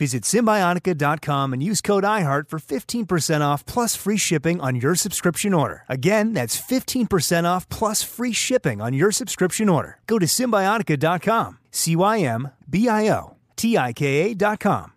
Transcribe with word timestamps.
Visit 0.00 0.22
Cymbiotika.com 0.22 1.52
and 1.52 1.62
use 1.62 1.82
code 1.82 2.04
IHEART 2.04 2.48
for 2.48 2.58
15% 2.58 3.42
off 3.42 3.66
plus 3.66 3.94
free 3.94 4.16
shipping 4.16 4.58
on 4.58 4.76
your 4.76 4.94
subscription 4.94 5.52
order. 5.52 5.84
Again, 5.90 6.32
that's 6.32 6.58
15% 6.58 7.44
off 7.44 7.68
plus 7.68 8.02
free 8.02 8.32
shipping 8.32 8.80
on 8.80 8.94
your 8.94 9.12
subscription 9.12 9.68
order. 9.68 9.98
Go 10.06 10.18
to 10.18 10.24
Cymbiotika.com, 10.24 11.58
C 11.70 11.96
Y 11.96 12.20
M 12.20 12.48
B 12.66 12.88
I 12.88 13.10
O 13.10 13.36
T 13.56 13.76
I 13.76 13.92
K 13.92 14.30
A.com. 14.30 14.92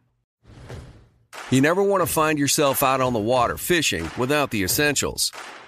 You 1.51 1.59
never 1.59 1.83
want 1.83 2.01
to 2.01 2.07
find 2.07 2.39
yourself 2.39 2.81
out 2.81 3.01
on 3.01 3.11
the 3.11 3.19
water 3.19 3.57
fishing 3.57 4.09
without 4.17 4.51
the 4.51 4.63
essentials. 4.63 5.33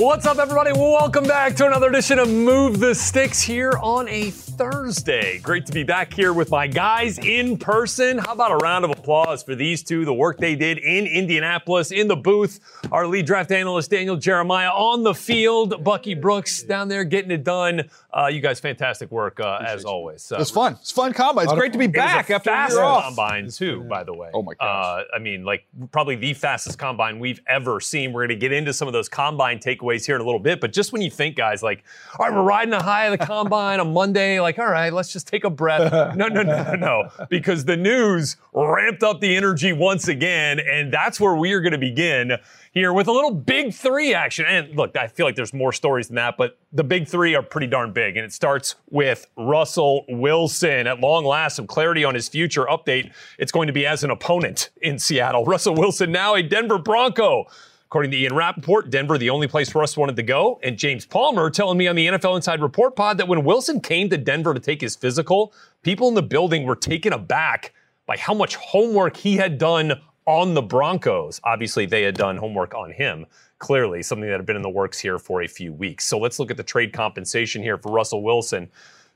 What's 0.00 0.26
up, 0.26 0.38
everybody? 0.38 0.70
Welcome 0.72 1.24
back 1.24 1.56
to 1.56 1.66
another 1.66 1.88
edition 1.88 2.20
of 2.20 2.30
Move 2.30 2.78
the 2.78 2.94
Sticks 2.94 3.42
here 3.42 3.72
on 3.82 4.06
a 4.06 4.30
Thursday. 4.58 5.38
Great 5.38 5.66
to 5.66 5.72
be 5.72 5.84
back 5.84 6.12
here 6.12 6.32
with 6.32 6.50
my 6.50 6.66
guys 6.66 7.16
in 7.18 7.56
person. 7.56 8.18
How 8.18 8.32
about 8.32 8.50
a 8.50 8.56
round 8.56 8.84
of 8.84 8.90
applause 8.90 9.44
for 9.44 9.54
these 9.54 9.84
two, 9.84 10.04
the 10.04 10.12
work 10.12 10.38
they 10.38 10.56
did 10.56 10.78
in 10.78 11.06
Indianapolis, 11.06 11.92
in 11.92 12.08
the 12.08 12.16
booth. 12.16 12.58
Our 12.90 13.06
lead 13.06 13.24
draft 13.24 13.52
analyst, 13.52 13.92
Daniel 13.92 14.16
Jeremiah, 14.16 14.70
on 14.70 15.04
the 15.04 15.14
field. 15.14 15.84
Bucky 15.84 16.14
Brooks 16.14 16.64
down 16.64 16.88
there 16.88 17.04
getting 17.04 17.30
it 17.30 17.44
done. 17.44 17.88
Uh, 18.12 18.26
you 18.26 18.40
guys, 18.40 18.58
fantastic 18.58 19.12
work 19.12 19.38
uh, 19.38 19.58
as 19.64 19.84
always. 19.84 20.32
Uh, 20.32 20.38
It's 20.40 20.50
fun. 20.50 20.72
It's 20.80 20.90
fun 20.90 21.12
combine. 21.12 21.44
It's 21.44 21.54
great 21.54 21.72
to 21.74 21.78
be 21.78 21.84
it 21.84 21.88
was 21.90 21.94
back 21.94 22.28
a 22.30 22.34
after 22.34 22.50
a 22.50 22.52
fast 22.52 22.72
year 22.74 22.82
off. 22.82 23.04
combine 23.04 23.48
too, 23.50 23.82
by 23.84 24.02
the 24.02 24.12
way. 24.12 24.30
Oh 24.34 24.42
my 24.42 24.54
gosh. 24.54 25.04
Uh, 25.04 25.16
I 25.16 25.20
mean, 25.20 25.44
like 25.44 25.66
probably 25.92 26.16
the 26.16 26.34
fastest 26.34 26.80
combine 26.80 27.20
we've 27.20 27.40
ever 27.46 27.78
seen. 27.78 28.12
We're 28.12 28.26
going 28.26 28.40
to 28.40 28.46
get 28.48 28.50
into 28.52 28.72
some 28.72 28.88
of 28.88 28.92
those 28.92 29.08
combine 29.08 29.60
takeaways 29.60 30.04
here 30.04 30.16
in 30.16 30.20
a 30.20 30.24
little 30.24 30.40
bit, 30.40 30.60
but 30.60 30.72
just 30.72 30.92
when 30.92 31.00
you 31.00 31.10
think, 31.12 31.36
guys, 31.36 31.62
like, 31.62 31.84
all 32.18 32.26
right, 32.26 32.34
we're 32.34 32.42
riding 32.42 32.70
the 32.70 32.82
high 32.82 33.04
of 33.04 33.16
the 33.16 33.24
combine 33.24 33.78
on 33.78 33.92
Monday, 33.92 34.40
like, 34.40 34.47
all 34.56 34.70
right, 34.70 34.92
let's 34.92 35.12
just 35.12 35.26
take 35.26 35.42
a 35.42 35.50
breath. 35.50 35.92
No, 36.18 36.28
no, 36.28 36.42
no, 36.42 36.62
no, 36.62 36.74
no, 36.74 37.10
because 37.28 37.64
the 37.64 37.76
news 37.76 38.36
ramped 38.52 39.02
up 39.02 39.20
the 39.20 39.36
energy 39.36 39.72
once 39.72 40.06
again, 40.06 40.60
and 40.60 40.92
that's 40.92 41.18
where 41.20 41.34
we 41.34 41.52
are 41.52 41.60
going 41.60 41.72
to 41.72 41.78
begin 41.78 42.38
here 42.72 42.92
with 42.92 43.08
a 43.08 43.12
little 43.12 43.32
big 43.32 43.74
three 43.74 44.14
action. 44.14 44.46
And 44.46 44.76
look, 44.76 44.96
I 44.96 45.08
feel 45.08 45.26
like 45.26 45.34
there's 45.34 45.52
more 45.52 45.72
stories 45.72 46.08
than 46.08 46.16
that, 46.16 46.36
but 46.36 46.58
the 46.72 46.84
big 46.84 47.08
three 47.08 47.34
are 47.34 47.42
pretty 47.42 47.66
darn 47.66 47.92
big. 47.92 48.16
And 48.16 48.24
it 48.24 48.32
starts 48.32 48.76
with 48.90 49.26
Russell 49.36 50.04
Wilson. 50.08 50.86
At 50.86 51.00
long 51.00 51.24
last, 51.24 51.56
some 51.56 51.66
clarity 51.66 52.04
on 52.04 52.14
his 52.14 52.28
future 52.28 52.64
update. 52.66 53.12
It's 53.38 53.52
going 53.52 53.66
to 53.66 53.72
be 53.72 53.86
as 53.86 54.04
an 54.04 54.10
opponent 54.10 54.70
in 54.80 54.98
Seattle. 54.98 55.44
Russell 55.44 55.74
Wilson 55.74 56.12
now 56.12 56.34
a 56.34 56.42
Denver 56.42 56.78
Bronco. 56.78 57.46
According 57.88 58.10
to 58.10 58.18
Ian 58.18 58.34
Rapoport, 58.34 58.90
Denver, 58.90 59.16
the 59.16 59.30
only 59.30 59.48
place 59.48 59.74
Russ 59.74 59.96
wanted 59.96 60.16
to 60.16 60.22
go. 60.22 60.60
And 60.62 60.76
James 60.76 61.06
Palmer 61.06 61.48
telling 61.48 61.78
me 61.78 61.88
on 61.88 61.96
the 61.96 62.06
NFL 62.06 62.36
Inside 62.36 62.60
Report 62.60 62.94
pod 62.94 63.16
that 63.16 63.28
when 63.28 63.44
Wilson 63.44 63.80
came 63.80 64.10
to 64.10 64.18
Denver 64.18 64.52
to 64.52 64.60
take 64.60 64.82
his 64.82 64.94
physical, 64.94 65.54
people 65.82 66.06
in 66.08 66.14
the 66.14 66.22
building 66.22 66.66
were 66.66 66.76
taken 66.76 67.14
aback 67.14 67.72
by 68.04 68.18
how 68.18 68.34
much 68.34 68.56
homework 68.56 69.16
he 69.16 69.36
had 69.36 69.56
done 69.56 69.98
on 70.26 70.52
the 70.52 70.60
Broncos. 70.60 71.40
Obviously, 71.44 71.86
they 71.86 72.02
had 72.02 72.14
done 72.14 72.36
homework 72.36 72.74
on 72.74 72.92
him. 72.92 73.24
Clearly, 73.58 74.02
something 74.02 74.28
that 74.28 74.36
had 74.36 74.44
been 74.44 74.56
in 74.56 74.60
the 74.60 74.68
works 74.68 74.98
here 74.98 75.18
for 75.18 75.40
a 75.40 75.46
few 75.46 75.72
weeks. 75.72 76.04
So 76.04 76.18
let's 76.18 76.38
look 76.38 76.50
at 76.50 76.58
the 76.58 76.62
trade 76.62 76.92
compensation 76.92 77.62
here 77.62 77.78
for 77.78 77.90
Russell 77.90 78.22
Wilson. 78.22 78.68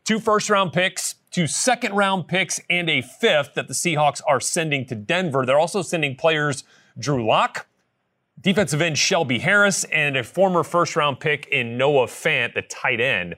Two 0.04 0.18
first 0.18 0.48
round 0.48 0.72
picks, 0.72 1.16
two 1.30 1.46
second 1.46 1.92
round 1.92 2.26
picks, 2.26 2.58
and 2.70 2.88
a 2.88 3.02
fifth 3.02 3.52
that 3.54 3.68
the 3.68 3.74
Seahawks 3.74 4.22
are 4.26 4.40
sending 4.40 4.86
to 4.86 4.94
Denver. 4.94 5.44
They're 5.44 5.60
also 5.60 5.82
sending 5.82 6.16
players 6.16 6.64
Drew 6.98 7.26
Lock, 7.26 7.66
defensive 8.40 8.82
end 8.82 8.98
Shelby 8.98 9.38
Harris, 9.38 9.84
and 9.84 10.16
a 10.16 10.24
former 10.24 10.62
first 10.62 10.96
round 10.96 11.20
pick 11.20 11.46
in 11.46 11.76
Noah 11.76 12.06
Fant, 12.06 12.54
the 12.54 12.62
tight 12.62 13.00
end. 13.00 13.36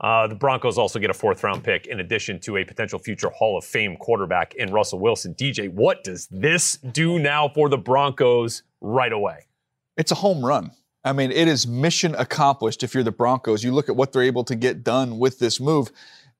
Uh, 0.00 0.26
the 0.26 0.34
Broncos 0.34 0.76
also 0.76 0.98
get 0.98 1.10
a 1.10 1.14
fourth 1.14 1.42
round 1.42 1.62
pick 1.64 1.86
in 1.86 2.00
addition 2.00 2.40
to 2.40 2.56
a 2.56 2.64
potential 2.64 2.98
future 2.98 3.30
Hall 3.30 3.56
of 3.56 3.64
Fame 3.64 3.96
quarterback 3.96 4.54
in 4.54 4.72
Russell 4.72 4.98
Wilson. 4.98 5.34
DJ, 5.34 5.72
what 5.72 6.04
does 6.04 6.26
this 6.30 6.76
do 6.76 7.18
now 7.18 7.48
for 7.48 7.68
the 7.68 7.78
Broncos 7.78 8.62
right 8.80 9.12
away? 9.12 9.46
It's 9.96 10.12
a 10.12 10.16
home 10.16 10.44
run. 10.44 10.72
I 11.04 11.12
mean, 11.12 11.30
it 11.30 11.48
is 11.48 11.66
mission 11.66 12.14
accomplished 12.16 12.82
if 12.82 12.94
you're 12.94 13.02
the 13.02 13.12
Broncos. 13.12 13.62
You 13.62 13.72
look 13.72 13.88
at 13.88 13.96
what 13.96 14.12
they're 14.12 14.22
able 14.22 14.44
to 14.44 14.54
get 14.54 14.82
done 14.82 15.18
with 15.18 15.38
this 15.38 15.60
move. 15.60 15.90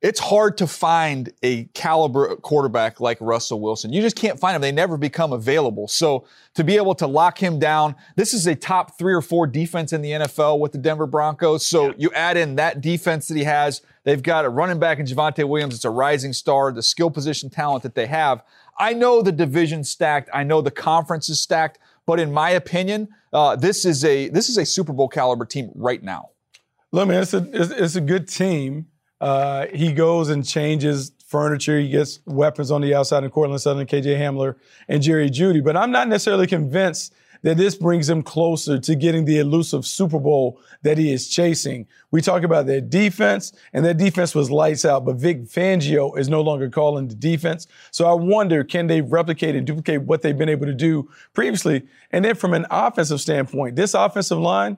It's 0.05 0.21
hard 0.21 0.59
to 0.59 0.67
find 0.67 1.33
a 1.43 1.65
caliber 1.73 2.37
quarterback 2.37 3.01
like 3.01 3.17
Russell 3.23 3.59
Wilson. 3.59 3.91
You 3.91 4.03
just 4.03 4.17
can't 4.17 4.39
find 4.39 4.55
him. 4.55 4.61
They 4.61 4.71
never 4.71 4.99
become 4.99 5.33
available. 5.33 5.89
So 5.89 6.27
to 6.57 6.63
be 6.63 6.77
able 6.77 6.95
to 6.97 7.07
lock 7.07 7.39
him 7.43 7.59
down, 7.59 7.95
this 8.15 8.35
is 8.35 8.47
a 8.47 8.55
top 8.55 8.99
three 8.99 9.15
or 9.15 9.23
four 9.23 9.47
defense 9.47 9.95
in 9.95 10.03
the 10.03 10.11
NFL 10.11 10.59
with 10.59 10.73
the 10.73 10.79
Denver 10.79 11.07
Broncos. 11.07 11.67
So 11.67 11.95
you 11.97 12.13
add 12.13 12.37
in 12.37 12.57
that 12.57 12.83
defense 12.83 13.29
that 13.29 13.37
he 13.39 13.45
has. 13.45 13.81
They've 14.03 14.23
got 14.23 14.45
a 14.45 14.51
running 14.51 14.79
back 14.79 14.99
in 14.99 15.07
Javonte 15.07 15.49
Williams. 15.49 15.75
It's 15.75 15.87
a 15.87 15.91
rising 15.91 16.35
star, 16.35 16.71
the 16.71 16.83
skill 16.83 17.11
position 17.11 17.49
talent 17.49 17.83
that 17.85 17.95
they 17.95 18.07
have. 18.07 18.43
I 18.79 18.93
know 18.93 19.23
the 19.23 19.33
division 19.33 19.85
stacked. 19.85 20.29
I 20.35 20.45
know 20.45 20.61
the 20.61 20.71
conference 20.71 21.31
is 21.31 21.41
stacked. 21.41 21.79
But 22.05 22.21
in 22.21 22.31
my 22.31 22.51
opinion, 22.51 23.09
uh, 23.33 23.57
this 23.57 23.87
is 23.87 24.05
a 24.05 24.29
this 24.29 24.51
is 24.51 24.59
a 24.59 24.67
Super 24.67 24.93
Bowl 24.93 25.09
caliber 25.09 25.47
team 25.47 25.71
right 25.75 26.03
now. 26.03 26.29
Look, 26.93 27.09
man, 27.09 27.23
it's 27.23 27.33
a 27.33 27.49
it's, 27.55 27.71
it's 27.71 27.97
a 27.97 28.03
good 28.03 28.29
team. 28.29 28.89
Uh, 29.25 29.69
he 29.73 29.91
goes 29.91 30.29
and 30.29 30.47
changes 30.47 31.11
furniture. 31.27 31.81
He 31.81 31.89
gets 31.89 32.21
weapons 32.27 32.71
on 32.71 32.83
the 32.83 32.95
outside 32.95 33.25
in 33.25 33.31
Courtland 33.31 33.63
Sutton, 33.63 33.87
KJ 33.87 34.19
Hamler, 34.19 34.57
and 34.87 35.03
Jerry 35.03 35.31
Jeudy. 35.31 35.65
But 35.65 35.79
I'm 35.79 35.91
not 35.91 36.09
necessarily 36.09 36.47
convinced 36.47 37.15
that 37.41 37.57
this 37.57 37.75
brings 37.75 38.07
him 38.07 38.23
closer 38.23 38.79
to 38.79 38.95
getting 38.95 39.25
the 39.25 39.39
elusive 39.39 39.87
Super 39.87 40.19
Bowl 40.19 40.61
that 40.83 40.99
he 40.99 41.11
is 41.11 41.27
chasing. 41.27 41.87
We 42.11 42.21
talk 42.21 42.43
about 42.43 42.67
their 42.67 42.83
defense, 42.83 43.55
and 43.73 43.83
their 43.83 43.95
defense 43.95 44.35
was 44.35 44.51
lights 44.51 44.85
out, 44.85 45.07
but 45.07 45.17
Vic 45.17 45.45
Fangio 45.45 46.19
is 46.19 46.29
no 46.29 46.43
longer 46.43 46.69
calling 46.69 47.09
the 47.09 47.15
defense. 47.15 47.67
So 47.93 48.05
I 48.05 48.13
wonder, 48.13 48.63
can 48.63 48.89
they 48.89 49.01
replicate 49.01 49.57
and 49.57 49.67
duplicate 49.67 50.03
what 50.03 50.21
they've 50.21 50.37
been 50.37 50.51
able 50.51 50.67
to 50.67 50.75
do 50.75 51.11
previously? 51.33 51.87
And 52.13 52.27
then 52.27 52.35
from 52.35 52.53
an 52.53 52.67
offensive 52.71 53.23
standpoint, 53.23 53.77
this 53.77 53.95
offensive 53.95 54.39
line, 54.39 54.77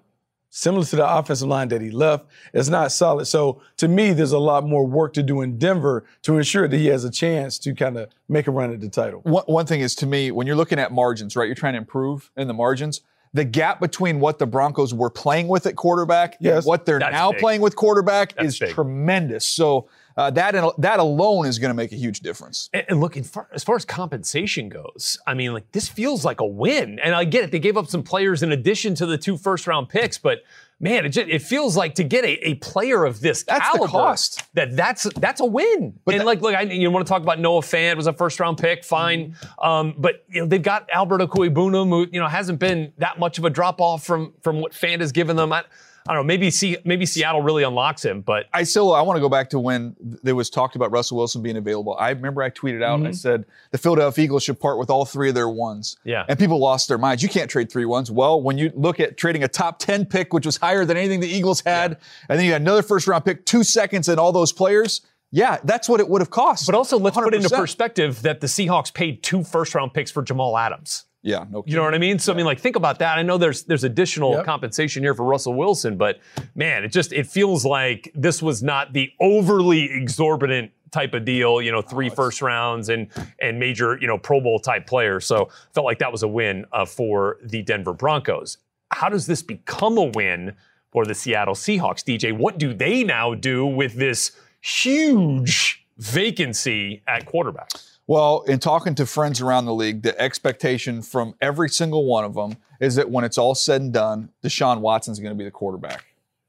similar 0.57 0.85
to 0.87 0.97
the 0.97 1.07
offensive 1.07 1.47
line 1.49 1.69
that 1.69 1.83
he 1.83 1.91
left. 1.91 2.25
It's 2.55 2.71
not 2.71 2.91
solid. 2.91 3.27
So 3.27 3.61
to 3.77 3.89
me, 3.89 4.15
there's 4.15 4.33
a 4.33 4.39
lot 4.39 4.65
more 4.67 4.87
work 4.87 5.13
to 5.15 5.23
do 5.23 5.43
in 5.43 5.59
Denver 5.59 6.05
to 6.23 6.39
ensure 6.39 6.67
that 6.67 6.77
he 6.77 6.87
has 6.87 7.05
a 7.05 7.11
chance 7.11 7.59
to 7.59 7.75
kind 7.75 7.99
of 7.99 8.09
make 8.31 8.47
a 8.47 8.51
run 8.51 8.73
at 8.73 8.81
the 8.81 8.89
title. 8.89 9.21
One, 9.21 9.45
one 9.45 9.67
thing 9.67 9.81
is 9.81 9.95
to 9.97 10.07
me, 10.07 10.31
when 10.31 10.47
you're 10.47 10.57
looking 10.57 10.79
at 10.79 10.93
margins, 10.93 11.37
right, 11.37 11.45
you're 11.45 11.55
trying 11.55 11.75
to 11.75 11.79
improve 11.79 12.31
in 12.39 12.49
the 12.49 12.55
margins. 12.55 13.03
The 13.35 13.45
gap 13.45 13.81
between 13.81 14.19
what 14.19 14.39
the 14.39 14.47
Broncos 14.47 14.95
were 14.95 15.11
playing 15.11 15.49
with 15.49 15.67
at 15.67 15.77
quarterback 15.77 16.39
Yes. 16.41 16.59
and 16.59 16.65
what 16.65 16.87
they're 16.87 17.01
That's 17.01 17.13
now 17.13 17.33
big. 17.33 17.41
playing 17.41 17.61
with 17.61 17.77
quarterback 17.77 18.35
That's 18.35 18.49
is 18.55 18.59
big. 18.59 18.71
tremendous. 18.71 19.45
So 19.45 19.89
uh, 20.17 20.31
that 20.31 20.55
that 20.79 20.99
alone 21.01 21.47
is 21.47 21.59
going 21.59 21.71
to 21.71 21.75
make 21.75 21.93
a 21.93 21.97
huge 21.97 22.21
difference. 22.21 22.71
And, 22.73 22.85
and 22.89 23.01
look, 23.01 23.17
far, 23.25 23.49
as 23.53 23.63
far 23.65 23.77
as 23.77 23.85
compensation 23.85 24.69
goes, 24.69 25.19
I 25.27 25.35
mean, 25.35 25.53
like 25.53 25.71
this 25.73 25.89
feels 25.89 26.25
like 26.25 26.41
a 26.41 26.47
win. 26.47 26.99
And 27.01 27.15
I 27.15 27.25
get 27.25 27.45
it; 27.45 27.51
they 27.51 27.59
gave 27.59 27.77
up 27.77 27.87
some 27.89 28.03
players 28.03 28.43
in 28.43 28.53
addition 28.53 28.95
to 28.97 29.07
the 29.07 29.19
two 29.19 29.37
first-round 29.37 29.89
picks, 29.89 30.17
but 30.19 30.39
man, 30.79 31.07
it, 31.07 31.09
just, 31.09 31.29
it 31.29 31.41
feels 31.41 31.75
like 31.75 31.95
to 31.95 32.05
get 32.05 32.23
a, 32.25 32.49
a 32.49 32.55
player 32.57 33.05
of 33.07 33.21
this 33.21 33.43
That's 33.45 33.71
the 33.73 33.79
caliber, 33.79 33.91
cost. 33.93 34.43
that 34.55 34.77
that's 34.77 35.05
that's 35.19 35.41
a 35.41 35.47
win. 35.47 35.99
and 36.07 36.25
like, 36.25 36.41
look, 36.41 36.55
I, 36.55 36.63
you 36.63 36.91
want 36.91 37.07
to 37.07 37.11
talk 37.11 37.23
about 37.23 37.39
Noah 37.39 37.61
Fant 37.63 37.97
was 37.97 38.07
a 38.07 38.13
first-round 38.13 38.59
pick, 38.59 38.85
fine, 38.85 39.33
Mm-hmm. 39.33 39.69
um, 39.69 39.95
but 39.99 40.25
you 40.29 40.41
know 40.41 40.47
they've 40.47 40.63
got 40.63 40.89
Albert 40.91 41.21
Okwuegbunam, 41.21 41.89
who 41.89 42.07
you 42.13 42.21
know 42.21 42.29
hasn't 42.29 42.59
been 42.59 42.93
that 42.99 43.19
much 43.19 43.39
of 43.39 43.45
a 43.45 43.51
drop-off 43.51 44.05
from 44.05 44.33
from 44.43 44.61
what 44.61 44.73
Fant 44.73 45.01
has 45.01 45.13
given 45.13 45.37
them. 45.37 45.53
I, 45.53 45.65
I 46.09 46.15
don't 46.15 46.23
know. 46.23 46.27
Maybe 46.27 46.51
see, 46.51 46.77
maybe 46.85 47.07
Seattle 47.07 47.43
really 47.43 47.63
unlocks 47.63 48.05
him, 48.05 48.21
but 48.21 48.47
I 48.53 48.63
still 48.63 48.93
I 48.93 49.03
want 49.03 49.17
to 49.17 49.21
go 49.21 49.29
back 49.29 49.51
to 49.51 49.59
when 49.59 49.97
there 50.01 50.35
was 50.35 50.51
talked 50.51 50.77
about 50.77 50.91
Russell 50.91 51.17
Wilson 51.17 51.43
being 51.43 51.57
available. 51.57 51.97
I 51.99 52.11
remember 52.11 52.43
I 52.43 52.51
tweeted 52.51 52.83
out 52.83 52.99
and 52.99 53.07
I 53.07 53.11
mm-hmm. 53.11 53.17
said 53.17 53.45
the 53.71 53.79
Philadelphia 53.79 54.25
Eagles 54.25 54.45
should 54.45 54.61
part 54.61 54.79
with 54.79 54.91
all 54.91 55.05
three 55.05 55.29
of 55.29 55.35
their 55.35 55.49
ones. 55.49 55.97
Yeah. 56.05 56.25
And 56.29 56.39
people 56.39 56.59
lost 56.59 56.89
their 56.89 56.99
minds. 56.99 57.23
You 57.23 57.29
can't 57.29 57.51
trade 57.51 57.71
three 57.71 57.85
ones. 57.85 58.11
Well, 58.11 58.41
when 58.41 58.59
you 58.59 58.73
look 58.75 59.01
at 59.01 59.17
trading 59.17 59.43
a 59.45 59.49
top 59.49 59.79
10 59.79 60.07
pick, 60.07 60.33
which 60.33 60.47
was 60.47 60.57
higher 60.57 60.85
than 60.85 60.97
anything 60.97 61.21
the 61.21 61.29
Eagles 61.29 61.61
had, 61.61 61.99
and 62.29 62.39
then 62.39 62.45
you 62.45 62.53
got 62.53 62.61
another 62.61 62.83
first 62.83 63.07
round 63.07 63.25
pick, 63.25 63.45
two 63.47 63.65
seconds 63.65 64.09
and 64.09 64.19
all 64.21 64.33
those 64.33 64.53
players, 64.53 65.03
yeah, 65.33 65.59
that's 65.65 65.89
what 65.89 66.01
it 66.01 66.09
would 66.09 66.21
have 66.21 66.31
cost. 66.31 66.67
but 66.67 66.75
also 66.75 66.99
let's 66.99 67.17
put 67.17 67.35
into 67.35 67.51
perspective 67.51 68.23
that 68.23 68.41
the 68.41 68.47
Seahawks 68.47 68.93
paid 68.93 69.23
two 69.23 69.43
first-round 69.43 69.93
picks 69.93 70.11
for 70.11 70.23
Jamal 70.23 70.57
Adams. 70.57 71.05
Yeah, 71.27 71.45
no 71.51 71.65
You 71.67 71.75
know 71.75 71.83
what 71.83 71.93
I 71.93 71.99
mean? 71.99 72.21
So 72.21 72.33
I 72.33 72.37
mean, 72.37 72.47
like, 72.47 72.61
think 72.61 72.77
about 72.77 73.01
that. 73.01 73.19
I 73.19 73.23
know 73.23 73.37
there's 73.37 73.65
there's 73.65 73.83
additional 73.83 74.33
Yep. 74.35 74.45
compensation 74.45 75.03
here 75.03 75.13
for 75.13 75.25
Russell 75.25 75.55
Wilson, 75.55 75.97
but 75.97 76.21
man, 76.55 76.85
it 76.85 76.93
just 76.93 77.13
it 77.13 77.27
feels 77.27 77.65
like 77.65 78.13
this 78.15 78.41
was 78.41 78.63
not 78.63 78.93
the 78.93 79.11
overly 79.21 79.91
exorbitant 79.93 80.71
type 80.93 81.15
of 81.15 81.25
deal. 81.25 81.61
You 81.61 81.73
know, 81.73 81.83
three 81.83 82.11
first 82.11 82.43
rounds 82.43 82.89
and 82.89 83.09
and 83.41 83.59
major 83.59 83.99
you 84.01 84.07
know 84.07 84.19
Pro 84.19 84.41
Bowl 84.41 84.61
type 84.61 84.87
players. 84.87 85.27
So 85.27 85.49
felt 85.75 85.85
like 85.85 85.99
that 85.99 86.13
was 86.13 86.23
a 86.23 86.29
win 86.29 86.65
uh, 86.73 86.85
for 86.85 87.39
the 87.43 87.61
Denver 87.63 87.93
Broncos. 87.93 88.59
How 88.93 89.09
does 89.09 89.27
this 89.27 89.43
become 89.43 89.99
a 89.99 90.05
win 90.05 90.55
for 90.93 91.05
the 91.05 91.15
Seattle 91.15 91.55
Seahawks? 91.55 92.05
DJ, 92.05 92.33
what 92.33 92.57
do 92.57 92.73
they 92.73 93.03
now 93.03 93.35
do 93.35 93.67
with 93.67 93.95
this 93.95 94.31
huge 94.61 95.85
vacancy 95.99 97.03
at 97.09 97.27
quarterback? 97.27 97.71
Well, 98.07 98.43
in 98.43 98.61
talking 98.61 98.95
to 98.97 99.07
friends 99.07 99.41
around 99.41 99.65
the 99.65 99.75
league, 99.75 100.03
the 100.03 100.19
expectation 100.21 101.03
from 101.03 101.35
every 101.41 101.69
single 101.69 102.05
one 102.05 102.25
of 102.25 102.35
them 102.35 102.57
is 102.81 102.95
that 102.95 103.11
when 103.11 103.25
it's 103.25 103.37
all 103.37 103.55
said 103.55 103.81
and 103.81 103.93
done, 103.93 104.31
Deshaun 104.45 104.81
Watson's 104.81 105.19
going 105.19 105.35
to 105.35 105.39
be 105.39 105.45
the 105.45 105.51
quarterback 105.51 106.05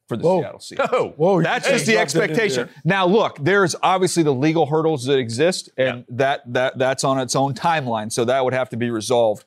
for 0.08 0.18
the 0.18 0.24
Whoa. 0.24 0.42
Seattle 0.42 0.60
Seahawks. 0.60 0.90
Oh, 0.94 1.14
Whoa, 1.18 1.42
That's 1.42 1.68
just 1.68 1.86
the 1.86 1.94
dropped 1.94 2.14
that 2.14 2.24
in 2.24 2.30
expectation. 2.32 2.70
Now, 2.84 3.06
look, 3.08 3.38
there's 3.42 3.76
obviously 3.82 4.24
the 4.24 4.34
legal 4.34 4.68
hurdles 4.68 5.06
that 5.06 5.18
exist, 5.18 5.70
and 5.78 6.06
that 6.10 6.42
that 6.54 6.78
that's 6.78 7.04
on 7.04 7.20
its 7.20 7.36
own 7.36 7.54
timeline. 7.54 8.12
So 8.12 8.26
that 8.26 8.44
would 8.44 8.54
have 8.54 8.70
to 8.70 8.78
be 8.78 8.90
resolved. 8.90 9.44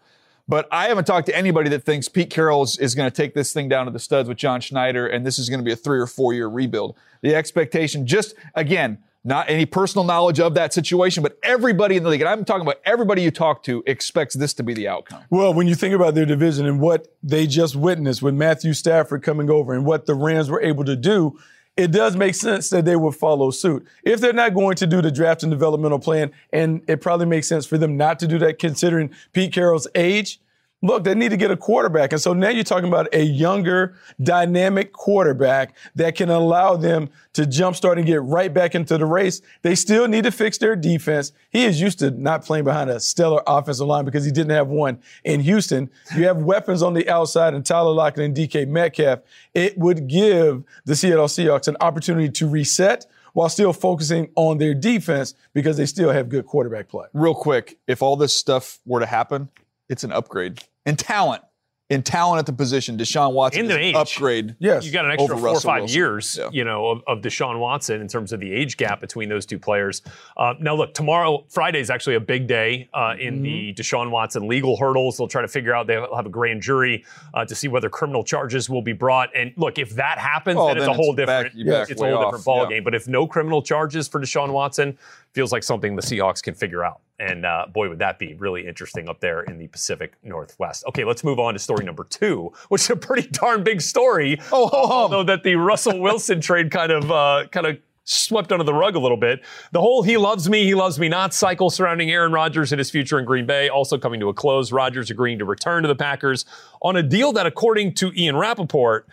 But 0.48 0.66
I 0.72 0.88
haven't 0.88 1.04
talked 1.04 1.26
to 1.26 1.36
anybody 1.36 1.70
that 1.70 1.84
thinks 1.84 2.08
Pete 2.08 2.28
Carroll 2.28 2.64
is, 2.64 2.76
is 2.78 2.96
going 2.96 3.08
to 3.08 3.14
take 3.14 3.34
this 3.34 3.52
thing 3.52 3.68
down 3.68 3.86
to 3.86 3.92
the 3.92 4.00
studs 4.00 4.28
with 4.28 4.36
John 4.36 4.60
Schneider, 4.60 5.06
and 5.06 5.24
this 5.24 5.38
is 5.38 5.48
going 5.48 5.60
to 5.60 5.64
be 5.64 5.70
a 5.70 5.76
three 5.76 6.00
or 6.00 6.08
four 6.08 6.34
year 6.34 6.48
rebuild. 6.48 6.96
The 7.22 7.36
expectation, 7.36 8.04
just 8.04 8.34
again, 8.54 8.98
not 9.22 9.50
any 9.50 9.66
personal 9.66 10.04
knowledge 10.04 10.40
of 10.40 10.54
that 10.54 10.72
situation, 10.72 11.22
but 11.22 11.38
everybody 11.42 11.96
in 11.96 12.02
the 12.02 12.08
league, 12.08 12.20
and 12.20 12.28
I'm 12.28 12.44
talking 12.44 12.62
about 12.62 12.80
everybody 12.84 13.22
you 13.22 13.30
talk 13.30 13.62
to, 13.64 13.82
expects 13.86 14.34
this 14.34 14.54
to 14.54 14.62
be 14.62 14.72
the 14.72 14.88
outcome. 14.88 15.22
Well, 15.28 15.52
when 15.52 15.66
you 15.66 15.74
think 15.74 15.94
about 15.94 16.14
their 16.14 16.24
division 16.24 16.66
and 16.66 16.80
what 16.80 17.14
they 17.22 17.46
just 17.46 17.76
witnessed 17.76 18.22
with 18.22 18.34
Matthew 18.34 18.72
Stafford 18.72 19.22
coming 19.22 19.50
over 19.50 19.74
and 19.74 19.84
what 19.84 20.06
the 20.06 20.14
Rams 20.14 20.48
were 20.48 20.62
able 20.62 20.84
to 20.84 20.96
do, 20.96 21.38
it 21.76 21.92
does 21.92 22.16
make 22.16 22.34
sense 22.34 22.70
that 22.70 22.84
they 22.84 22.96
would 22.96 23.14
follow 23.14 23.50
suit. 23.50 23.86
If 24.02 24.20
they're 24.20 24.32
not 24.32 24.54
going 24.54 24.76
to 24.76 24.86
do 24.86 25.00
the 25.00 25.10
draft 25.10 25.42
and 25.42 25.52
developmental 25.52 25.98
plan, 25.98 26.32
and 26.52 26.82
it 26.88 27.00
probably 27.00 27.26
makes 27.26 27.48
sense 27.48 27.66
for 27.66 27.78
them 27.78 27.96
not 27.96 28.18
to 28.20 28.26
do 28.26 28.38
that 28.38 28.58
considering 28.58 29.10
Pete 29.32 29.52
Carroll's 29.52 29.86
age, 29.94 30.40
look, 30.82 31.04
they 31.04 31.14
need 31.14 31.30
to 31.30 31.36
get 31.36 31.50
a 31.50 31.56
quarterback. 31.56 32.12
And 32.12 32.20
so 32.20 32.32
now 32.32 32.48
you're 32.48 32.64
talking 32.64 32.88
about 32.88 33.12
a 33.12 33.22
younger, 33.22 33.96
dynamic 34.22 34.92
quarterback 34.92 35.76
that 35.94 36.14
can 36.14 36.30
allow 36.30 36.76
them 36.76 37.10
to 37.34 37.42
jumpstart 37.42 37.96
and 37.96 38.06
get 38.06 38.22
right 38.22 38.52
back 38.52 38.74
into 38.74 38.96
the 38.96 39.04
race. 39.04 39.42
They 39.62 39.74
still 39.74 40.08
need 40.08 40.24
to 40.24 40.30
fix 40.30 40.58
their 40.58 40.76
defense. 40.76 41.32
He 41.50 41.64
is 41.64 41.80
used 41.80 41.98
to 42.00 42.10
not 42.10 42.44
playing 42.44 42.64
behind 42.64 42.90
a 42.90 42.98
stellar 43.00 43.42
offensive 43.46 43.86
line 43.86 44.04
because 44.04 44.24
he 44.24 44.30
didn't 44.30 44.50
have 44.50 44.68
one 44.68 45.00
in 45.24 45.40
Houston. 45.40 45.90
You 46.16 46.26
have 46.26 46.38
weapons 46.38 46.82
on 46.82 46.94
the 46.94 47.08
outside 47.08 47.54
and 47.54 47.64
Tyler 47.64 47.92
Lockett 47.92 48.24
and 48.24 48.36
DK 48.36 48.66
Metcalf. 48.66 49.20
It 49.54 49.76
would 49.76 50.08
give 50.08 50.64
the 50.84 50.96
Seattle 50.96 51.26
Seahawks 51.26 51.68
an 51.68 51.76
opportunity 51.80 52.30
to 52.30 52.48
reset 52.48 53.06
while 53.32 53.48
still 53.48 53.72
focusing 53.72 54.28
on 54.34 54.58
their 54.58 54.74
defense 54.74 55.34
because 55.52 55.76
they 55.76 55.86
still 55.86 56.10
have 56.10 56.28
good 56.28 56.46
quarterback 56.46 56.88
play. 56.88 57.06
real 57.12 57.34
quick, 57.34 57.78
if 57.86 58.02
all 58.02 58.16
this 58.16 58.34
stuff 58.34 58.80
were 58.84 59.00
to 59.00 59.06
happen, 59.06 59.48
it's 59.90 60.04
an 60.04 60.12
upgrade 60.12 60.60
in 60.86 60.96
talent. 60.96 61.42
In 61.90 62.04
talent 62.04 62.38
at 62.38 62.46
the 62.46 62.52
position, 62.52 62.96
Deshaun 62.96 63.32
Watson 63.32 63.64
In 63.64 63.66
is 63.66 63.72
the 63.72 63.78
an 63.78 63.82
age. 63.84 63.94
upgrade. 63.96 64.54
Yes. 64.60 64.84
You 64.86 64.92
got 64.92 65.06
an 65.06 65.10
extra 65.10 65.34
over 65.34 65.48
four 65.48 65.56
or 65.56 65.60
five 65.60 65.80
Wilson. 65.80 65.96
years, 65.98 66.36
Yeah. 66.40 66.48
you 66.52 66.62
know, 66.62 66.86
of, 66.86 67.02
of 67.08 67.18
Deshaun 67.18 67.58
Watson 67.58 68.00
in 68.00 68.06
terms 68.06 68.32
of 68.32 68.38
the 68.38 68.52
age 68.52 68.76
gap 68.76 69.00
between 69.00 69.28
those 69.28 69.44
two 69.44 69.58
players. 69.58 70.02
Uh, 70.36 70.54
now, 70.60 70.76
look, 70.76 70.94
tomorrow, 70.94 71.44
Friday 71.48 71.80
is 71.80 71.90
actually 71.90 72.14
a 72.14 72.20
big 72.20 72.46
day 72.46 72.88
uh, 72.94 73.14
in 73.18 73.42
the 73.42 73.72
Mm-hmm. 73.72 73.80
Deshaun 73.80 74.12
Watson 74.12 74.46
legal 74.46 74.76
hurdles. 74.76 75.18
They'll 75.18 75.26
try 75.26 75.42
to 75.42 75.48
figure 75.48 75.74
out. 75.74 75.88
They'll 75.88 76.14
have 76.14 76.26
a 76.26 76.30
grand 76.30 76.62
jury 76.62 77.04
uh, 77.34 77.44
to 77.44 77.56
see 77.56 77.66
whether 77.66 77.88
criminal 77.90 78.22
charges 78.22 78.70
will 78.70 78.82
be 78.82 78.92
brought. 78.92 79.30
And 79.34 79.52
look, 79.56 79.76
if 79.76 79.90
that 79.96 80.18
happens, 80.20 80.58
Oh, 80.60 80.68
then 80.68 80.76
it's 80.76 80.86
a 80.86 80.92
whole 80.92 81.10
it's 81.10 81.16
different. 81.16 81.66
back 81.66 81.90
it's 81.90 82.00
a 82.00 82.04
whole 82.04 82.18
off. 82.18 82.24
different 82.26 82.44
ball 82.44 82.62
Yeah. 82.62 82.76
game. 82.76 82.84
But 82.84 82.94
if 82.94 83.08
no 83.08 83.26
criminal 83.26 83.62
charges 83.62 84.06
for 84.06 84.20
Deshaun 84.20 84.52
Watson, 84.52 84.96
feels 85.32 85.52
like 85.52 85.62
something 85.62 85.96
the 85.96 86.02
Seahawks 86.02 86.42
can 86.42 86.54
figure 86.54 86.84
out. 86.84 87.00
And 87.18 87.44
uh, 87.44 87.66
boy, 87.72 87.88
would 87.88 87.98
that 87.98 88.18
be 88.18 88.34
really 88.34 88.66
interesting 88.66 89.08
up 89.08 89.20
there 89.20 89.42
in 89.42 89.58
the 89.58 89.68
Pacific 89.68 90.14
Northwest. 90.22 90.84
Okay, 90.88 91.04
let's 91.04 91.22
move 91.22 91.38
on 91.38 91.52
to 91.52 91.58
story 91.58 91.84
number 91.84 92.04
two, 92.04 92.52
which 92.68 92.82
is 92.82 92.90
a 92.90 92.96
pretty 92.96 93.28
darn 93.28 93.62
big 93.62 93.80
story. 93.80 94.38
Oh, 94.52 94.68
ho, 94.68 94.86
hum. 94.86 94.90
although 94.90 95.24
that 95.24 95.42
the 95.42 95.54
Russell 95.56 96.00
Wilson 96.00 96.40
trade 96.40 96.70
kind 96.70 96.90
of 96.90 97.10
uh, 97.10 97.46
kind 97.50 97.66
of 97.66 97.78
swept 98.04 98.50
under 98.50 98.64
the 98.64 98.74
rug 98.74 98.96
a 98.96 98.98
little 98.98 99.16
bit. 99.16 99.44
The 99.72 99.80
whole 99.80 100.02
"he 100.02 100.16
loves 100.16 100.48
me, 100.48 100.64
he 100.64 100.74
loves 100.74 100.98
me 100.98 101.08
not" 101.08 101.34
cycle 101.34 101.70
surrounding 101.70 102.10
Aaron 102.10 102.32
Rodgers 102.32 102.72
and 102.72 102.78
his 102.78 102.90
future 102.90 103.18
in 103.18 103.24
Green 103.24 103.46
Bay 103.46 103.68
also 103.68 103.98
coming 103.98 104.20
to 104.20 104.28
a 104.28 104.34
close. 104.34 104.72
Rodgers 104.72 105.10
agreeing 105.10 105.38
to 105.38 105.44
return 105.44 105.82
to 105.82 105.88
the 105.88 105.94
Packers 105.94 106.44
on 106.82 106.96
a 106.96 107.02
deal 107.02 107.32
that, 107.32 107.46
according 107.46 107.94
to 107.94 108.12
Ian 108.16 108.36
Rapoport, 108.36 109.06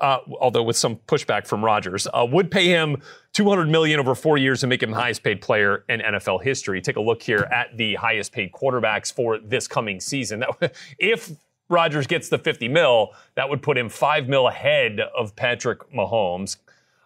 uh, 0.00 0.18
although 0.40 0.62
with 0.62 0.76
some 0.76 0.96
pushback 0.96 1.46
from 1.46 1.64
Rodgers, 1.64 2.06
uh, 2.06 2.26
would 2.30 2.50
pay 2.50 2.66
him 2.66 3.02
200 3.32 3.68
million 3.68 3.98
over 3.98 4.14
four 4.14 4.38
years 4.38 4.62
and 4.62 4.70
make 4.70 4.82
him 4.82 4.90
the 4.90 4.96
highest 4.96 5.22
paid 5.22 5.40
player 5.40 5.84
in 5.88 6.00
NFL 6.00 6.42
history. 6.42 6.80
Take 6.80 6.96
a 6.96 7.00
look 7.00 7.22
here 7.22 7.48
at 7.52 7.76
the 7.76 7.96
highest 7.96 8.32
paid 8.32 8.52
quarterbacks 8.52 9.12
for 9.12 9.38
this 9.38 9.66
coming 9.66 10.00
season. 10.00 10.40
That, 10.40 10.74
if 10.98 11.32
Rodgers 11.68 12.06
gets 12.06 12.28
the 12.28 12.38
50 12.38 12.68
mil, 12.68 13.10
that 13.34 13.48
would 13.48 13.62
put 13.62 13.76
him 13.76 13.88
five 13.88 14.28
mil 14.28 14.48
ahead 14.48 15.00
of 15.16 15.34
Patrick 15.36 15.90
Mahomes. 15.92 16.56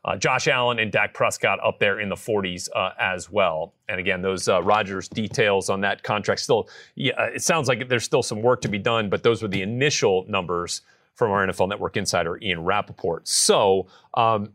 Uh, 0.04 0.16
Josh 0.16 0.48
Allen 0.48 0.80
and 0.80 0.90
Dak 0.90 1.14
Prescott 1.14 1.60
up 1.64 1.78
there 1.78 2.00
in 2.00 2.08
the 2.08 2.16
40s 2.16 2.68
uh, 2.74 2.90
as 2.98 3.30
well. 3.30 3.72
And 3.88 4.00
again, 4.00 4.20
those 4.20 4.48
uh, 4.48 4.60
Rodgers 4.60 5.08
details 5.08 5.70
on 5.70 5.80
that 5.82 6.02
contract 6.02 6.40
still, 6.40 6.68
yeah, 6.96 7.12
uh, 7.16 7.26
it 7.26 7.42
sounds 7.42 7.68
like 7.68 7.88
there's 7.88 8.02
still 8.02 8.22
some 8.22 8.42
work 8.42 8.62
to 8.62 8.68
be 8.68 8.78
done, 8.78 9.08
but 9.08 9.22
those 9.22 9.42
were 9.42 9.48
the 9.48 9.62
initial 9.62 10.24
numbers 10.28 10.82
from 11.14 11.30
our 11.30 11.46
NFL 11.46 11.68
Network 11.68 11.96
insider 11.96 12.38
Ian 12.40 12.64
Rapoport. 12.64 13.28
So, 13.28 13.86
um, 14.14 14.52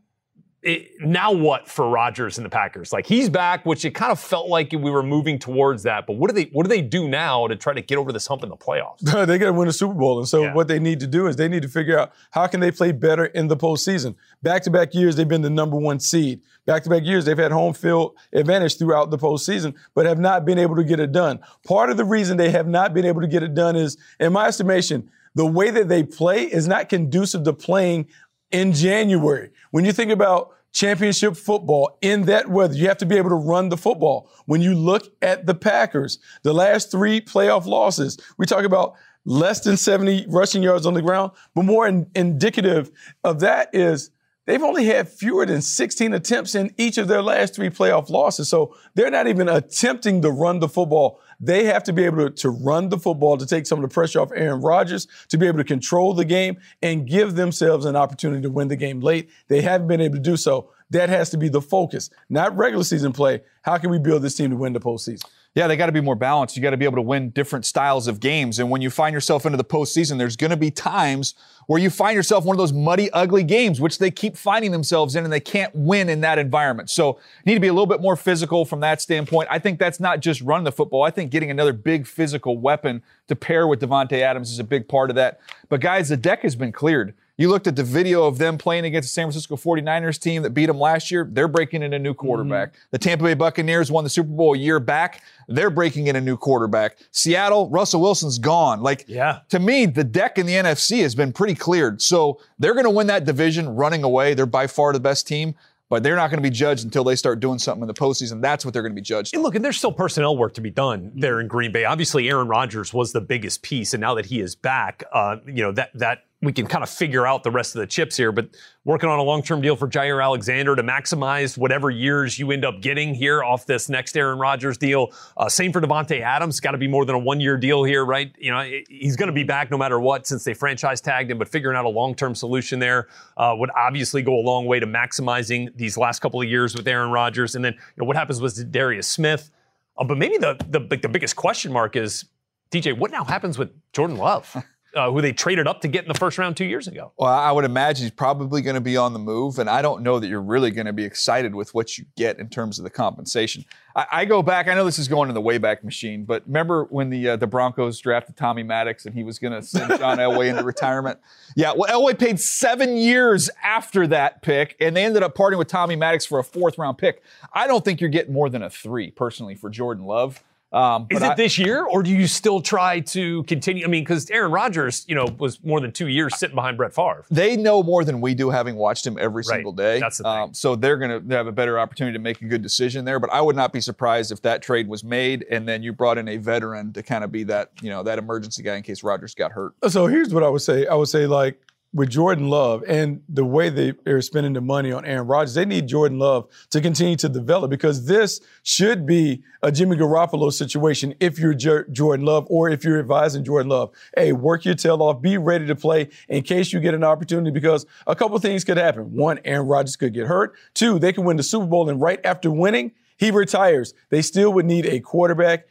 it, 0.64 0.90
now 1.00 1.32
what 1.32 1.68
for 1.70 1.88
Rodgers 1.88 2.40
and 2.40 2.44
the 2.46 2.50
Packers? 2.50 2.92
Like 2.92 3.06
he's 3.06 3.30
back, 3.30 3.64
which 3.66 3.86
it 3.86 3.92
kind 3.92 4.12
of 4.12 4.20
felt 4.20 4.50
like 4.50 4.72
we 4.72 4.90
were 4.92 5.04
moving 5.04 5.38
towards 5.38 5.84
that. 5.84 6.08
But 6.08 6.14
what 6.18 6.30
do 6.30 6.34
they 6.36 6.50
what 6.52 6.64
do 6.64 6.68
they 6.70 6.82
do 6.82 7.08
now 7.08 7.48
to 7.48 7.56
try 7.56 7.74
to 7.74 7.82
get 7.82 7.98
over 8.00 8.12
this 8.12 8.26
hump 8.26 8.42
in 8.44 8.50
the 8.50 8.58
playoffs? 8.58 9.00
they 9.28 9.38
got 9.38 9.46
to 9.46 9.54
win 9.54 9.68
a 9.68 9.72
Super 9.72 9.94
Bowl, 9.94 10.18
and 10.18 10.28
so 10.28 10.42
Yeah. 10.44 10.54
what 10.56 10.68
they 10.68 10.80
need 10.80 11.00
to 11.02 11.08
do 11.08 11.28
is 11.28 11.36
they 11.36 11.48
need 11.48 11.62
to 11.62 11.68
figure 11.70 11.98
out 11.98 12.12
how 12.32 12.48
can 12.48 12.60
they 12.60 12.72
play 12.72 12.92
better 12.92 13.26
in 13.28 13.48
the 13.48 13.56
postseason. 13.56 14.16
Back 14.42 14.64
to 14.64 14.72
back 14.72 14.94
years, 14.96 15.16
they've 15.16 15.28
been 15.28 15.44
the 15.44 15.50
number 15.50 15.78
one 15.78 16.00
seed. 16.00 16.42
Back 16.66 16.84
to 16.84 16.90
back 16.90 17.06
years, 17.06 17.24
they've 17.24 17.38
had 17.38 17.52
home 17.52 17.74
field 17.74 18.18
advantage 18.34 18.78
throughout 18.78 19.10
the 19.12 19.18
postseason, 19.18 19.74
but 19.94 20.06
have 20.08 20.20
not 20.20 20.44
been 20.44 20.58
able 20.58 20.76
to 20.76 20.84
get 20.84 21.00
it 21.00 21.12
done. 21.14 21.40
Part 21.66 21.92
of 21.92 21.98
the 21.98 22.04
reason 22.04 22.36
they 22.36 22.50
have 22.52 22.68
not 22.68 22.94
been 22.96 23.06
able 23.06 23.22
to 23.22 23.28
get 23.28 23.42
it 23.44 23.54
done 23.54 23.76
is, 23.78 23.96
in 24.20 24.34
my 24.34 24.48
estimation, 24.48 25.10
the 25.38 25.46
way 25.46 25.70
that 25.70 25.88
they 25.88 26.02
play 26.02 26.46
is 26.46 26.68
not 26.68 26.90
conducive 26.90 27.44
to 27.44 27.54
playing 27.54 28.08
in 28.50 28.74
January. 28.74 29.52
When 29.70 29.86
you 29.86 29.94
think 29.94 30.10
about 30.10 30.56
championship 30.74 31.38
football 31.38 31.96
in 32.02 32.24
that 32.24 32.50
weather, 32.50 32.74
you 32.74 32.88
have 32.88 32.98
to 32.98 33.06
be 33.06 33.18
able 33.18 33.30
to 33.30 33.36
run 33.36 33.70
the 33.70 33.78
football. 33.78 34.32
When 34.48 34.62
you 34.62 34.74
look 34.74 35.04
at 35.22 35.46
the 35.46 35.54
Packers, 35.54 36.18
the 36.42 36.54
last 36.54 36.90
three 36.90 37.22
playoff 37.22 37.68
losses, 37.68 38.18
we 38.40 38.48
talk 38.48 38.66
about 38.66 38.96
less 39.26 39.60
than 39.60 39.78
70 39.78 40.26
rushing 40.28 40.64
yards 40.64 40.88
on 40.88 40.96
the 40.96 41.04
ground, 41.04 41.34
but 41.54 41.66
more 41.66 41.88
in- 41.88 42.10
indicative 42.16 42.90
of 43.24 43.40
that 43.42 43.70
is 43.74 44.10
they've 44.48 44.64
only 44.64 44.86
had 44.86 45.08
fewer 45.08 45.46
than 45.46 45.62
16 45.62 46.14
attempts 46.16 46.56
in 46.56 46.74
each 46.78 46.98
of 46.98 47.08
their 47.08 47.22
last 47.22 47.54
three 47.54 47.70
playoff 47.70 48.10
losses. 48.10 48.50
So 48.50 48.76
they're 48.96 49.12
not 49.12 49.28
even 49.28 49.50
attempting 49.50 50.24
to 50.24 50.32
run 50.32 50.62
the 50.62 50.70
football. 50.70 51.20
They 51.40 51.66
have 51.66 51.84
to 51.84 51.94
be 51.94 52.04
able 52.04 52.30
to, 52.30 52.30
to 52.30 52.50
run 52.50 52.90
the 52.90 52.98
football 52.98 53.38
to 53.38 53.46
take 53.46 53.68
some 53.68 53.84
of 53.84 53.90
the 53.90 53.94
pressure 53.94 54.20
off 54.20 54.32
Aaron 54.36 54.62
Rodgers, 54.62 55.08
to 55.30 55.38
be 55.38 55.48
able 55.48 55.60
to 55.60 55.64
control 55.64 56.14
the 56.14 56.26
game 56.26 56.58
and 56.82 57.08
give 57.08 57.36
themselves 57.36 57.86
an 57.86 57.96
opportunity 57.96 58.42
to 58.42 58.50
win 58.50 58.68
the 58.68 58.76
game 58.76 59.02
late. 59.02 59.30
They 59.48 59.62
haven't 59.62 59.88
been 59.88 60.02
able 60.02 60.16
to 60.16 60.22
do 60.22 60.38
so. 60.38 60.72
That 60.90 61.10
has 61.10 61.30
to 61.32 61.38
be 61.38 61.50
the 61.50 61.62
focus, 61.62 62.10
not 62.30 62.56
regular 62.56 62.84
season 62.84 63.12
play. 63.12 63.42
How 63.62 63.78
can 63.78 63.90
we 63.90 64.00
build 64.00 64.22
this 64.22 64.36
team 64.36 64.52
to 64.52 64.56
win 64.56 64.74
the 64.74 64.80
postseason? 64.80 65.26
Yeah, 65.58 65.66
they 65.66 65.76
got 65.76 65.88
to 65.88 65.92
be 65.92 66.02
more 66.02 66.14
balanced. 66.14 66.56
You 66.56 66.62
got 66.62 66.70
to 66.70 66.78
be 66.78 66.86
able 66.86 66.98
to 66.98 67.02
win 67.02 67.32
different 67.32 67.66
styles 67.66 68.08
of 68.08 68.20
games. 68.20 68.60
And 68.60 68.70
when 68.70 68.80
you 68.80 68.92
find 68.92 69.12
yourself 69.12 69.44
into 69.44 69.58
the 69.58 69.64
postseason, 69.64 70.20
there's 70.20 70.36
going 70.36 70.52
to 70.52 70.56
be 70.56 70.70
times 70.70 71.34
where 71.66 71.82
you 71.82 71.90
find 71.90 72.16
yourself 72.16 72.46
one 72.46 72.56
of 72.56 72.60
those 72.60 72.72
muddy, 72.72 73.10
ugly 73.10 73.42
games, 73.42 73.82
which 73.82 73.98
they 73.98 74.12
keep 74.12 74.38
finding 74.38 74.72
themselves 74.72 75.16
in, 75.16 75.24
and 75.24 75.34
they 75.34 75.40
can't 75.40 75.74
win 75.74 76.10
in 76.10 76.22
that 76.22 76.38
environment. 76.38 76.92
So, 76.92 77.18
need 77.44 77.56
to 77.56 77.60
be 77.60 77.70
a 77.70 77.74
little 77.74 77.88
bit 77.88 78.02
more 78.02 78.16
physical 78.16 78.66
from 78.66 78.82
that 78.82 79.02
standpoint. 79.02 79.48
I 79.50 79.58
think 79.58 79.80
that's 79.80 80.00
not 80.00 80.20
just 80.20 80.42
running 80.42 80.64
the 80.64 80.72
football. 80.72 81.02
I 81.02 81.10
think 81.10 81.32
getting 81.32 81.50
another 81.50 81.74
big 81.74 82.06
physical 82.06 82.60
weapon 82.60 83.02
to 83.28 83.36
pair 83.36 83.66
with 83.66 83.82
Davante 83.82 84.22
Adams 84.22 84.52
is 84.52 84.60
a 84.60 84.64
big 84.64 84.88
part 84.88 85.10
of 85.10 85.16
that. 85.16 85.40
But 85.70 85.82
guys, 85.82 86.10
the 86.10 86.18
deck 86.18 86.44
has 86.44 86.56
been 86.56 86.72
cleared. 86.72 87.16
You 87.38 87.50
looked 87.50 87.68
at 87.68 87.76
the 87.76 87.84
video 87.84 88.26
of 88.26 88.40
them 88.40 88.58
playing 88.58 88.86
against 88.86 89.10
the 89.10 89.14
San 89.14 89.26
Francisco 89.26 89.56
49ers 89.58 90.20
team 90.20 90.42
that 90.42 90.52
beat 90.52 90.66
them 90.66 90.80
last 90.80 91.12
year. 91.12 91.28
They're 91.32 91.48
breaking 91.48 91.84
in 91.84 91.94
a 91.94 92.00
new 92.00 92.16
quarterback. 92.16 92.74
The 92.90 92.98
Tampa 92.98 93.24
Bay 93.26 93.36
Buccaneers 93.36 93.92
won 93.92 94.04
the 94.04 94.10
Super 94.10 94.30
Bowl 94.30 94.56
a 94.56 94.58
year 94.58 94.80
back. 94.80 95.22
They're 95.48 95.70
breaking 95.70 96.08
in 96.08 96.16
a 96.16 96.22
new 96.22 96.36
quarterback. 96.36 96.98
Seattle, 97.12 97.70
Russell 97.70 98.02
Wilson's 98.02 98.40
gone. 98.40 98.82
Like, 98.82 99.06
Yeah. 99.08 99.40
to 99.50 99.60
me, 99.60 99.86
the 99.86 100.04
deck 100.04 100.40
in 100.40 100.48
the 100.48 100.54
NFC 100.56 101.02
has 101.04 101.14
been 101.14 101.32
pretty 101.32 101.54
cleared. 101.54 102.02
So 102.02 102.40
they're 102.58 102.74
going 102.74 102.86
to 102.86 102.90
win 102.90 103.06
that 103.08 103.24
division 103.26 103.70
running 103.70 104.04
away. 104.04 104.34
They're 104.34 104.48
by 104.48 104.66
far 104.66 104.92
the 104.92 105.00
best 105.00 105.28
team, 105.28 105.54
but 105.90 106.02
they're 106.02 106.16
not 106.16 106.32
going 106.32 106.42
to 106.42 106.50
be 106.50 106.54
judged 106.54 106.86
until 106.86 107.04
they 107.04 107.16
start 107.16 107.40
doing 107.40 107.60
something 107.60 107.84
in 107.84 107.88
the 107.88 107.94
postseason. 107.94 108.42
That's 108.42 108.66
what 108.66 108.74
they're 108.74 108.82
going 108.82 108.94
to 108.94 109.00
be 109.00 109.02
judged. 109.02 109.36
And 109.36 109.44
look, 109.44 109.54
and 109.54 109.64
there's 109.64 109.78
still 109.78 109.92
personnel 109.92 110.36
work 110.36 110.56
to 110.56 110.62
be 110.62 110.72
done 110.72 111.12
there 111.16 111.40
in 111.40 111.48
Green 111.48 111.72
Bay. 111.72 111.86
Obviously, 111.86 112.28
Aaron 112.30 112.48
Rodgers 112.48 112.96
was 112.96 113.12
the 113.14 113.22
biggest 113.22 113.62
piece, 113.62 113.94
and 113.94 114.02
now 114.02 114.16
that 114.16 114.26
he 114.26 114.40
is 114.42 114.56
back, 114.56 115.04
uh, 115.14 115.36
you 115.46 115.62
know 115.62 115.72
that 115.74 115.92
that 115.94 116.24
we 116.42 116.54
can 116.54 116.68
kind 116.68 116.84
of 116.84 116.90
figure 116.90 117.26
out 117.26 117.44
the 117.44 117.50
rest 117.50 117.76
of 117.76 117.80
the 117.80 117.88
chips 117.88 118.16
here. 118.16 118.32
But 118.32 118.50
working 118.86 119.10
on 119.10 119.18
a 119.18 119.24
long-term 119.24 119.62
deal 119.62 119.76
for 119.76 119.88
Jaire 119.88 120.24
Alexander 120.24 120.76
to 120.76 120.84
maximize 120.84 121.58
whatever 121.58 121.90
years 121.90 122.38
you 122.38 122.52
end 122.52 122.64
up 122.64 122.80
getting 122.80 123.16
here 123.16 123.44
off 123.44 123.66
this 123.66 123.90
next 123.90 124.16
Aaron 124.16 124.38
Rodgers 124.38 124.78
deal. 124.78 125.12
Uh, 125.36 125.50
same 125.50 125.74
for 125.74 125.82
Davante 125.82 126.22
Adams. 126.22 126.60
Got 126.60 126.72
to 126.72 126.78
be 126.78 126.88
more 126.88 127.06
than 127.06 127.16
a 127.16 127.20
one-year 127.20 127.58
deal 127.58 127.84
here, 127.84 128.06
right? 128.06 128.32
You 128.38 128.52
know, 128.52 128.70
he's 128.88 129.16
going 129.16 129.28
to 129.28 129.34
be 129.34 129.44
back 129.44 129.72
no 129.72 129.78
matter 129.78 130.00
what 130.00 130.28
since 130.28 130.44
they 130.44 130.54
franchise 130.54 131.02
tagged 131.02 131.32
him. 131.32 131.40
But 131.40 131.48
figuring 131.48 131.76
out 131.76 131.86
a 131.86 131.90
long-term 131.90 132.36
solution 132.36 132.78
there 132.78 133.08
uh, 133.38 133.56
would 133.58 133.72
obviously 133.76 134.22
go 134.22 134.36
a 134.36 134.44
long 134.44 134.68
way 134.68 134.80
to 134.80 134.86
maximizing 134.86 135.76
these 135.76 135.98
last 135.98 136.20
couple 136.20 136.40
of 136.40 136.48
years 136.48 136.76
with 136.76 136.88
Aaron 136.88 137.10
Rodgers. 137.10 137.56
And 137.56 137.66
then 137.66 137.74
you 137.74 137.80
know 137.98 138.06
what 138.06 138.16
happens 138.16 138.42
with 138.42 138.72
Darius 138.72 139.08
Smith. 139.08 139.50
Uh, 139.98 140.04
but 140.04 140.18
maybe 140.18 140.38
the, 140.38 140.56
the 140.70 140.98
the 140.98 141.10
biggest 141.10 141.36
question 141.36 141.74
mark 141.74 141.96
is 141.96 142.26
DJ. 142.72 142.98
What 142.98 143.12
now 143.12 143.24
happens 143.24 143.58
with 143.58 143.72
Jordan 143.94 144.18
Love, 144.18 144.56
uh, 144.98 145.12
who 145.12 145.22
they 145.22 145.32
traded 145.32 145.68
up 145.68 145.82
to 145.82 145.88
get 145.88 146.04
in 146.04 146.08
the 146.08 146.18
first 146.18 146.38
round 146.38 146.58
two 146.58 146.66
years 146.66 146.88
ago? 146.88 147.12
Well, 147.18 147.32
I 147.32 147.52
would 147.52 147.66
imagine 147.66 148.04
he's 148.04 148.12
probably 148.12 148.62
going 148.62 148.76
to 148.76 148.82
be 148.82 148.98
on 148.98 149.14
the 149.14 149.20
move, 149.20 149.60
and 149.60 149.70
I 149.70 149.82
don't 149.82 150.02
know 150.02 150.20
that 150.20 150.28
you're 150.28 150.42
really 150.42 150.72
going 150.72 150.88
to 150.88 150.94
be 150.94 151.04
excited 151.04 151.54
with 151.54 151.74
what 151.74 151.98
you 151.98 152.06
get 152.16 152.40
in 152.40 152.50
terms 152.50 152.80
of 152.80 152.84
the 152.84 152.90
compensation. 152.90 153.64
I, 153.96 154.06
I 154.12 154.26
go 154.26 154.42
back. 154.42 154.68
I 154.68 154.74
know 154.74 154.84
this 154.86 155.00
is 155.00 155.08
going 155.08 155.30
in 155.30 155.36
the 155.36 155.42
wayback 155.42 155.84
machine, 155.84 156.26
but 156.26 156.46
remember 156.48 156.86
when 156.86 157.10
the 157.10 157.30
uh, 157.30 157.36
the 157.36 157.48
Broncos 157.48 158.00
drafted 158.00 158.36
Tommy 158.36 158.64
Maddox 158.64 159.06
and 159.06 159.14
he 159.14 159.24
was 159.24 159.40
going 159.40 159.54
to 159.54 159.62
send 159.62 159.98
John 160.00 160.18
Elway 160.18 160.50
into 160.50 160.64
retirement? 160.64 161.20
Yeah, 161.56 161.74
well, 161.76 161.90
Elway 161.90 162.18
paid 162.18 162.40
seven 162.40 162.98
years 162.98 163.50
after 163.64 164.08
that 164.08 164.42
pick, 164.42 164.76
and 164.80 164.96
they 164.96 165.06
ended 165.06 165.24
up 165.24 165.36
parting 165.36 165.60
with 165.60 165.68
Tommy 165.68 165.96
Maddox 165.96 166.26
for 166.26 166.40
a 166.40 166.44
fourth 166.44 166.78
round 166.78 166.98
pick. 166.98 167.22
I 167.54 167.68
don't 167.68 167.86
think 167.86 168.02
you're 168.02 168.10
getting 168.10 168.34
more 168.34 168.50
than 168.50 168.64
a 168.64 168.70
three 168.70 169.12
personally 169.12 169.56
for 169.56 169.70
Jordan 169.70 170.06
Love. 170.06 170.44
Um, 170.78 171.08
Is 171.10 171.22
it 171.24 171.32
I- 171.32 171.36
this 171.36 171.58
year, 171.58 171.84
or 171.84 172.04
do 172.04 172.12
you 172.12 172.28
still 172.28 172.62
try 172.62 173.00
to 173.00 173.44
continue? 173.44 173.84
I 173.84 173.88
mean, 173.88 174.04
because 174.04 174.30
Aaron 174.30 174.52
Rodgers, 174.52 175.06
you 175.08 175.16
know, 175.16 175.26
was 175.40 175.64
more 175.64 175.80
than 175.82 175.92
two 175.92 176.08
years 176.08 176.38
sitting 176.38 176.56
behind 176.56 176.78
Brett 176.78 176.94
Favre. 176.94 177.26
they 177.32 177.58
know 177.58 177.82
more 177.82 178.04
than 178.04 178.22
we 178.22 178.36
do, 178.36 178.50
having 178.52 178.76
watched 178.76 179.06
him 179.08 179.18
every 179.20 179.40
Right. 179.48 179.56
single 179.56 179.72
day. 179.72 180.00
That's 180.00 180.18
the 180.20 180.24
thing. 180.26 180.32
Um, 180.32 180.54
so 180.54 180.76
they're 180.76 180.98
going 180.98 181.28
to 181.30 181.36
have 181.36 181.48
a 181.48 181.52
better 181.52 181.80
opportunity 181.80 182.16
to 182.18 182.22
make 182.22 182.42
a 182.42 182.46
good 182.46 182.62
decision 182.62 183.06
there. 183.06 183.20
But 183.20 183.32
I 183.34 183.42
would 183.42 183.56
not 183.56 183.74
be 183.74 183.82
surprised 183.82 184.32
if 184.32 184.42
that 184.44 184.62
trade 184.62 184.88
was 184.88 185.04
made 185.04 185.46
and 185.50 185.68
then 185.68 185.82
you 185.82 185.94
brought 185.94 186.18
in 186.20 186.28
a 186.28 186.38
veteran 186.38 186.94
to 186.94 187.02
kind 187.02 187.24
of 187.24 187.32
be 187.32 187.44
that, 187.46 187.72
you 187.82 187.90
know, 187.90 188.04
that 188.04 188.20
emergency 188.20 188.62
guy 188.62 188.76
in 188.76 188.84
case 188.84 189.04
Rodgers 189.04 189.34
got 189.34 189.52
hurt. 189.54 189.74
So 189.88 190.06
here's 190.08 190.34
what 190.34 190.44
I 190.44 190.50
would 190.50 190.62
say. 190.62 190.86
I 190.86 190.94
would 190.94 191.08
say 191.08 191.26
like 191.26 191.60
with 191.94 192.10
Jordan 192.10 192.50
Love 192.50 192.84
and 192.88 193.22
the 193.30 193.46
way 193.46 193.70
they 193.70 193.94
are 194.06 194.22
spending 194.22 194.54
the 194.54 194.62
money 194.62 194.92
on 194.92 195.06
Aaron 195.06 195.28
Rodgers, 195.28 195.54
they 195.54 195.66
need 195.66 195.88
Jordan 195.88 196.20
Love 196.20 196.48
to 196.70 196.82
continue 196.82 197.16
to 197.16 197.30
develop 197.30 197.72
because 197.72 198.06
this 198.06 198.42
should 198.64 199.06
be 199.06 199.42
a 199.64 199.72
Jimmy 199.72 199.96
Garoppolo 199.96 200.52
situation 200.52 201.16
if 201.20 201.40
you're 201.40 201.54
Jordan 201.54 202.26
Love 202.26 202.46
or 202.50 202.70
if 202.70 202.84
you're 202.84 203.00
advising 203.00 203.44
Jordan 203.44 203.70
Love. 203.70 203.92
Hey, 204.16 204.34
work 204.34 204.66
your 204.66 204.76
tail 204.76 205.02
off, 205.02 205.22
be 205.22 205.38
ready 205.38 205.66
to 205.66 205.76
play 205.76 206.10
in 206.28 206.44
case 206.44 206.74
you 206.74 206.80
get 206.80 206.94
an 206.94 207.04
opportunity 207.04 207.52
because 207.52 207.86
a 208.06 208.16
couple 208.16 208.38
things 208.40 208.64
could 208.64 208.78
happen. 208.78 209.14
One, 209.16 209.40
Aaron 209.46 209.68
Rodgers 209.68 209.96
could 209.96 210.14
get 210.14 210.28
hurt. 210.28 210.56
Two, 210.74 211.00
they 211.00 211.14
can 211.14 211.24
win 211.24 211.38
the 211.38 211.44
Super 211.44 211.66
Bowl 211.66 211.90
and 211.90 212.02
right 212.02 212.20
after 212.24 212.52
winning, 212.52 212.92
he 213.18 213.32
retires. 213.32 213.94
They 214.10 214.22
still 214.22 214.54
would 214.54 214.66
need 214.66 214.86
a 214.86 215.00
quarterback. 215.00 215.68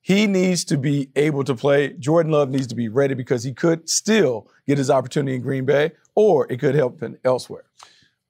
He 0.00 0.28
needs 0.28 0.64
to 0.66 0.78
be 0.78 1.10
able 1.16 1.42
to 1.42 1.54
play. 1.56 1.92
Jordan 1.94 2.30
Love 2.30 2.48
needs 2.48 2.68
to 2.68 2.76
be 2.76 2.88
ready 2.88 3.14
because 3.14 3.42
he 3.42 3.52
could 3.52 3.88
still 3.90 4.48
get 4.66 4.78
his 4.78 4.90
opportunity 4.90 5.36
in 5.36 5.42
Green 5.42 5.64
Bay, 5.64 5.92
or 6.14 6.50
it 6.50 6.58
could 6.58 6.74
help 6.74 7.00
him 7.00 7.18
elsewhere. 7.24 7.64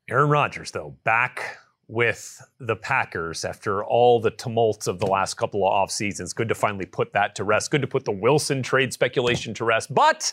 Aaron 0.08 0.30
Rodgers, 0.30 0.70
though, 0.70 0.96
back 1.04 1.58
with 1.88 2.44
the 2.58 2.76
Packers 2.76 3.44
after 3.44 3.84
all 3.84 4.20
the 4.20 4.30
tumult 4.30 4.88
of 4.88 4.98
the 4.98 5.06
last 5.06 5.34
couple 5.34 5.66
of 5.66 5.72
off 5.72 5.90
seasons. 5.90 6.32
Good 6.32 6.48
to 6.48 6.54
finally 6.54 6.86
put 6.86 7.12
that 7.12 7.34
to 7.36 7.44
rest. 7.44 7.70
Good 7.70 7.82
to 7.82 7.86
put 7.86 8.04
the 8.04 8.12
Wilson 8.12 8.62
trade 8.62 8.92
speculation 8.92 9.54
to 9.54 9.64
rest. 9.64 9.94
But 9.94 10.32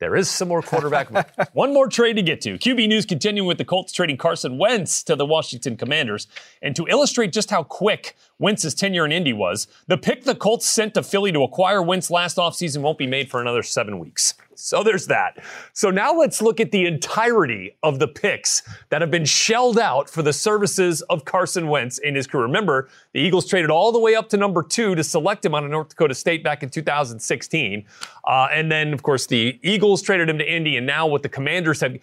there 0.00 0.16
is 0.16 0.28
some 0.28 0.48
more 0.48 0.62
quarterback. 0.62 1.08
One 1.54 1.72
more 1.72 1.88
trade 1.88 2.14
to 2.14 2.22
get 2.22 2.40
to. 2.42 2.58
QB 2.58 2.88
News 2.88 3.06
continuing 3.06 3.46
with 3.46 3.58
the 3.58 3.64
Colts 3.64 3.92
trading 3.92 4.16
Carson 4.16 4.58
Wentz 4.58 5.02
to 5.04 5.16
the 5.16 5.26
Washington 5.26 5.76
Commanders. 5.76 6.26
And 6.62 6.74
to 6.76 6.86
illustrate 6.88 7.32
just 7.32 7.50
how 7.50 7.62
quick 7.62 8.16
Wentz's 8.38 8.74
tenure 8.74 9.04
in 9.04 9.12
Indy 9.12 9.32
was, 9.32 9.66
the 9.86 9.96
pick 9.96 10.24
the 10.24 10.34
Colts 10.34 10.66
sent 10.66 10.94
to 10.94 11.02
Philly 11.02 11.32
to 11.32 11.42
acquire 11.42 11.80
Wentz 11.82 12.10
last 12.10 12.36
offseason 12.36 12.82
won't 12.82 12.98
be 12.98 13.06
made 13.06 13.30
for 13.30 13.40
another 13.40 13.62
seven 13.62 13.98
weeks. 13.98 14.34
So 14.64 14.82
there's 14.82 15.08
that. 15.08 15.44
So 15.74 15.90
now 15.90 16.14
let's 16.14 16.40
look 16.40 16.58
at 16.58 16.70
the 16.70 16.86
entirety 16.86 17.76
of 17.82 17.98
the 17.98 18.08
picks 18.08 18.62
that 18.88 19.02
have 19.02 19.10
been 19.10 19.26
shelled 19.26 19.78
out 19.78 20.08
for 20.08 20.22
the 20.22 20.32
services 20.32 21.02
of 21.02 21.26
Carson 21.26 21.68
Wentz 21.68 21.98
in 21.98 22.14
his 22.14 22.26
career. 22.26 22.44
Remember, 22.44 22.88
the 23.12 23.20
Eagles 23.20 23.46
traded 23.46 23.68
all 23.68 23.92
the 23.92 23.98
way 23.98 24.14
up 24.14 24.30
to 24.30 24.38
number 24.38 24.62
two 24.62 24.94
to 24.94 25.04
select 25.04 25.44
him 25.44 25.54
out 25.54 25.64
of 25.64 25.70
North 25.70 25.90
Dakota 25.90 26.14
State 26.14 26.42
back 26.42 26.62
in 26.62 26.70
2016. 26.70 27.84
Uh, 28.26 28.48
and 28.50 28.72
then, 28.72 28.94
of 28.94 29.02
course, 29.02 29.26
the 29.26 29.60
Eagles 29.62 30.00
traded 30.00 30.30
him 30.30 30.38
to 30.38 30.50
Indy, 30.50 30.78
and 30.78 30.86
now 30.86 31.06
what 31.06 31.22
the 31.22 31.28
Commanders 31.28 31.82
have. 31.82 31.98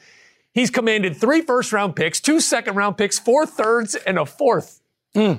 He's 0.53 0.70
commanded 0.70 1.18
three 1.18 1.41
first 1.41 1.74
round 1.74 1.96
picks, 1.96 2.20
two 2.20 2.39
second 2.39 2.75
round 2.75 2.96
picks, 2.96 3.18
four 3.18 3.48
thirds, 3.48 3.96
and 3.96 4.20
a 4.20 4.25
fourth. 4.27 4.82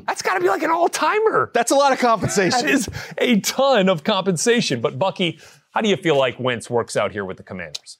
That's 0.07 0.23
got 0.23 0.35
to 0.35 0.41
be 0.41 0.49
like 0.49 0.63
an 0.63 0.71
all 0.71 0.89
timer. 0.89 1.51
That's 1.55 1.71
a 1.71 1.75
lot 1.75 1.93
of 1.93 1.99
compensation. 1.99 2.61
That 2.61 2.69
is 2.69 2.89
a 3.17 3.41
ton 3.41 3.89
of 3.89 4.05
compensation. 4.05 4.81
But 4.81 4.99
Bucky, 4.99 5.39
how 5.73 5.81
do 5.81 5.89
you 5.89 5.97
feel 5.97 6.17
like 6.17 6.39
Wentz 6.39 6.71
works 6.71 6.97
out 6.97 7.13
here 7.13 7.25
with 7.25 7.37
the 7.37 7.43
Commanders? 7.43 7.99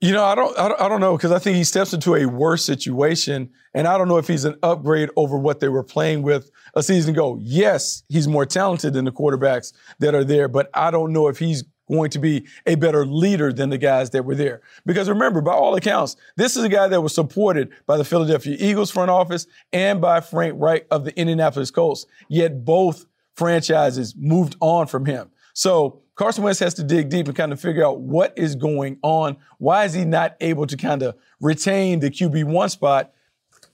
You 0.00 0.12
know, 0.12 0.24
I 0.24 0.34
don't, 0.34 0.58
I 0.58 0.88
don't, 0.88 1.00
know 1.00 1.16
because 1.16 1.32
I 1.32 1.38
think 1.38 1.56
he 1.56 1.64
steps 1.64 1.94
into 1.94 2.14
a 2.14 2.26
worse 2.26 2.62
situation, 2.62 3.50
and 3.72 3.88
I 3.88 3.96
don't 3.96 4.06
know 4.06 4.18
if 4.18 4.28
he's 4.28 4.44
an 4.44 4.56
upgrade 4.62 5.08
over 5.16 5.38
what 5.38 5.60
they 5.60 5.68
were 5.68 5.82
playing 5.82 6.22
with 6.22 6.50
a 6.74 6.82
season 6.82 7.14
ago. 7.14 7.38
Yes, 7.40 8.02
he's 8.08 8.28
more 8.28 8.44
talented 8.44 8.92
than 8.92 9.06
the 9.06 9.12
quarterbacks 9.12 9.72
that 10.00 10.14
are 10.14 10.24
there, 10.24 10.46
but 10.46 10.68
I 10.74 10.90
don't 10.90 11.12
know 11.12 11.28
if 11.28 11.38
he's 11.38 11.64
going 11.88 12.10
to 12.10 12.18
be 12.18 12.46
a 12.66 12.74
better 12.74 13.06
leader 13.06 13.52
than 13.52 13.70
the 13.70 13.78
guys 13.78 14.10
that 14.10 14.24
were 14.24 14.34
there. 14.34 14.60
Because 14.84 15.08
remember, 15.08 15.40
by 15.40 15.52
all 15.52 15.74
accounts, 15.74 16.16
this 16.36 16.56
is 16.56 16.64
a 16.64 16.68
guy 16.68 16.88
that 16.88 17.00
was 17.00 17.14
supported 17.14 17.70
by 17.86 17.96
the 17.96 18.04
Philadelphia 18.04 18.56
Eagles 18.58 18.90
front 18.90 19.10
office 19.10 19.46
and 19.72 20.00
by 20.00 20.20
Frank 20.20 20.54
Reich 20.58 20.86
of 20.90 21.04
the 21.04 21.18
Indianapolis 21.18 21.70
Colts. 21.70 22.04
Yet 22.28 22.64
both 22.64 23.06
franchises 23.34 24.14
moved 24.16 24.56
on 24.60 24.86
from 24.86 25.06
him. 25.06 25.30
So 25.54 26.02
Carson 26.16 26.44
Wentz 26.44 26.60
has 26.60 26.74
to 26.74 26.84
dig 26.84 27.08
deep 27.08 27.26
and 27.26 27.36
kind 27.36 27.52
of 27.52 27.60
figure 27.60 27.84
out 27.84 28.00
what 28.00 28.32
is 28.36 28.54
going 28.54 28.98
on. 29.02 29.36
Why 29.58 29.84
is 29.84 29.94
he 29.94 30.04
not 30.04 30.36
able 30.40 30.66
to 30.66 30.76
kind 30.76 31.02
of 31.02 31.16
retain 31.40 31.98
the 31.98 32.10
QB1 32.10 32.70
spot? 32.70 33.12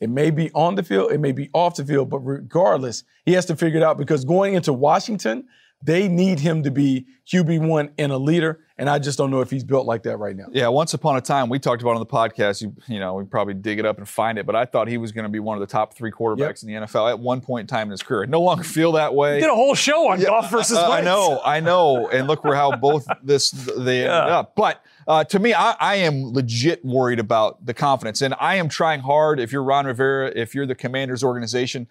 It 0.01 0.09
may 0.09 0.31
be 0.31 0.51
on 0.55 0.77
the 0.77 0.83
field, 0.83 1.13
it 1.13 1.21
may 1.21 1.33
be 1.33 1.51
off 1.53 1.77
the 1.77 1.85
field, 1.85 2.09
but 2.09 2.21
regardless, 2.21 3.05
he 3.27 3.33
has 3.35 3.45
to 3.47 3.57
figure 3.57 3.79
it 3.79 3.83
out 3.83 3.99
because 3.99 4.25
going 4.25 4.55
into 4.55 4.73
Washington, 4.73 5.47
they 5.83 6.09
need 6.09 6.39
him 6.39 6.63
to 6.63 6.71
be 6.71 7.07
QB1 7.31 7.91
and 7.99 8.13
a 8.13 8.17
leader, 8.17 8.61
and 8.81 8.89
I 8.89 8.99
just 8.99 9.19
don't 9.19 9.31
know 9.31 9.43
if 9.43 9.51
he's 9.51 9.63
built 9.63 9.85
like 9.85 10.05
that 10.05 10.17
right 10.17 10.35
now. 10.35 10.47
Yeah, 10.51 10.69
once 10.69 10.95
upon 10.95 11.19
a 11.19 11.21
time, 11.21 11.51
we 11.51 11.59
talked 11.59 11.83
about 11.83 11.97
on 11.97 12.01
the 12.01 12.07
podcast, 12.07 12.63
you, 12.63 12.75
you 12.89 12.99
know, 12.99 13.13
we 13.13 13.25
probably 13.25 13.53
dig 13.53 13.79
it 13.79 13.85
up 13.85 13.99
and 13.99 14.09
find 14.09 14.39
it, 14.39 14.47
but 14.47 14.57
I 14.57 14.65
thought 14.65 14.89
he 14.89 14.97
was 14.97 15.13
going 15.13 15.25
to 15.25 15.29
be 15.29 15.39
one 15.39 15.55
of 15.55 15.61
the 15.61 15.71
top 15.71 15.93
three 15.93 16.11
quarterbacks 16.11 16.39
yep. 16.39 16.63
in 16.63 16.69
the 16.69 16.87
NFL 16.87 17.11
at 17.11 17.19
one 17.19 17.43
point 17.43 17.65
in 17.65 17.67
time 17.67 17.89
in 17.89 17.91
his 17.91 18.03
career. 18.03 18.23
I 18.23 18.27
no 18.27 18.41
longer 18.41 18.65
feel 18.65 18.93
that 18.93 19.15
way. 19.15 19.35
You 19.35 19.43
did 19.43 19.51
a 19.51 19.55
whole 19.55 19.75
show 19.75 20.09
on 20.09 20.19
yeah, 20.19 20.29
Goff 20.29 20.51
versus 20.51 20.79
uh, 20.79 20.89
I 20.91 21.03
know, 21.03 21.43
I 21.45 21.61
know, 21.61 22.09
and 22.09 22.27
look 22.27 22.43
where 22.43 22.57
how 22.57 22.75
both 22.75 23.07
this 23.23 23.51
they 23.51 24.05
yeah. 24.05 24.21
ended 24.21 24.33
up. 24.33 24.57
But 24.57 24.83
uh, 25.07 25.25
to 25.25 25.39
me, 25.39 25.53
I, 25.53 25.77
I, 25.79 25.97
am 25.97 26.33
legit 26.33 26.83
worried 26.83 27.19
about 27.19 27.67
the 27.67 27.75
confidence, 27.75 28.23
and 28.23 28.35
I 28.41 28.55
am 28.55 28.71
trying 28.71 29.01
hard. 29.01 29.41
If 29.41 29.53
you're 29.53 29.63
Ron 29.63 29.85
Rivera, 29.85 30.33
if 30.35 30.55
you're 30.55 30.67
the 30.67 30.75
Commanders 30.75 31.23
organization, 31.23 31.87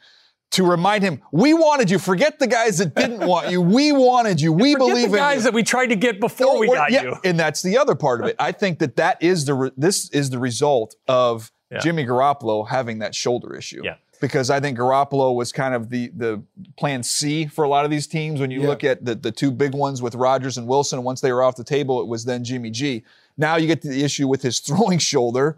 to 0.52 0.64
remind 0.64 1.04
him, 1.04 1.22
we 1.32 1.54
wanted 1.54 1.92
you. 1.92 2.00
Forget 2.00 2.40
the 2.40 2.48
guys 2.48 2.80
that 2.80 2.96
didn't 2.96 3.26
want 3.28 3.52
you. 3.52 3.62
We 3.62 3.92
wanted 3.92 4.42
you. 4.42 4.52
We 4.52 4.76
believe 4.76 4.96
in 4.96 5.02
you. 5.04 5.10
The 5.12 5.18
guys 5.18 5.44
that 5.44 5.54
we 5.54 5.64
tried 5.64 5.88
to 5.88 5.96
get 5.96 6.20
before 6.20 6.58
we 6.58 6.68
got 6.68 6.92
yeah, 6.92 7.04
you. 7.04 7.16
And 7.24 7.40
that's 7.40 7.62
the 7.62 7.78
other 7.78 7.96
part 7.96 8.22
of 8.22 8.28
it. 8.28 8.36
I 8.40 8.52
think 8.52 8.80
that 8.80 8.96
that 8.96 9.22
is 9.22 9.46
the 9.46 9.54
re- 9.54 9.72
this 9.78 10.10
is 10.10 10.32
the 10.32 10.40
result 10.40 10.96
of 11.08 11.52
yeah. 11.72 11.80
Jimmy 11.80 12.06
Garoppolo 12.06 12.68
having 12.68 13.00
that 13.00 13.14
shoulder 13.14 13.56
issue. 13.56 13.82
Yeah. 13.84 13.96
Because 14.22 14.50
I 14.50 14.60
think 14.60 14.78
Garoppolo 14.78 15.34
was 15.34 15.54
kind 15.54 15.74
of 15.74 15.90
the 15.90 16.12
the 16.16 16.44
plan 16.78 17.04
C 17.04 17.46
for 17.46 17.64
a 17.64 17.70
lot 17.70 17.86
of 17.86 17.92
these 17.92 18.06
teams. 18.06 18.42
When 18.42 18.52
you 18.52 18.62
yeah. 18.62 18.68
look 18.68 18.84
at 18.84 19.06
the, 19.06 19.16
the 19.16 19.32
two 19.32 19.52
big 19.52 19.74
ones 19.74 20.02
with 20.02 20.16
Rodgers 20.16 20.58
and 20.58 20.68
Wilson, 20.68 21.04
once 21.04 21.22
they 21.22 21.32
were 21.32 21.44
off 21.44 21.56
the 21.56 21.64
table, 21.64 22.02
it 22.02 22.08
was 22.08 22.26
then 22.26 22.44
Jimmy 22.44 22.72
G. 22.72 23.06
Now 23.38 23.56
you 23.56 23.68
get 23.68 23.82
to 23.84 23.88
the 23.88 24.04
issue 24.04 24.28
with 24.28 24.42
his 24.42 24.60
throwing 24.60 24.98
shoulder 25.00 25.58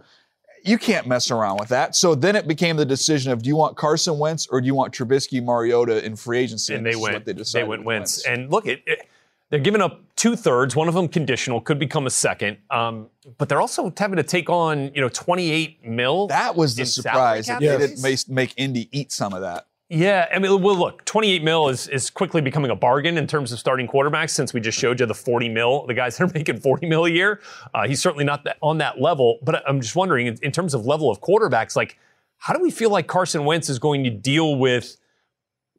you 0.63 0.77
can't 0.77 1.08
mess 1.08 1.32
around 1.32 1.58
with 1.60 1.70
that. 1.70 1.96
So 1.96 2.15
then 2.15 2.36
it 2.36 2.48
became 2.48 2.77
the 2.77 2.86
decision 2.86 3.32
of 3.32 3.41
do 3.41 3.48
you 3.50 3.56
want 3.56 3.77
Carson 3.77 4.20
Wentz 4.20 4.48
or 4.48 4.62
do 4.62 4.68
you 4.68 4.75
want 4.75 4.94
Trubisky, 4.94 5.44
Mariota 5.44 6.03
in 6.06 6.15
free 6.15 6.39
agency? 6.39 6.74
And, 6.74 6.86
they 6.86 6.96
went. 6.96 7.25
They, 7.25 7.34
they, 7.34 7.63
went 7.63 7.84
Wentz. 7.84 8.25
Wentz. 8.25 8.25
And 8.25 8.51
look, 8.51 8.68
it, 8.68 8.84
it, 8.86 9.08
they're 9.50 9.60
giving 9.60 9.82
up 9.82 10.01
two 10.15 10.36
thirds. 10.36 10.75
One 10.75 10.88
of 10.88 10.94
them 10.94 11.08
conditional, 11.08 11.62
could 11.62 11.77
become 11.77 12.08
a 12.08 12.12
second. 12.12 12.58
Um, 12.70 13.10
but 13.38 13.50
they're 13.50 13.62
also 13.62 13.94
having 13.96 14.18
to 14.18 14.24
take 14.24 14.50
on 14.50 14.91
you 14.94 15.01
know 15.01 15.10
28 15.10 15.86
mil. 15.86 16.27
That 16.27 16.56
was 16.56 16.75
the 16.75 16.86
surprise. 16.86 17.48
That 17.48 17.60
they 17.60 17.77
didn't 17.77 18.30
make 18.30 18.53
Indy 18.58 18.89
eat 18.91 19.12
some 19.12 19.34
of 19.34 19.41
that. 19.41 19.68
Yeah, 19.93 20.29
I 20.33 20.39
mean, 20.39 20.62
well, 20.62 20.77
look, 20.77 21.03
28 21.03 21.43
mil 21.43 21.67
is, 21.67 21.89
is 21.89 22.10
quickly 22.10 22.39
becoming 22.39 22.71
a 22.71 22.75
bargain 22.77 23.17
in 23.17 23.27
terms 23.27 23.51
of 23.51 23.60
starting 23.60 23.89
quarterbacks 23.89 24.29
since 24.29 24.53
we 24.53 24.62
just 24.62 24.79
showed 24.79 25.01
you 25.01 25.05
the 25.05 25.13
40 25.13 25.50
mil, 25.50 25.86
the 25.86 25.93
guys 25.93 26.17
that 26.17 26.24
are 26.24 26.33
making 26.33 26.62
40 26.62 26.88
mil 26.88 27.03
a 27.03 27.10
year. 27.10 27.41
Uh, 27.74 27.86
he's 27.86 28.01
certainly 28.01 28.24
not 28.24 28.45
that, 28.45 28.55
on 28.62 28.77
that 28.77 29.01
level, 29.01 29.39
but 29.43 29.67
I'm 29.67 29.81
just 29.81 29.93
wondering, 29.93 30.27
in, 30.27 30.38
in, 30.43 30.53
terms 30.53 30.74
of 30.74 30.86
level 30.86 31.12
of 31.12 31.19
quarterbacks, 31.19 31.75
like, 31.75 32.00
how 32.38 32.53
do 32.53 32.62
we 32.62 32.71
feel 32.71 32.89
like 32.89 33.07
Carson 33.07 33.43
Wentz 33.43 33.67
is 33.67 33.79
going 33.79 34.05
to 34.05 34.10
deal 34.10 34.55
with, 34.55 34.95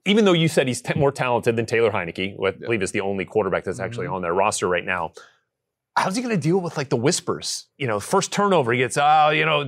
even 0.05 0.27
though 0.27 0.35
you 0.35 0.47
said 0.47 0.69
he's 0.69 0.83
t- 0.83 0.93
more 0.95 1.11
talented 1.11 1.57
than 1.57 1.65
Taylor 1.65 1.91
Heinicke, 1.91 2.37
who 2.37 2.45
I 2.45 2.51
believe 2.51 2.83
is 2.83 2.93
the 2.93 3.01
only 3.01 3.25
quarterback 3.25 3.65
that's 3.65 3.81
actually 3.81 4.09
mm-hmm. 4.09 4.17
on 4.17 4.21
their 4.21 4.35
roster 4.35 4.69
right 4.69 4.85
now, 4.85 5.13
how's 5.97 6.17
he 6.17 6.23
going 6.23 6.37
to 6.37 6.43
deal 6.43 6.61
with, 6.61 6.77
like, 6.77 6.91
the 6.91 6.99
whispers? 6.99 7.67
You 7.79 7.87
know, 7.87 7.99
first 7.99 8.31
turnover, 8.31 8.73
he 8.73 8.79
gets, 8.81 8.99
oh, 9.01 9.31
you 9.31 9.47
know, 9.47 9.67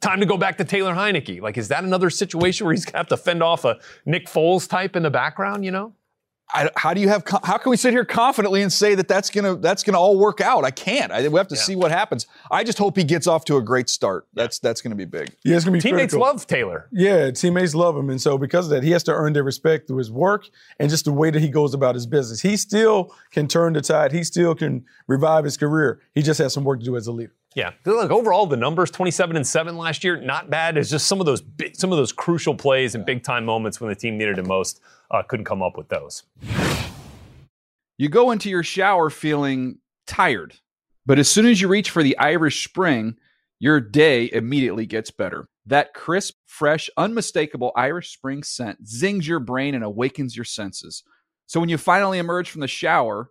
time 0.00 0.20
to 0.20 0.26
go 0.26 0.36
back 0.36 0.58
to 0.58 0.64
Taylor 0.64 0.94
Heinicke. 0.94 1.40
Like, 1.40 1.56
is 1.56 1.68
that 1.68 1.84
another 1.84 2.10
situation 2.10 2.66
where 2.66 2.74
he's 2.74 2.84
going 2.84 2.92
to 2.92 2.98
have 2.98 3.08
to 3.08 3.16
fend 3.16 3.42
off 3.42 3.64
a 3.64 3.78
Nick 4.04 4.26
Foles 4.26 4.68
type 4.68 4.96
in 4.96 5.02
the 5.02 5.10
background, 5.10 5.64
you 5.64 5.70
know? 5.70 5.92
I, 6.52 6.70
how 6.76 6.94
do 6.94 7.00
you 7.00 7.08
have? 7.08 7.22
How 7.44 7.58
can 7.58 7.70
we 7.70 7.76
sit 7.76 7.92
here 7.92 8.04
confidently 8.04 8.62
and 8.62 8.72
say 8.72 8.94
that 8.96 9.08
that's 9.08 9.30
gonna 9.30 9.56
that's 9.56 9.82
gonna 9.82 10.00
all 10.00 10.18
work 10.18 10.40
out? 10.40 10.64
I 10.64 10.70
can't. 10.70 11.12
I, 11.12 11.26
we 11.28 11.38
have 11.38 11.48
to 11.48 11.54
yeah. 11.54 11.60
see 11.60 11.76
what 11.76 11.90
happens. 11.90 12.26
I 12.50 12.64
just 12.64 12.78
hope 12.78 12.96
he 12.96 13.04
gets 13.04 13.26
off 13.26 13.44
to 13.46 13.56
a 13.56 13.62
great 13.62 13.88
start. 13.88 14.26
That's 14.34 14.58
that's 14.58 14.80
gonna 14.80 14.96
be 14.96 15.04
big. 15.04 15.34
Yeah, 15.44 15.56
it's 15.56 15.64
gonna 15.64 15.76
be 15.76 15.80
teammates 15.80 16.12
critical. 16.12 16.20
love 16.20 16.46
Taylor. 16.46 16.88
Yeah, 16.90 17.30
teammates 17.30 17.74
love 17.74 17.96
him, 17.96 18.10
and 18.10 18.20
so 18.20 18.36
because 18.38 18.66
of 18.66 18.70
that, 18.70 18.82
he 18.82 18.90
has 18.90 19.02
to 19.04 19.12
earn 19.12 19.32
their 19.32 19.44
respect 19.44 19.86
through 19.86 19.98
his 19.98 20.10
work 20.10 20.48
and 20.78 20.90
just 20.90 21.04
the 21.04 21.12
way 21.12 21.30
that 21.30 21.40
he 21.40 21.48
goes 21.48 21.74
about 21.74 21.94
his 21.94 22.06
business. 22.06 22.40
He 22.40 22.56
still 22.56 23.14
can 23.30 23.46
turn 23.46 23.74
the 23.74 23.80
tide. 23.80 24.12
He 24.12 24.24
still 24.24 24.54
can 24.54 24.84
revive 25.06 25.44
his 25.44 25.56
career. 25.56 26.00
He 26.14 26.22
just 26.22 26.38
has 26.38 26.52
some 26.52 26.64
work 26.64 26.80
to 26.80 26.84
do 26.84 26.96
as 26.96 27.06
a 27.06 27.12
leader. 27.12 27.34
Yeah, 27.56 27.72
look 27.84 28.12
overall 28.12 28.46
the 28.46 28.56
numbers 28.56 28.92
27 28.92 29.34
and 29.36 29.46
7 29.46 29.76
last 29.76 30.04
year, 30.04 30.20
not 30.20 30.50
bad. 30.50 30.78
It's 30.78 30.88
just 30.88 31.08
some 31.08 31.18
of 31.18 31.26
those 31.26 31.40
big, 31.40 31.74
some 31.74 31.90
of 31.90 31.98
those 31.98 32.12
crucial 32.12 32.54
plays 32.54 32.94
and 32.94 33.04
big 33.04 33.24
time 33.24 33.44
moments 33.44 33.80
when 33.80 33.88
the 33.88 33.96
team 33.96 34.16
needed 34.16 34.38
it 34.38 34.46
most 34.46 34.80
uh, 35.10 35.22
couldn't 35.22 35.46
come 35.46 35.60
up 35.60 35.76
with 35.76 35.88
those. 35.88 36.22
You 37.98 38.08
go 38.08 38.30
into 38.30 38.48
your 38.48 38.62
shower 38.62 39.10
feeling 39.10 39.78
tired, 40.06 40.54
but 41.06 41.18
as 41.18 41.28
soon 41.28 41.46
as 41.46 41.60
you 41.60 41.66
reach 41.66 41.90
for 41.90 42.04
the 42.04 42.16
Irish 42.18 42.64
Spring, 42.64 43.16
your 43.58 43.80
day 43.80 44.30
immediately 44.32 44.86
gets 44.86 45.10
better. 45.10 45.48
That 45.66 45.92
crisp, 45.92 46.34
fresh, 46.46 46.88
unmistakable 46.96 47.72
Irish 47.76 48.12
Spring 48.12 48.44
scent 48.44 48.86
zings 48.86 49.26
your 49.26 49.40
brain 49.40 49.74
and 49.74 49.84
awakens 49.84 50.36
your 50.36 50.44
senses. 50.44 51.02
So 51.46 51.58
when 51.58 51.68
you 51.68 51.78
finally 51.78 52.18
emerge 52.18 52.48
from 52.48 52.60
the 52.60 52.68
shower, 52.68 53.30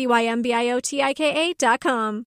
Y 0.07 0.25
M 0.25 0.41
B 0.41 0.53
I 0.53 0.69
O 0.71 0.79
T 0.79 1.01
I 1.01 1.13
K 1.13 1.51
A.com. 1.51 2.25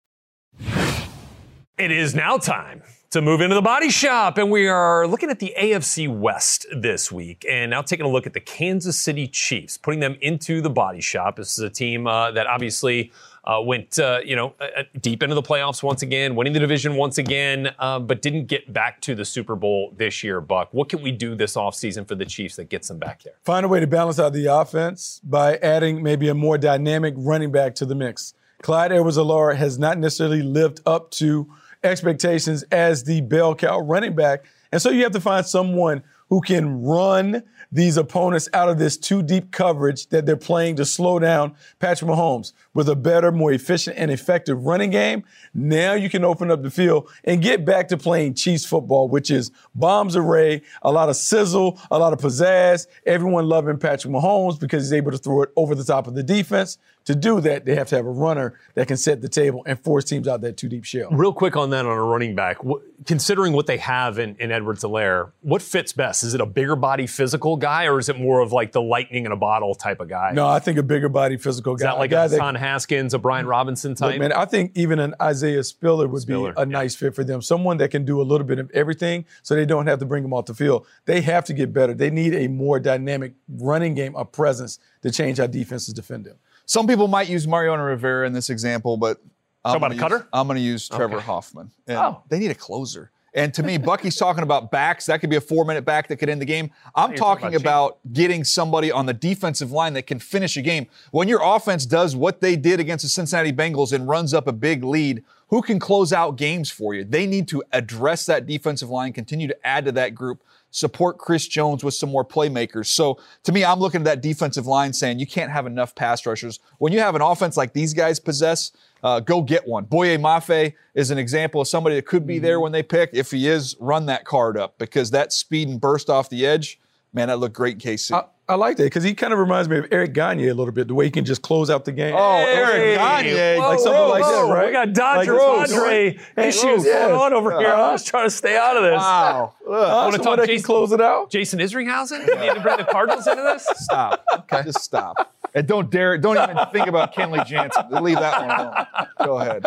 It 1.77 1.91
is 1.91 2.13
now 2.13 2.37
time 2.37 2.83
to 3.11 3.21
move 3.21 3.41
into 3.41 3.55
the 3.55 3.61
body 3.61 3.89
shop, 3.89 4.37
and 4.37 4.51
we 4.51 4.67
are 4.67 5.07
looking 5.07 5.29
at 5.29 5.39
the 5.39 5.53
AFC 5.57 6.07
West 6.07 6.67
this 6.75 7.11
week, 7.11 7.45
and 7.49 7.71
now 7.71 7.81
taking 7.81 8.05
a 8.05 8.09
look 8.09 8.27
at 8.27 8.33
the 8.33 8.39
Kansas 8.39 8.99
City 8.99 9.27
Chiefs, 9.27 9.77
putting 9.77 9.99
them 9.99 10.15
into 10.21 10.61
the 10.61 10.69
body 10.69 11.01
shop. 11.01 11.37
This 11.37 11.57
is 11.57 11.63
a 11.63 11.69
team 11.69 12.05
uh, 12.05 12.31
that 12.31 12.45
obviously 12.45 13.11
uh, 13.49 13.59
went, 13.59 13.97
uh, 13.97 14.19
you 14.23 14.35
know, 14.35 14.53
uh, 14.59 14.83
deep 15.01 15.23
into 15.23 15.33
the 15.33 15.41
playoffs 15.41 15.81
once 15.81 16.03
again, 16.03 16.35
winning 16.35 16.53
the 16.53 16.59
division 16.59 16.95
once 16.95 17.17
again, 17.17 17.73
uh, 17.79 17.97
but 17.97 18.21
didn't 18.21 18.45
get 18.45 18.71
back 18.71 19.01
to 19.01 19.15
the 19.15 19.25
Super 19.25 19.55
Bowl 19.55 19.91
this 19.97 20.23
year. 20.23 20.39
Buck, 20.39 20.71
what 20.71 20.87
can 20.87 21.01
we 21.01 21.11
do 21.11 21.33
this 21.33 21.55
offseason 21.55 22.07
for 22.07 22.13
the 22.13 22.25
Chiefs 22.25 22.57
that 22.57 22.69
gets 22.69 22.89
them 22.89 22.99
back 22.99 23.23
there? 23.23 23.33
Find 23.43 23.65
a 23.65 23.67
way 23.67 23.79
to 23.79 23.87
balance 23.87 24.19
out 24.19 24.33
the 24.33 24.45
offense 24.45 25.19
by 25.23 25.55
adding 25.57 26.03
maybe 26.03 26.29
a 26.29 26.35
more 26.35 26.59
dynamic 26.59 27.15
running 27.17 27.51
back 27.51 27.73
to 27.75 27.87
the 27.87 27.95
mix. 27.95 28.35
Clyde 28.61 28.91
Edwards-Helaire 28.91 29.55
has 29.55 29.79
not 29.79 29.97
necessarily 29.97 30.43
lived 30.43 30.81
up 30.85 31.09
to 31.11 31.51
expectations 31.83 32.61
as 32.71 33.03
the 33.03 33.21
bell 33.21 33.55
cow 33.55 33.79
running 33.79 34.13
back. 34.13 34.43
And 34.71 34.79
so 34.79 34.91
you 34.91 35.01
have 35.01 35.13
to 35.13 35.21
find 35.21 35.43
someone 35.43 36.03
who 36.29 36.41
can 36.41 36.83
run 36.83 37.43
these 37.71 37.97
opponents 37.97 38.49
out 38.53 38.69
of 38.69 38.79
this 38.79 38.97
too 38.97 39.21
deep 39.21 39.51
coverage 39.51 40.07
that 40.07 40.25
they're 40.25 40.37
playing 40.37 40.75
to 40.75 40.85
slow 40.85 41.19
down 41.19 41.55
Patrick 41.79 42.09
Mahomes 42.09 42.53
with 42.73 42.89
a 42.89 42.95
better, 42.95 43.31
more 43.31 43.51
efficient, 43.51 43.97
and 43.97 44.09
effective 44.09 44.65
running 44.65 44.89
game. 44.89 45.23
Now 45.53 45.93
you 45.93 46.09
can 46.09 46.23
open 46.23 46.49
up 46.49 46.63
the 46.63 46.71
field 46.71 47.09
and 47.23 47.41
get 47.41 47.65
back 47.65 47.87
to 47.89 47.97
playing 47.97 48.35
Chiefs 48.35 48.65
football, 48.65 49.07
which 49.07 49.29
is 49.29 49.51
bombs 49.75 50.15
array, 50.15 50.61
a 50.81 50.91
lot 50.91 51.09
of 51.09 51.15
sizzle, 51.15 51.79
a 51.91 51.99
lot 51.99 52.13
of 52.13 52.19
pizzazz. 52.19 52.87
Everyone 53.05 53.47
loving 53.47 53.77
Patrick 53.77 54.13
Mahomes 54.13 54.59
because 54.59 54.83
he's 54.83 54.93
able 54.93 55.11
to 55.11 55.17
throw 55.17 55.43
it 55.43 55.49
over 55.55 55.75
the 55.75 55.83
top 55.83 56.07
of 56.07 56.15
the 56.15 56.23
defense. 56.23 56.77
To 57.05 57.15
do 57.15 57.41
that, 57.41 57.65
they 57.65 57.73
have 57.73 57.87
to 57.87 57.95
have 57.95 58.05
a 58.05 58.11
runner 58.11 58.59
that 58.75 58.87
can 58.87 58.97
set 58.97 59.21
the 59.21 59.29
table 59.29 59.63
and 59.65 59.79
force 59.79 60.05
teams 60.05 60.27
out 60.27 60.41
that 60.41 60.57
too 60.57 60.69
deep 60.69 60.83
shell. 60.83 61.09
Real 61.09 61.33
quick 61.33 61.57
on 61.57 61.71
that 61.71 61.85
on 61.85 61.97
a 61.97 62.03
running 62.03 62.35
back, 62.35 62.57
considering 63.05 63.53
what 63.53 63.65
they 63.65 63.77
have 63.77 64.19
in, 64.19 64.35
in 64.37 64.51
Edwards-Helaire, 64.51 65.31
what 65.41 65.63
fits 65.63 65.91
best? 65.91 66.18
Is 66.23 66.33
it 66.33 66.41
a 66.41 66.45
bigger 66.45 66.75
body 66.75 67.07
physical 67.07 67.55
guy, 67.57 67.85
or 67.85 67.99
is 67.99 68.09
it 68.09 68.19
more 68.19 68.39
of 68.41 68.51
like 68.51 68.71
the 68.71 68.81
lightning 68.81 69.25
in 69.25 69.31
a 69.31 69.35
bottle 69.35 69.73
type 69.75 69.99
of 69.99 70.07
guy? 70.09 70.31
No, 70.33 70.47
I 70.47 70.59
think 70.59 70.77
a 70.77 70.83
bigger 70.83 71.09
body 71.09 71.37
physical 71.37 71.75
is 71.75 71.81
guy. 71.81 71.91
that 71.91 71.97
like 71.99 72.11
a 72.11 72.15
guy 72.15 72.25
a 72.25 72.29
Hassan 72.29 72.55
Haskins, 72.55 73.13
a 73.13 73.19
Brian 73.19 73.45
Robinson 73.47 73.95
type? 73.95 74.11
Look, 74.11 74.19
man, 74.19 74.33
I 74.33 74.45
think 74.45 74.71
even 74.75 74.99
an 74.99 75.15
Isaiah 75.21 75.63
Spiller 75.63 76.07
would 76.07 76.21
Spiller, 76.21 76.53
be 76.53 76.61
a 76.61 76.65
nice 76.65 76.95
fit 76.95 77.15
for 77.15 77.23
them. 77.23 77.41
Someone 77.41 77.77
that 77.77 77.89
can 77.91 78.05
do 78.05 78.21
a 78.21 78.23
little 78.23 78.45
bit 78.45 78.59
of 78.59 78.69
everything 78.71 79.25
so 79.43 79.55
they 79.55 79.65
don't 79.65 79.87
have 79.87 79.99
to 79.99 80.05
bring 80.05 80.23
them 80.23 80.33
off 80.33 80.45
the 80.45 80.53
field. 80.53 80.85
They 81.05 81.21
have 81.21 81.45
to 81.45 81.53
get 81.53 81.73
better. 81.73 81.93
They 81.93 82.09
need 82.09 82.33
a 82.35 82.47
more 82.47 82.79
dynamic 82.79 83.33
running 83.47 83.93
game, 83.95 84.15
a 84.15 84.25
presence 84.25 84.79
to 85.01 85.11
change 85.11 85.37
how 85.37 85.47
defenses 85.47 85.93
defend 85.93 86.25
them. 86.25 86.37
Some 86.65 86.85
people 86.87 87.07
might 87.07 87.29
use 87.29 87.47
Mariano 87.47 87.83
Rivera 87.83 88.27
in 88.27 88.33
this 88.33 88.49
example, 88.49 88.97
but 88.97 89.19
I'm 89.65 89.71
Talk 89.73 89.77
about 89.77 89.87
gonna 89.89 89.95
a 89.95 89.99
cutter? 89.99 90.15
use- 90.17 90.25
I'm 90.31 90.47
going 90.47 90.55
to 90.57 90.61
use 90.63 90.87
Trevor 90.87 91.17
Okay. 91.17 91.25
Hoffman. 91.25 91.71
And 91.87 91.97
Oh. 91.97 92.23
They 92.29 92.39
need 92.39 92.51
a 92.51 92.55
closer. 92.55 93.11
And 93.33 93.53
to 93.53 93.63
me, 93.63 93.77
Bucky's 93.77 94.15
talking 94.17 94.43
about 94.43 94.71
backs. 94.71 95.05
That 95.05 95.21
could 95.21 95.29
be 95.29 95.35
a 95.35 95.41
four 95.41 95.65
minute 95.65 95.85
back 95.85 96.07
that 96.07 96.17
could 96.17 96.29
end 96.29 96.41
the 96.41 96.45
game. 96.45 96.71
I'm 96.95 97.15
talking 97.15 97.55
about, 97.55 97.99
getting 98.13 98.43
somebody 98.43 98.91
on 98.91 99.05
the 99.05 99.13
defensive 99.13 99.71
line 99.71 99.93
that 99.93 100.07
can 100.07 100.19
finish 100.19 100.57
a 100.57 100.61
game. 100.61 100.87
When 101.11 101.27
your 101.27 101.41
offense 101.43 101.85
does 101.85 102.15
what 102.15 102.41
they 102.41 102.55
did 102.55 102.79
against 102.79 103.03
the 103.03 103.09
Cincinnati 103.09 103.51
Bengals 103.51 103.93
and 103.93 104.07
runs 104.07 104.33
up 104.33 104.47
a 104.47 104.51
big 104.51 104.83
lead, 104.83 105.23
who 105.49 105.61
can 105.61 105.79
close 105.79 106.13
out 106.13 106.37
games 106.37 106.69
for 106.69 106.93
you? 106.93 107.03
They 107.03 107.25
need 107.25 107.47
to 107.49 107.63
address 107.71 108.25
that 108.27 108.45
defensive 108.45 108.89
line, 108.89 109.13
continue 109.13 109.47
to 109.47 109.67
add 109.67 109.85
to 109.85 109.91
that 109.93 110.13
group, 110.13 110.43
support 110.71 111.17
Chris 111.17 111.47
Jones 111.47 111.83
with 111.83 111.93
some 111.93 112.09
more 112.09 112.25
playmakers. 112.25 112.87
So 112.87 113.19
to 113.43 113.51
me, 113.51 113.65
I'm 113.65 113.79
looking 113.79 114.01
at 114.01 114.05
that 114.05 114.21
defensive 114.21 114.67
line 114.67 114.93
saying 114.93 115.19
you 115.19 115.27
can't 115.27 115.51
have 115.51 115.65
enough 115.65 115.95
pass 115.95 116.25
rushers. 116.25 116.59
When 116.77 116.93
you 116.93 116.99
have 116.99 117.15
an 117.15 117.21
offense 117.21 117.57
like 117.57 117.73
these 117.73 117.93
guys 117.93 118.19
possess, 118.19 118.71
uh, 119.03 119.19
go 119.19 119.41
get 119.41 119.67
one. 119.67 119.85
Boye 119.85 120.17
Mafe 120.17 120.73
is 120.93 121.11
an 121.11 121.17
example 121.17 121.61
of 121.61 121.67
somebody 121.67 121.95
that 121.95 122.05
could 122.05 122.25
be 122.27 122.35
Mm-hmm. 122.35 122.43
there 122.43 122.59
when 122.59 122.71
they 122.71 122.83
pick. 122.83 123.09
If 123.13 123.31
he 123.31 123.47
is, 123.47 123.75
run 123.79 124.05
that 124.07 124.25
card 124.25 124.57
up 124.57 124.77
because 124.77 125.11
that 125.11 125.33
speed 125.33 125.67
and 125.67 125.79
burst 125.81 126.09
off 126.09 126.29
the 126.29 126.45
edge, 126.45 126.79
man, 127.13 127.27
that 127.29 127.37
looked 127.37 127.55
great 127.55 127.73
in 127.75 127.79
KC. 127.79 128.11
I, 128.13 128.23
I 128.47 128.55
like 128.55 128.77
that 128.77 128.83
because 128.85 129.03
he 129.03 129.13
kind 129.13 129.31
of 129.31 129.37
reminds 129.37 129.69
me 129.69 129.77
of 129.77 129.85
Eric 129.91 130.13
Gagne 130.13 130.47
a 130.47 130.55
little 130.55 130.71
bit, 130.73 130.87
the 130.87 130.95
way 130.95 131.05
he 131.05 131.11
can 131.11 131.23
just 131.23 131.43
close 131.43 131.69
out 131.69 131.85
the 131.85 131.91
game. 131.91 132.15
Oh, 132.17 132.31
Hey, 132.37 132.55
Eric 132.55 132.97
Gagne. 132.97 133.59
like 133.59 133.79
something 133.79 134.09
like 134.09 134.23
that, 134.23 134.49
right? 134.51 134.65
We 134.67 134.71
got 134.71 134.93
Dodger 134.93 135.33
Like, 135.35 135.69
Padre 135.69 136.17
Hey, 136.35 136.47
issues 136.47 136.63
Rose, 136.63 136.85
yes. 136.85 137.07
going 137.09 137.19
on 137.21 137.33
over 137.33 137.59
here. 137.59 137.69
I'm 137.69 137.93
just 137.93 138.07
trying 138.07 138.25
to 138.25 138.31
stay 138.31 138.57
out 138.57 138.75
of 138.75 138.81
this. 138.83 138.97
wow. 138.97 139.53
Ugh. 139.67 139.73
Uh, 139.73 140.09
wanna 140.11 140.17
talk 140.17 140.43
Jason- 140.47 140.65
close 140.65 140.91
it 140.91 140.99
out. 140.99 141.29
Jason 141.29 141.59
Isringhausen? 141.59 142.27
You 142.27 142.35
need 142.39 142.55
to 142.55 142.59
bring 142.61 142.77
the 142.77 142.85
Cardinals 142.85 143.27
into 143.27 143.43
this? 143.43 143.67
Stop. 143.75 144.25
Okay. 144.39 144.63
Just 144.63 144.79
stop. 144.81 145.31
And 145.53 145.67
don't 145.67 145.89
dare, 145.91 146.17
don't 146.17 146.37
even 146.37 146.57
think 146.71 146.87
about 146.87 147.13
Kenley 147.13 147.43
Jansen. 147.45 147.85
Leave 148.03 148.17
that 148.19 148.47
one 148.47 148.59
alone. 148.59 148.85
Go 149.25 149.39
ahead. 149.39 149.65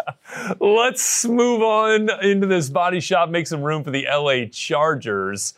Let's 0.61 1.25
move 1.25 1.61
on 1.63 2.09
into 2.25 2.47
this 2.47 2.69
body 2.71 3.01
shop, 3.01 3.29
make 3.31 3.47
some 3.49 3.63
room 3.63 3.83
for 3.85 3.91
the 3.91 4.07
LA 4.11 4.47
Chargers. 4.51 5.55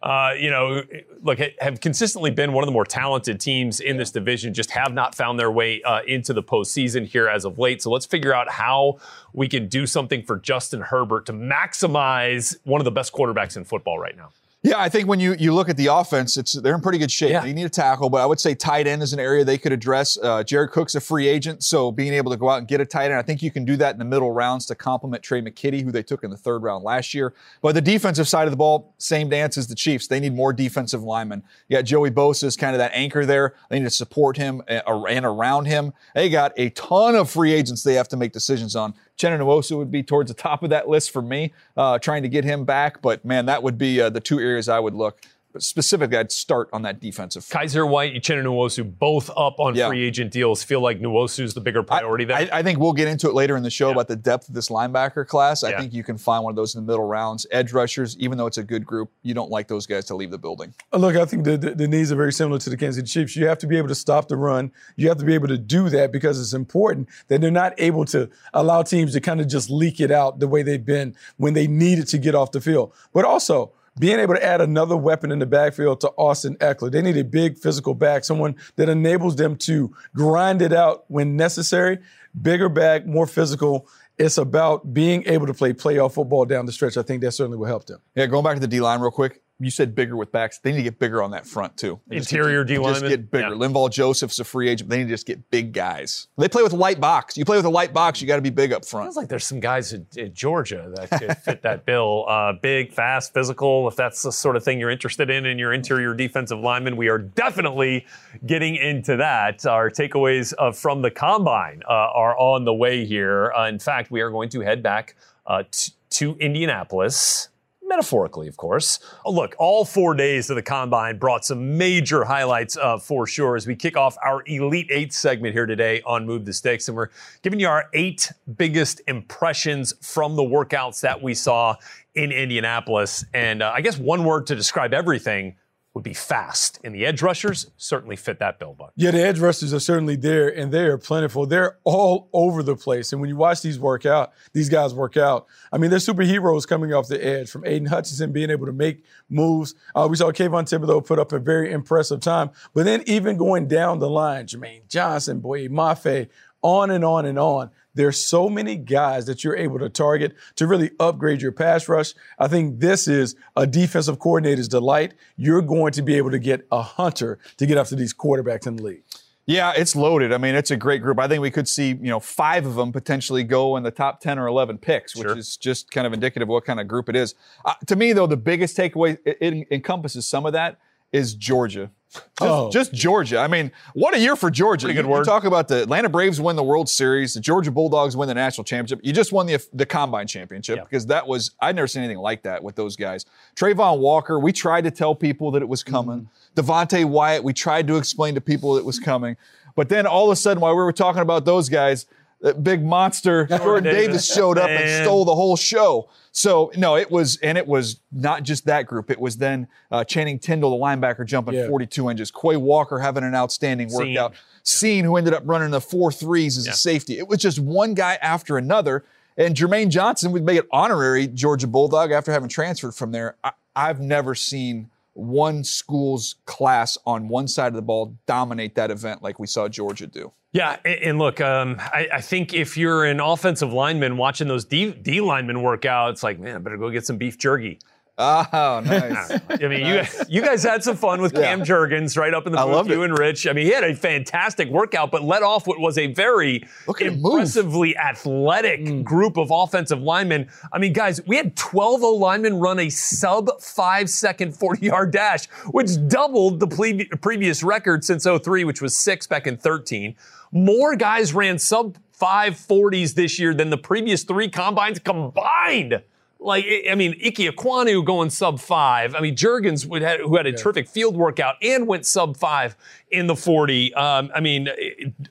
Uh, 0.00 0.30
you 0.38 0.48
know, 0.48 0.82
look, 1.22 1.40
have 1.60 1.80
consistently 1.80 2.30
been 2.30 2.52
one 2.52 2.62
of 2.62 2.66
the 2.66 2.72
more 2.72 2.84
talented 2.84 3.40
teams 3.40 3.80
in 3.80 3.96
this 3.96 4.12
division, 4.12 4.54
just 4.54 4.70
have 4.70 4.92
not 4.92 5.14
found 5.14 5.38
their 5.38 5.50
way 5.50 5.82
uh, 5.82 6.02
into 6.06 6.32
the 6.32 6.42
postseason 6.42 7.04
here 7.04 7.28
as 7.28 7.44
of 7.44 7.58
late. 7.58 7.82
So 7.82 7.90
let's 7.90 8.06
figure 8.06 8.32
out 8.32 8.48
how 8.48 8.98
we 9.32 9.48
can 9.48 9.66
do 9.66 9.86
something 9.86 10.22
for 10.22 10.38
Justin 10.38 10.82
Herbert 10.82 11.26
to 11.26 11.32
maximize 11.32 12.56
one 12.62 12.80
of 12.80 12.84
the 12.84 12.92
best 12.92 13.12
quarterbacks 13.12 13.56
in 13.56 13.64
football 13.64 13.98
right 13.98 14.16
now. 14.16 14.30
Yeah, 14.64 14.74
I 14.76 14.88
think 14.88 15.06
when 15.06 15.20
you 15.20 15.36
you 15.38 15.54
look 15.54 15.68
at 15.68 15.76
the 15.76 15.86
offense, 15.86 16.36
it's 16.36 16.54
they're 16.54 16.74
in 16.74 16.80
pretty 16.80 16.98
good 16.98 17.12
shape. 17.12 17.30
Yeah. 17.30 17.42
They 17.42 17.52
need 17.52 17.66
a 17.66 17.70
tackle, 17.70 18.10
but 18.10 18.20
I 18.20 18.26
would 18.26 18.40
say 18.40 18.56
tight 18.56 18.88
end 18.88 19.04
is 19.04 19.12
an 19.12 19.20
area 19.20 19.44
they 19.44 19.56
could 19.56 19.70
address. 19.70 20.18
Uh, 20.20 20.42
Jared 20.42 20.72
Cook's 20.72 20.96
a 20.96 21.00
free 21.00 21.28
agent, 21.28 21.62
so 21.62 21.92
being 21.92 22.12
able 22.12 22.32
to 22.32 22.36
go 22.36 22.48
out 22.48 22.58
and 22.58 22.66
get 22.66 22.80
a 22.80 22.84
tight 22.84 23.06
end, 23.06 23.14
I 23.14 23.22
think 23.22 23.40
you 23.40 23.52
can 23.52 23.64
do 23.64 23.76
that 23.76 23.92
in 23.92 24.00
the 24.00 24.04
middle 24.04 24.32
rounds 24.32 24.66
to 24.66 24.74
complement 24.74 25.22
Tre' 25.22 25.38
McKitty, 25.38 25.84
who 25.84 25.92
they 25.92 26.02
took 26.02 26.24
in 26.24 26.30
the 26.30 26.36
third 26.36 26.64
round 26.64 26.82
last 26.82 27.14
year. 27.14 27.34
But 27.62 27.76
the 27.76 27.80
defensive 27.80 28.26
side 28.26 28.48
of 28.48 28.50
the 28.50 28.56
ball, 28.56 28.92
same 28.98 29.28
dance 29.28 29.56
as 29.56 29.68
the 29.68 29.76
Chiefs. 29.76 30.08
They 30.08 30.18
need 30.18 30.34
more 30.34 30.52
defensive 30.52 31.04
linemen. 31.04 31.44
You 31.68 31.76
got 31.76 31.84
Joey 31.84 32.10
Bosa 32.10 32.44
is 32.44 32.56
kind 32.56 32.74
of 32.74 32.78
that 32.78 32.90
anchor 32.94 33.24
there. 33.24 33.54
They 33.70 33.78
need 33.78 33.84
to 33.84 33.90
support 33.90 34.36
him 34.36 34.62
and 34.66 34.82
and 35.08 35.24
around 35.24 35.66
him. 35.66 35.92
They 36.16 36.28
got 36.28 36.52
a 36.56 36.70
ton 36.70 37.14
of 37.14 37.30
free 37.30 37.52
agents 37.52 37.84
they 37.84 37.94
have 37.94 38.08
to 38.08 38.16
make 38.16 38.32
decisions 38.32 38.74
on. 38.74 38.94
Nwosu 39.18 39.76
would 39.76 39.90
be 39.90 40.02
towards 40.02 40.30
the 40.30 40.40
top 40.40 40.62
of 40.62 40.70
that 40.70 40.88
list 40.88 41.10
for 41.10 41.22
me, 41.22 41.52
uh, 41.76 41.98
trying 41.98 42.22
to 42.22 42.28
get 42.28 42.44
him 42.44 42.64
back. 42.64 43.02
But 43.02 43.24
man, 43.24 43.46
that 43.46 43.62
would 43.62 43.78
be 43.78 44.00
uh, 44.00 44.10
the 44.10 44.20
two 44.20 44.40
areas 44.40 44.68
I 44.68 44.78
would 44.78 44.94
look. 44.94 45.20
But 45.58 45.64
specifically, 45.64 46.16
I'd 46.16 46.30
start 46.30 46.68
on 46.72 46.82
that 46.82 47.00
defensive. 47.00 47.44
Kyzir 47.46 47.88
White, 47.90 48.14
Uchenna 48.14 48.44
Nwosu, 48.44 48.84
both 48.96 49.28
up 49.36 49.58
on 49.58 49.74
Yeah. 49.74 49.88
free 49.88 50.06
agent 50.06 50.30
deals. 50.30 50.62
Feel 50.62 50.80
like 50.80 51.00
Nwosu's 51.00 51.52
the 51.52 51.60
bigger 51.60 51.82
priority 51.82 52.24
there. 52.24 52.36
I, 52.36 52.48
I 52.52 52.62
think 52.62 52.78
we'll 52.78 52.92
get 52.92 53.08
into 53.08 53.26
it 53.28 53.34
later 53.34 53.56
in 53.56 53.64
the 53.64 53.70
show 53.70 53.90
about 53.90 54.06
the 54.06 54.14
depth 54.14 54.48
of 54.48 54.54
this 54.54 54.68
linebacker 54.68 55.26
class. 55.26 55.64
I 55.64 55.70
Yeah. 55.70 55.80
think 55.80 55.94
you 55.94 56.04
can 56.04 56.16
find 56.16 56.44
one 56.44 56.52
of 56.52 56.56
those 56.56 56.76
in 56.76 56.80
the 56.86 56.92
middle 56.92 57.04
rounds. 57.08 57.44
Edge 57.50 57.72
rushers, 57.72 58.16
even 58.18 58.38
though 58.38 58.46
it's 58.46 58.58
a 58.58 58.62
good 58.62 58.86
group, 58.86 59.10
you 59.24 59.34
don't 59.34 59.50
like 59.50 59.66
those 59.66 59.84
guys 59.84 60.04
to 60.04 60.14
leave 60.14 60.30
the 60.30 60.38
building. 60.38 60.74
Uh, 60.92 60.98
Look, 60.98 61.16
I 61.16 61.24
think 61.24 61.42
the, 61.42 61.56
the, 61.56 61.74
the 61.74 61.88
needs 61.88 62.12
are 62.12 62.16
very 62.16 62.32
similar 62.32 62.60
to 62.60 62.70
the 62.70 62.76
Kansas 62.76 63.00
City 63.12 63.24
Chiefs. 63.24 63.34
You 63.34 63.48
have 63.48 63.58
to 63.58 63.66
be 63.66 63.76
able 63.78 63.88
to 63.88 63.96
stop 63.96 64.28
the 64.28 64.36
run. 64.36 64.70
You 64.94 65.08
have 65.08 65.18
to 65.18 65.24
be 65.24 65.34
able 65.34 65.48
to 65.48 65.58
do 65.58 65.88
that 65.88 66.12
because 66.12 66.40
it's 66.40 66.52
important 66.54 67.08
that 67.26 67.40
they're 67.40 67.50
not 67.50 67.74
able 67.78 68.04
to 68.04 68.30
allow 68.54 68.84
teams 68.84 69.12
to 69.14 69.20
kind 69.20 69.40
of 69.40 69.48
just 69.48 69.70
leak 69.70 69.98
it 69.98 70.12
out 70.12 70.38
the 70.38 70.46
way 70.46 70.62
they've 70.62 70.86
been 70.86 71.16
when 71.36 71.54
they 71.54 71.66
needed 71.66 72.06
to 72.08 72.18
get 72.18 72.36
off 72.36 72.52
the 72.52 72.60
field. 72.60 72.92
But 73.12 73.24
also, 73.24 73.72
being 73.98 74.18
able 74.18 74.34
to 74.34 74.44
add 74.44 74.60
another 74.60 74.96
weapon 74.96 75.30
in 75.32 75.38
the 75.38 75.46
backfield 75.46 76.00
to 76.02 76.08
Austin 76.10 76.56
Ekeler. 76.56 76.90
They 76.90 77.02
need 77.02 77.16
a 77.16 77.24
big 77.24 77.58
physical 77.58 77.94
back, 77.94 78.24
someone 78.24 78.56
that 78.76 78.88
enables 78.88 79.36
them 79.36 79.56
to 79.56 79.94
grind 80.14 80.62
it 80.62 80.72
out 80.72 81.04
when 81.08 81.36
necessary. 81.36 81.98
Bigger 82.40 82.68
back, 82.68 83.06
more 83.06 83.26
physical. 83.26 83.88
It's 84.18 84.38
about 84.38 84.92
being 84.92 85.24
able 85.26 85.46
to 85.46 85.54
play 85.54 85.72
playoff 85.72 86.14
football 86.14 86.44
down 86.44 86.66
the 86.66 86.72
stretch. 86.72 86.96
I 86.96 87.02
think 87.02 87.22
that 87.22 87.32
certainly 87.32 87.56
will 87.56 87.66
help 87.66 87.86
them. 87.86 88.00
Yeah, 88.14 88.26
going 88.26 88.44
back 88.44 88.54
to 88.54 88.60
the 88.60 88.68
D 88.68 88.80
line 88.80 89.00
real 89.00 89.10
quick. 89.10 89.42
You 89.60 89.70
said 89.70 89.94
bigger 89.94 90.16
with 90.16 90.30
backs. 90.30 90.58
They 90.58 90.70
need 90.70 90.78
to 90.78 90.82
get 90.84 90.98
bigger 90.98 91.22
on 91.22 91.32
that 91.32 91.46
front 91.46 91.76
too. 91.76 91.98
They 92.06 92.16
Interior 92.16 92.62
D 92.62 92.76
Just 92.76 93.02
get 93.02 93.30
bigger. 93.30 93.48
Yeah. 93.48 93.54
Linval 93.54 93.90
Joseph's 93.90 94.38
a 94.38 94.44
free 94.44 94.68
agent. 94.68 94.88
They 94.88 94.98
need 94.98 95.04
to 95.04 95.10
just 95.10 95.26
get 95.26 95.50
big 95.50 95.72
guys. 95.72 96.28
They 96.38 96.48
play 96.48 96.62
with 96.62 96.72
a 96.72 96.76
light 96.76 97.00
box. 97.00 97.36
You 97.36 97.44
play 97.44 97.56
with 97.56 97.66
a 97.66 97.70
light 97.70 97.92
box, 97.92 98.20
you 98.20 98.28
got 98.28 98.36
to 98.36 98.42
be 98.42 98.50
big 98.50 98.72
up 98.72 98.84
front. 98.84 99.06
Feels 99.06 99.16
like 99.16 99.28
there's 99.28 99.46
some 99.46 99.58
guys 99.60 99.92
in, 99.92 100.06
at 100.16 100.32
Georgia 100.32 100.92
that 100.94 101.10
could 101.10 101.36
fit 101.38 101.62
that 101.62 101.84
bill. 101.84 102.26
Uh, 102.38 102.52
big, 102.52 102.92
fast, 102.92 103.32
physical. 103.32 103.88
If 103.88 103.96
that's 103.96 104.22
the 104.22 104.30
sort 104.30 104.54
of 104.54 104.62
thing 104.62 104.78
you're 104.78 104.90
interested 104.90 105.30
in 105.30 105.46
in 105.46 105.58
your 105.58 105.72
interior 105.72 106.14
defensive 106.14 106.58
lineman, 106.58 106.96
we 106.96 107.08
are 107.08 107.18
definitely 107.18 108.06
getting 108.46 108.76
into 108.76 109.16
that. 109.16 109.64
Our 109.66 109.90
takeaways 109.90 110.52
uh, 110.58 110.72
from 110.72 111.02
the 111.02 111.10
combine 111.10 111.82
uh, 111.88 111.92
are 111.92 112.38
on 112.38 112.64
the 112.64 112.74
way 112.74 113.04
here. 113.06 113.50
Uh, 113.52 113.66
in 113.66 113.78
fact, 113.78 114.10
we 114.10 114.20
are 114.20 114.30
going 114.30 114.50
to 114.50 114.60
head 114.60 114.82
back 114.82 115.16
uh, 115.46 115.64
t- 115.70 115.92
to 116.10 116.36
Indianapolis. 116.36 117.48
Metaphorically, 117.88 118.48
of 118.48 118.58
course. 118.58 118.98
Oh, 119.24 119.32
Look, 119.32 119.54
all 119.58 119.84
four 119.86 120.14
days 120.14 120.50
of 120.50 120.56
the 120.56 120.62
combine 120.62 121.16
brought 121.16 121.46
some 121.46 121.78
major 121.78 122.22
highlights 122.22 122.76
uh, 122.76 122.98
for 122.98 123.26
sure 123.26 123.56
as 123.56 123.66
we 123.66 123.74
kick 123.74 123.96
off 123.96 124.16
our 124.22 124.42
Elite 124.46 124.88
Eight 124.90 125.14
segment 125.14 125.54
here 125.54 125.64
today 125.64 126.02
on 126.04 126.26
Move 126.26 126.44
the 126.44 126.52
Sticks. 126.52 126.88
And 126.88 126.96
we're 126.96 127.08
giving 127.42 127.58
you 127.58 127.66
our 127.66 127.86
eight 127.94 128.30
biggest 128.58 129.00
impressions 129.08 129.94
from 130.02 130.36
the 130.36 130.42
workouts 130.42 131.00
that 131.00 131.22
we 131.22 131.32
saw 131.32 131.76
in 132.14 132.30
Indianapolis. 132.30 133.24
And 133.32 133.62
uh, 133.62 133.72
I 133.74 133.80
guess 133.80 133.96
one 133.96 134.24
word 134.24 134.46
to 134.48 134.54
describe 134.54 134.92
everything 134.92 135.56
would 135.98 136.04
be 136.04 136.14
fast. 136.14 136.78
And 136.84 136.94
the 136.94 137.04
edge 137.04 137.22
rushers 137.22 137.72
certainly 137.76 138.14
fit 138.14 138.38
that 138.38 138.60
bill, 138.60 138.72
Buck. 138.72 138.92
Yeah, 138.94 139.10
the 139.10 139.20
edge 139.20 139.40
rushers 139.40 139.74
are 139.74 139.80
certainly 139.80 140.14
there, 140.14 140.48
and 140.48 140.70
they 140.70 140.84
are 140.84 140.96
plentiful. 140.96 141.44
They're 141.44 141.76
all 141.82 142.28
over 142.32 142.62
the 142.62 142.76
place. 142.76 143.12
And 143.12 143.20
when 143.20 143.28
you 143.28 143.34
watch 143.34 143.62
these 143.62 143.80
work 143.80 144.06
out, 144.06 144.32
these 144.52 144.68
guys 144.68 144.94
work 144.94 145.16
out. 145.16 145.48
I 145.72 145.78
mean, 145.78 145.90
they're 145.90 145.98
superheroes 145.98 146.68
coming 146.68 146.94
off 146.94 147.08
the 147.08 147.22
edge, 147.24 147.50
from 147.50 147.66
Aidan 147.66 147.86
Hutchinson 147.86 148.30
being 148.30 148.48
able 148.48 148.66
to 148.66 148.72
make 148.72 149.04
moves. 149.28 149.74
Uh, 149.92 150.06
we 150.08 150.16
saw 150.16 150.30
Kayvon 150.30 150.70
Thibodeaux 150.70 151.04
put 151.04 151.18
up 151.18 151.32
a 151.32 151.40
very 151.40 151.72
impressive 151.72 152.20
time. 152.20 152.50
But 152.74 152.84
then 152.84 153.02
even 153.06 153.36
going 153.36 153.66
down 153.66 153.98
the 153.98 154.08
line, 154.08 154.46
Jermaine 154.46 154.86
Johnson, 154.88 155.40
Boye 155.40 155.66
Mafe, 155.66 156.28
on 156.62 156.90
and 156.90 157.04
on 157.04 157.26
and 157.26 157.38
on. 157.38 157.70
There's 157.94 158.22
so 158.22 158.48
many 158.48 158.76
guys 158.76 159.26
that 159.26 159.42
you're 159.42 159.56
able 159.56 159.78
to 159.80 159.88
target 159.88 160.34
to 160.56 160.66
really 160.66 160.90
upgrade 161.00 161.42
your 161.42 161.50
pass 161.52 161.88
rush. 161.88 162.14
I 162.38 162.46
think 162.46 162.78
this 162.78 163.08
is 163.08 163.34
a 163.56 163.66
defensive 163.66 164.18
coordinator's 164.20 164.68
delight. 164.68 165.14
You're 165.36 165.62
going 165.62 165.92
to 165.92 166.02
be 166.02 166.14
able 166.14 166.30
to 166.30 166.38
get 166.38 166.66
a 166.70 166.80
hunter 166.82 167.38
to 167.56 167.66
get 167.66 167.76
after 167.76 167.96
these 167.96 168.14
quarterbacks 168.14 168.66
in 168.66 168.76
the 168.76 168.82
league. 168.84 169.02
Yeah, 169.46 169.72
it's 169.74 169.96
loaded. 169.96 170.30
I 170.32 170.36
mean, 170.38 170.54
it's 170.54 170.70
a 170.70 170.76
great 170.76 171.00
group. 171.00 171.18
I 171.18 171.26
think 171.26 171.40
we 171.40 171.50
could 171.50 171.66
see, 171.66 171.88
you 171.88 172.10
know, 172.10 172.20
five 172.20 172.66
of 172.66 172.74
them 172.74 172.92
potentially 172.92 173.42
go 173.44 173.78
in 173.78 173.82
the 173.82 173.90
top 173.90 174.20
10 174.20 174.38
or 174.38 174.46
11 174.46 174.76
picks, 174.76 175.16
which 175.16 175.26
Sure. 175.26 175.38
is 175.38 175.56
just 175.56 175.90
kind 175.90 176.06
of 176.06 176.12
indicative 176.12 176.46
of 176.46 176.50
what 176.52 176.66
kind 176.66 176.78
of 176.78 176.86
group 176.86 177.08
it 177.08 177.16
is. 177.16 177.34
Uh, 177.64 177.72
to 177.86 177.96
me, 177.96 178.12
though, 178.12 178.26
the 178.26 178.36
biggest 178.36 178.76
takeaway, 178.76 179.16
it, 179.24 179.38
it 179.40 179.66
encompasses 179.70 180.26
some 180.26 180.44
of 180.44 180.52
that, 180.52 180.76
is 181.12 181.34
Georgia. 181.34 181.90
Just, 182.10 182.24
Oh. 182.40 182.70
just 182.70 182.92
Georgia. 182.94 183.38
I 183.38 183.48
mean, 183.48 183.70
what 183.92 184.14
a 184.14 184.18
year 184.18 184.34
for 184.34 184.50
Georgia. 184.50 184.86
Pretty 184.86 184.94
good 184.96 185.04
you, 185.04 185.12
you 185.12 185.18
word. 185.18 185.26
talk 185.26 185.44
about 185.44 185.68
the 185.68 185.82
Atlanta 185.82 186.08
Braves 186.08 186.40
win 186.40 186.56
the 186.56 186.62
World 186.62 186.88
Series, 186.88 187.34
the 187.34 187.40
Georgia 187.40 187.70
Bulldogs 187.70 188.16
win 188.16 188.28
the 188.28 188.34
national 188.34 188.64
championship. 188.64 189.00
You 189.04 189.12
just 189.12 189.30
won 189.30 189.44
the 189.46 189.62
the 189.74 189.84
combine 189.84 190.26
championship 190.26 190.76
Yeah. 190.78 190.84
because 190.84 191.04
that 191.06 191.26
was 191.26 191.50
I'd 191.60 191.76
never 191.76 191.86
seen 191.86 192.02
anything 192.02 192.18
like 192.22 192.44
that 192.44 192.64
with 192.64 192.76
those 192.76 192.96
guys. 192.96 193.26
Travon 193.56 193.98
Walker, 193.98 194.38
we 194.38 194.52
tried 194.52 194.84
to 194.84 194.90
tell 194.90 195.14
people 195.14 195.50
that 195.50 195.60
it 195.60 195.68
was 195.68 195.84
coming. 195.84 196.30
Mm-hmm. 196.56 196.60
Devonte 196.60 197.04
Wyatt, 197.04 197.44
we 197.44 197.52
tried 197.52 197.86
to 197.88 197.96
explain 197.96 198.34
to 198.36 198.40
people 198.40 198.72
that 198.74 198.80
it 198.80 198.86
was 198.86 198.98
coming. 198.98 199.36
But 199.76 199.90
then 199.90 200.06
all 200.06 200.24
of 200.30 200.32
a 200.32 200.36
sudden, 200.36 200.60
while 200.62 200.72
we 200.74 200.82
were 200.82 200.92
talking 200.92 201.20
about 201.22 201.44
those 201.44 201.68
guys, 201.68 202.06
that 202.40 202.64
big 202.64 202.82
monster 202.84 203.46
Jordan 203.46 203.84
Davis, 203.84 204.06
Davis. 204.06 204.34
showed 204.34 204.56
up 204.58 204.70
and 204.70 205.04
stole 205.04 205.24
the 205.26 205.34
whole 205.34 205.56
show. 205.56 206.08
So 206.38 206.70
no, 206.76 206.94
it 206.96 207.10
was, 207.10 207.36
and 207.38 207.58
it 207.58 207.66
was 207.66 207.98
not 208.12 208.44
just 208.44 208.64
that 208.66 208.86
group. 208.86 209.10
It 209.10 209.18
was 209.18 209.38
then 209.38 209.66
uh, 209.90 210.04
Channing 210.04 210.38
Tindall, 210.38 210.70
the 210.78 210.84
linebacker, 210.84 211.26
jumping 211.26 211.54
Yeah. 211.54 211.66
42 211.66 212.08
inches. 212.10 212.30
Quay 212.30 212.56
Walker 212.56 213.00
having 213.00 213.24
an 213.24 213.34
outstanding 213.34 213.88
Cine. 213.88 214.14
workout. 214.14 214.34
Cine, 214.64 215.02
who 215.02 215.16
ended 215.16 215.34
up 215.34 215.42
running 215.46 215.72
the 215.72 215.80
four 215.80 216.12
threes 216.12 216.56
as 216.56 216.66
Yeah. 216.66 216.74
a 216.74 216.76
safety. 216.76 217.18
It 217.18 217.26
was 217.26 217.38
just 217.40 217.58
one 217.58 217.94
guy 217.94 218.20
after 218.22 218.56
another. 218.56 219.04
And 219.36 219.56
Jermaine 219.56 219.88
Johnson 219.88 220.30
would 220.30 220.44
make 220.44 220.58
it 220.60 220.68
honorary 220.70 221.26
Georgia 221.26 221.66
Bulldog 221.66 222.12
after 222.12 222.30
having 222.30 222.48
transferred 222.48 222.94
from 222.94 223.10
there. 223.10 223.34
I, 223.42 223.50
I've 223.74 224.00
never 224.00 224.36
seen 224.36 224.90
one 225.18 225.64
school's 225.64 226.36
class 226.46 226.96
on 227.04 227.28
one 227.28 227.48
side 227.48 227.68
of 227.68 227.74
the 227.74 227.82
ball 227.82 228.16
dominate 228.26 228.76
that 228.76 228.90
event 228.90 229.22
like 229.22 229.38
we 229.38 229.46
saw 229.46 229.68
Georgia 229.68 230.06
do. 230.06 230.32
Yeah, 230.52 230.76
and 230.84 231.18
look, 231.18 231.40
um, 231.42 231.76
I, 231.78 232.08
I 232.14 232.20
think 232.22 232.54
if 232.54 232.78
you're 232.78 233.04
an 233.04 233.20
offensive 233.20 233.72
lineman 233.72 234.16
watching 234.16 234.48
those 234.48 234.64
D, 234.64 234.92
D 234.92 235.20
linemen 235.20 235.62
work 235.62 235.84
out, 235.84 236.10
it's 236.10 236.22
like, 236.22 236.38
man, 236.38 236.56
I 236.56 236.58
better 236.58 236.78
go 236.78 236.88
get 236.88 237.04
some 237.04 237.18
beef 237.18 237.36
jerky. 237.36 237.80
Oh, 238.20 238.82
nice. 238.84 239.30
I 239.48 239.68
mean, 239.68 239.86
you 239.86 240.02
you 240.28 240.42
guys 240.42 240.64
had 240.64 240.82
some 240.82 240.96
fun 240.96 241.22
with 241.22 241.32
Cam 241.34 241.60
Yeah. 241.60 241.64
Jurgens 241.64 242.18
right 242.18 242.34
up 242.34 242.46
in 242.46 242.52
the 242.52 242.58
booth, 242.58 242.88
you 242.88 243.02
it. 243.02 243.10
and 243.10 243.18
Rich. 243.18 243.46
I 243.46 243.52
mean, 243.52 243.64
he 243.66 243.72
had 243.72 243.84
a 243.84 243.94
fantastic 243.94 244.68
workout, 244.70 245.12
but 245.12 245.22
let 245.22 245.44
off 245.44 245.66
what 245.68 245.78
was 245.78 245.96
a 245.98 246.08
very 246.12 246.64
move. 246.88 247.00
impressively 247.00 247.96
athletic 247.96 249.04
group 249.04 249.36
of 249.36 249.50
offensive 249.52 250.02
linemen. 250.02 250.48
I 250.72 250.78
mean, 250.78 250.92
guys, 250.92 251.20
we 251.26 251.36
had 251.36 251.54
12 251.54 252.02
O 252.02 252.14
linemen 252.14 252.58
run 252.58 252.80
a 252.80 252.90
sub 252.90 253.60
five 253.60 254.10
second 254.10 254.56
40 254.56 254.86
yard 254.86 255.12
dash, 255.12 255.46
which 255.70 255.90
doubled 256.08 256.58
the 256.58 256.66
ple- 256.66 257.18
previous 257.20 257.62
record 257.62 258.04
since 258.04 258.24
03, 258.26 258.64
which 258.64 258.82
was 258.82 258.96
six 258.96 259.28
back 259.28 259.46
in 259.46 259.56
13. 259.56 260.16
More 260.50 260.96
guys 260.96 261.32
ran 261.34 261.58
sub 261.58 261.96
540s 262.20 263.14
this 263.14 263.38
year 263.38 263.54
than 263.54 263.70
the 263.70 263.78
previous 263.78 264.24
three 264.24 264.48
combines 264.48 264.98
combined. 264.98 266.02
Like, 266.40 266.64
I 266.88 266.94
mean, 266.94 267.14
Ike 267.24 267.34
Ekwonu 267.34 268.04
going 268.04 268.30
sub 268.30 268.60
five. 268.60 269.14
I 269.14 269.20
mean, 269.20 269.34
Jurgens, 269.34 269.86
would 269.86 270.02
had, 270.02 270.20
who 270.20 270.36
had 270.36 270.46
a 270.46 270.52
terrific 270.52 270.88
field 270.88 271.16
workout 271.16 271.56
and 271.62 271.86
went 271.86 272.06
sub 272.06 272.36
five 272.36 272.76
in 273.10 273.26
the 273.26 273.34
40. 273.34 273.92
Um, 273.94 274.30
I 274.32 274.40
mean, 274.40 274.68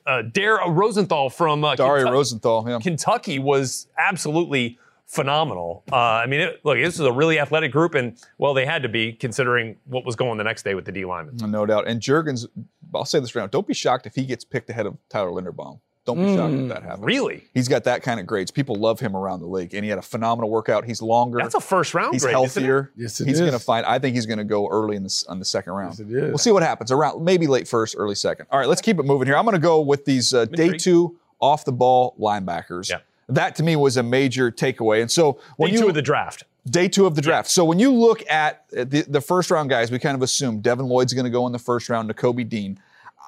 uh, 0.06 0.22
Dare 0.22 0.58
Rosenthal 0.68 1.30
from 1.30 1.64
uh, 1.64 1.76
Kentucky, 1.76 2.10
Rosenthal, 2.10 2.66
yeah. 2.68 2.78
Kentucky 2.78 3.38
was 3.38 3.88
absolutely 3.96 4.78
phenomenal. 5.06 5.82
Uh, 5.90 5.96
I 5.96 6.26
mean, 6.26 6.40
it, 6.40 6.60
look, 6.64 6.76
this 6.76 6.94
is 6.94 7.00
a 7.00 7.12
really 7.12 7.40
athletic 7.40 7.72
group, 7.72 7.94
and 7.94 8.16
well, 8.36 8.52
they 8.52 8.66
had 8.66 8.82
to 8.82 8.88
be 8.88 9.12
considering 9.14 9.76
what 9.86 10.04
was 10.04 10.14
going 10.14 10.36
the 10.36 10.44
next 10.44 10.62
day 10.62 10.74
with 10.74 10.84
the 10.84 10.92
D 10.92 11.04
linemen. 11.04 11.36
No 11.50 11.64
doubt. 11.66 11.88
And 11.88 12.00
Jurgens, 12.00 12.46
I'll 12.94 13.06
say 13.06 13.18
this 13.18 13.34
right 13.34 13.42
now, 13.42 13.48
don't 13.48 13.66
be 13.66 13.74
shocked 13.74 14.06
if 14.06 14.14
he 14.14 14.26
gets 14.26 14.44
picked 14.44 14.68
ahead 14.70 14.86
of 14.86 14.96
Tyler 15.08 15.30
Linderbaum. 15.30 15.80
Don't 16.08 16.24
be 16.24 16.34
shocked 16.34 16.54
if 16.54 16.68
that 16.70 16.82
happens. 16.82 17.04
Really? 17.04 17.44
He's 17.52 17.68
got 17.68 17.84
that 17.84 18.02
kind 18.02 18.18
of 18.18 18.26
grades. 18.26 18.50
People 18.50 18.76
love 18.76 18.98
him 18.98 19.14
around 19.14 19.40
the 19.40 19.46
league, 19.46 19.74
and 19.74 19.84
he 19.84 19.90
had 19.90 19.98
a 19.98 20.02
phenomenal 20.02 20.48
workout. 20.48 20.86
He's 20.86 21.02
longer. 21.02 21.38
That's 21.38 21.54
a 21.54 21.60
first 21.60 21.92
round 21.92 22.14
He's 22.14 22.22
grade. 22.22 22.34
isn't 22.34 22.62
it? 22.62 22.66
healthier. 22.66 22.90
Yes, 22.96 23.20
it 23.20 23.26
he's 23.28 23.34
is. 23.34 23.40
going 23.40 23.52
to 23.52 23.58
find. 23.58 23.84
I 23.84 23.98
think 23.98 24.14
he's 24.14 24.24
going 24.24 24.38
to 24.38 24.44
go 24.44 24.66
early 24.68 24.96
in 24.96 25.02
the 25.02 25.24
on 25.28 25.38
the 25.38 25.44
second 25.44 25.74
round. 25.74 25.98
Yes, 25.98 26.00
it 26.00 26.10
is. 26.10 26.22
We'll 26.30 26.38
see 26.38 26.50
what 26.50 26.62
happens 26.62 26.90
around 26.90 27.22
maybe 27.22 27.46
late 27.46 27.68
first, 27.68 27.94
early 27.98 28.14
second. 28.14 28.46
All 28.50 28.58
right, 28.58 28.68
let's 28.68 28.80
keep 28.80 28.98
it 28.98 29.04
moving 29.04 29.26
here. 29.26 29.36
I'm 29.36 29.44
going 29.44 29.52
to 29.54 29.60
go 29.60 29.80
with 29.82 30.06
these 30.06 30.32
uh, 30.32 30.46
day 30.46 30.78
two 30.78 31.18
off 31.40 31.64
the 31.66 31.72
ball 31.72 32.16
linebackers. 32.18 32.88
Yeah. 32.88 33.00
That 33.28 33.54
to 33.56 33.62
me 33.62 33.76
was 33.76 33.98
a 33.98 34.02
major 34.02 34.50
takeaway. 34.50 35.02
And 35.02 35.10
so 35.10 35.38
when 35.58 35.68
Day 35.68 35.74
you 35.76 35.82
two 35.82 35.88
of 35.88 35.94
the 35.94 36.00
draft. 36.00 36.44
day 36.66 36.88
two 36.88 37.04
of 37.04 37.14
the 37.14 37.20
draft. 37.20 37.50
So 37.50 37.62
when 37.62 37.78
you 37.78 37.92
look 37.92 38.26
at 38.30 38.64
the, 38.70 39.04
the 39.06 39.20
first 39.20 39.50
round 39.50 39.68
guys, 39.68 39.90
we 39.90 39.98
kind 39.98 40.14
of 40.14 40.22
assume 40.22 40.60
Devin 40.60 40.86
Lloyd's 40.86 41.12
going 41.12 41.26
to 41.26 41.30
go 41.30 41.46
in 41.46 41.52
the 41.52 41.58
first 41.58 41.90
round, 41.90 42.10
Nakobe 42.10 42.48
Dean. 42.48 42.78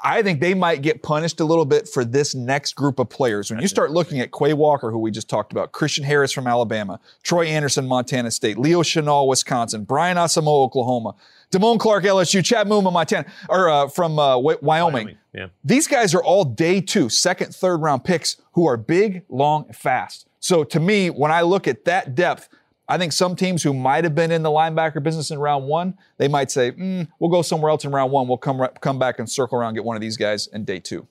I 0.02 0.22
think 0.22 0.40
they 0.40 0.54
might 0.54 0.82
get 0.82 1.02
punished 1.02 1.40
a 1.40 1.44
little 1.44 1.64
bit 1.64 1.88
for 1.88 2.04
this 2.04 2.34
next 2.34 2.74
group 2.74 2.98
of 2.98 3.08
players. 3.08 3.50
When 3.50 3.60
you 3.60 3.68
start 3.68 3.90
looking 3.90 4.20
at 4.20 4.30
Quay 4.32 4.54
Walker, 4.54 4.90
who 4.90 4.98
we 4.98 5.10
just 5.10 5.28
talked 5.28 5.52
about, 5.52 5.72
Christian 5.72 6.04
Harris 6.04 6.32
from 6.32 6.46
Alabama, 6.46 7.00
Troy 7.22 7.46
Andersen, 7.46 7.86
Montana 7.86 8.30
State, 8.30 8.58
Leo 8.58 8.82
Chenal, 8.82 9.26
Wisconsin, 9.28 9.84
Brian 9.84 10.16
Asamoah, 10.16 10.64
Oklahoma, 10.64 11.14
Damone 11.50 11.78
Clark, 11.78 12.04
LSU, 12.04 12.44
Chad 12.44 12.66
Muma, 12.68 12.92
Montana, 12.92 13.26
or 13.48 13.68
uh, 13.68 13.88
from 13.88 14.18
uh, 14.18 14.38
Wy- 14.38 14.56
Wyoming. 14.62 14.94
Wyoming, 14.94 15.18
yeah. 15.34 15.46
These 15.64 15.86
guys 15.86 16.14
are 16.14 16.22
all 16.22 16.44
day 16.44 16.80
two, 16.80 17.08
second, 17.08 17.54
third 17.54 17.78
round 17.78 18.04
picks 18.04 18.36
who 18.52 18.66
are 18.66 18.76
big, 18.76 19.24
long, 19.28 19.64
fast. 19.72 20.26
So 20.38 20.64
to 20.64 20.80
me, 20.80 21.10
when 21.10 21.30
I 21.30 21.42
look 21.42 21.68
at 21.68 21.84
that 21.84 22.14
depth, 22.14 22.48
I 22.90 22.98
think 22.98 23.12
some 23.12 23.37
teams 23.37 23.62
who 23.62 23.72
might 23.72 24.05
have 24.05 24.14
been 24.14 24.31
in 24.31 24.42
the 24.42 24.50
linebacker 24.50 25.03
business 25.03 25.31
in 25.31 25.38
round 25.38 25.66
one, 25.66 25.96
they 26.18 26.29
might 26.29 26.50
say, 26.50 26.72
mm, 26.72 27.07
"We'll 27.18 27.31
go 27.31 27.42
somewhere 27.42 27.70
else 27.70 27.85
in 27.85 27.92
round 27.92 28.11
one. 28.12 28.26
We'll 28.26 28.38
come 28.38 28.66
come 28.81 28.98
back 28.98 29.18
and 29.18 29.31
circle 29.31 29.59
around, 29.59 29.74
get 29.74 29.85
one 29.85 29.96
of 29.96 30.03
these 30.03 30.16
guys 30.16 30.46
in 30.48 30.64
day 30.64 30.81
two. 30.81 31.07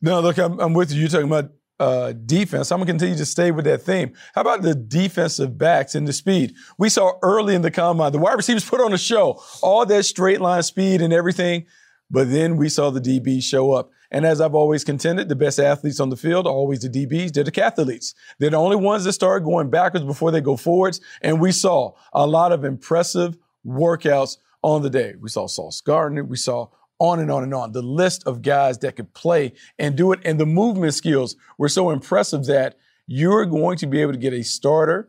No, 0.00 0.20
look, 0.20 0.38
I'm, 0.38 0.60
I'm 0.60 0.74
with 0.74 0.92
you. 0.92 1.00
You're 1.00 1.08
talking 1.08 1.26
about 1.26 1.50
uh, 1.80 2.12
defense. 2.12 2.70
I'm 2.70 2.78
going 2.78 2.86
to 2.86 2.92
continue 2.92 3.16
to 3.16 3.26
stay 3.26 3.50
with 3.50 3.64
that 3.64 3.82
theme. 3.82 4.14
How 4.34 4.42
about 4.42 4.62
the 4.62 4.74
defensive 4.74 5.56
backs 5.58 5.94
and 5.94 6.06
the 6.06 6.12
speed? 6.12 6.54
We 6.76 6.88
saw 6.88 7.12
early 7.22 7.54
in 7.54 7.62
the 7.62 7.70
combine, 7.70 8.12
the 8.12 8.18
wide 8.18 8.34
receivers 8.34 8.68
put 8.68 8.80
on 8.80 8.92
a 8.92 8.98
show, 8.98 9.42
all 9.62 9.86
that 9.86 10.04
straight 10.04 10.40
line 10.40 10.62
speed 10.62 11.00
and 11.00 11.12
everything. 11.12 11.66
But 12.10 12.30
then 12.30 12.56
we 12.56 12.68
saw 12.68 12.90
the 12.90 13.00
DBs 13.00 13.42
show 13.42 13.72
up. 13.72 13.90
And 14.10 14.24
as 14.24 14.40
I've 14.40 14.54
always 14.54 14.84
contended, 14.84 15.28
the 15.28 15.36
best 15.36 15.58
athletes 15.58 16.00
on 16.00 16.08
the 16.08 16.16
field 16.16 16.46
are 16.46 16.52
always 16.52 16.80
the 16.80 16.88
DBs. 16.88 17.32
They're 17.32 17.44
the 17.44 17.50
cathletes. 17.50 18.14
They're 18.38 18.50
the 18.50 18.56
only 18.56 18.76
ones 18.76 19.04
that 19.04 19.12
start 19.12 19.44
going 19.44 19.68
backwards 19.70 20.06
before 20.06 20.30
they 20.30 20.40
go 20.40 20.56
forwards. 20.56 21.00
And 21.20 21.40
we 21.40 21.52
saw 21.52 21.92
a 22.12 22.26
lot 22.26 22.52
of 22.52 22.64
impressive 22.64 23.36
workouts 23.66 24.38
on 24.62 24.82
the 24.82 24.90
day. 24.90 25.14
We 25.20 25.28
saw 25.28 25.46
Sauce 25.46 25.80
Gardner. 25.80 26.24
We 26.24 26.36
saw 26.36 26.68
on 26.98 27.20
and 27.20 27.30
on 27.30 27.42
and 27.42 27.54
on. 27.54 27.72
The 27.72 27.82
list 27.82 28.26
of 28.26 28.42
guys 28.42 28.78
that 28.78 28.96
could 28.96 29.12
play 29.14 29.52
and 29.78 29.96
do 29.96 30.12
it, 30.12 30.20
and 30.24 30.38
the 30.38 30.46
movement 30.46 30.94
skills 30.94 31.36
were 31.56 31.68
so 31.68 31.90
impressive 31.90 32.46
that 32.46 32.76
you're 33.06 33.46
going 33.46 33.78
to 33.78 33.86
be 33.86 34.00
able 34.02 34.12
to 34.12 34.18
get 34.18 34.32
a 34.32 34.42
starter 34.42 35.08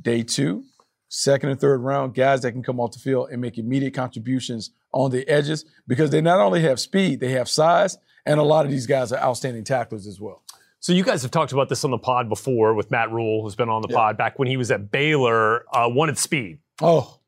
day 0.00 0.22
two, 0.22 0.64
second 1.08 1.50
and 1.50 1.60
third 1.60 1.80
round, 1.80 2.14
guys 2.14 2.42
that 2.42 2.52
can 2.52 2.62
come 2.62 2.80
off 2.80 2.92
the 2.92 2.98
field 2.98 3.30
and 3.30 3.40
make 3.40 3.58
immediate 3.58 3.94
contributions 3.94 4.70
on 4.92 5.10
the 5.10 5.26
edges 5.28 5.64
because 5.86 6.10
they 6.10 6.20
not 6.20 6.40
only 6.40 6.62
have 6.62 6.80
speed, 6.80 7.20
they 7.20 7.32
have 7.32 7.48
size, 7.48 7.98
and 8.28 8.38
a 8.38 8.42
lot 8.42 8.64
of 8.64 8.70
these 8.70 8.86
guys 8.86 9.12
are 9.12 9.18
outstanding 9.18 9.64
tacklers 9.64 10.06
as 10.06 10.20
well. 10.20 10.42
So 10.80 10.92
you 10.92 11.02
guys 11.02 11.22
have 11.22 11.32
talked 11.32 11.52
about 11.52 11.68
this 11.68 11.84
on 11.84 11.90
the 11.90 11.98
pod 11.98 12.28
before 12.28 12.74
with 12.74 12.90
Matt 12.90 13.10
Rhule, 13.10 13.42
who's 13.42 13.56
been 13.56 13.68
on 13.68 13.82
the 13.82 13.88
pod 13.88 14.16
back 14.16 14.38
when 14.38 14.46
he 14.46 14.56
was 14.56 14.70
at 14.70 14.92
Baylor, 14.92 15.64
uh, 15.74 15.88
wanted 15.88 16.18
speed. 16.18 16.60
Oh, 16.80 17.18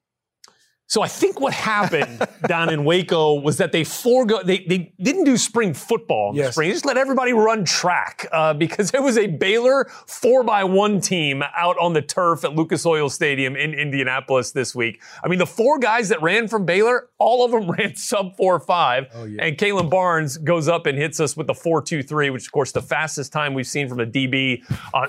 So 0.91 1.03
I 1.03 1.07
think 1.07 1.39
what 1.39 1.53
happened 1.53 2.27
down 2.49 2.73
in 2.73 2.85
Waco 2.85 3.41
was 3.41 3.59
that 3.59 3.71
they 3.71 3.85
forego 3.85 4.43
they, 4.43 4.65
they 4.65 4.93
didn't 5.01 5.23
do 5.23 5.37
spring 5.37 5.73
football 5.73 6.31
in 6.31 6.39
the 6.39 6.51
spring. 6.51 6.69
They 6.69 6.73
just 6.73 6.85
let 6.85 6.97
everybody 6.97 7.33
run 7.33 7.65
track 7.65 8.27
uh, 8.33 8.55
because 8.55 8.91
there 8.91 9.01
was 9.01 9.17
a 9.17 9.29
Baylor 9.29 9.85
four 10.07 10.43
by 10.43 10.65
one 10.65 11.01
team 11.01 11.45
out 11.57 11.79
on 11.79 11.93
the 11.93 12.03
turf 12.03 12.43
at 12.43 12.57
Lucas 12.57 12.85
Oil 12.85 13.09
Stadium 13.09 13.55
in 13.55 13.73
Indianapolis 13.73 14.51
this 14.51 14.75
week. 14.75 15.01
I 15.23 15.29
mean, 15.29 15.39
the 15.39 15.47
four 15.47 15.79
guys 15.79 16.09
that 16.09 16.21
ran 16.23 16.49
from 16.49 16.67
Baylor, 16.67 17.09
all 17.19 17.45
of 17.45 17.53
them 17.53 17.71
ran 17.79 17.95
sub 17.95 18.37
four 18.37 18.59
five. 18.59 19.07
And 19.15 19.57
Kalon 19.57 19.91
Barnes 19.91 20.39
goes 20.39 20.67
up 20.67 20.87
and 20.87 20.99
hits 20.99 21.21
us 21.21 21.37
with 21.37 21.47
the 21.47 21.55
four 21.55 21.83
two 21.83 22.03
three, 22.03 22.31
which 22.31 22.47
of 22.47 22.53
course 22.53 22.73
the 22.73 22.83
fastest 22.83 23.33
time 23.33 23.55
we've 23.55 23.65
seen 23.65 23.89
from 23.89 24.01
a 24.01 24.07
DB. 24.07 24.65
Uh, 24.93 25.07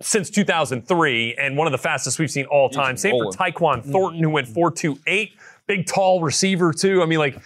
since 0.00 0.30
2003, 0.30 1.36
and 1.38 1.56
one 1.56 1.66
of 1.66 1.72
the 1.72 1.78
fastest 1.78 2.18
we've 2.18 2.30
seen 2.30 2.46
all 2.46 2.68
time. 2.68 2.96
Same 2.96 3.12
for. 3.12 3.32
Tyquan 3.32 3.84
Thornton, 3.84 4.22
who 4.22 4.30
went 4.30 4.46
4.28, 4.46 5.32
big 5.66 5.86
tall 5.86 6.20
receiver 6.20 6.72
too. 6.72 7.02
I 7.02 7.06
mean, 7.06 7.18
like 7.18 7.40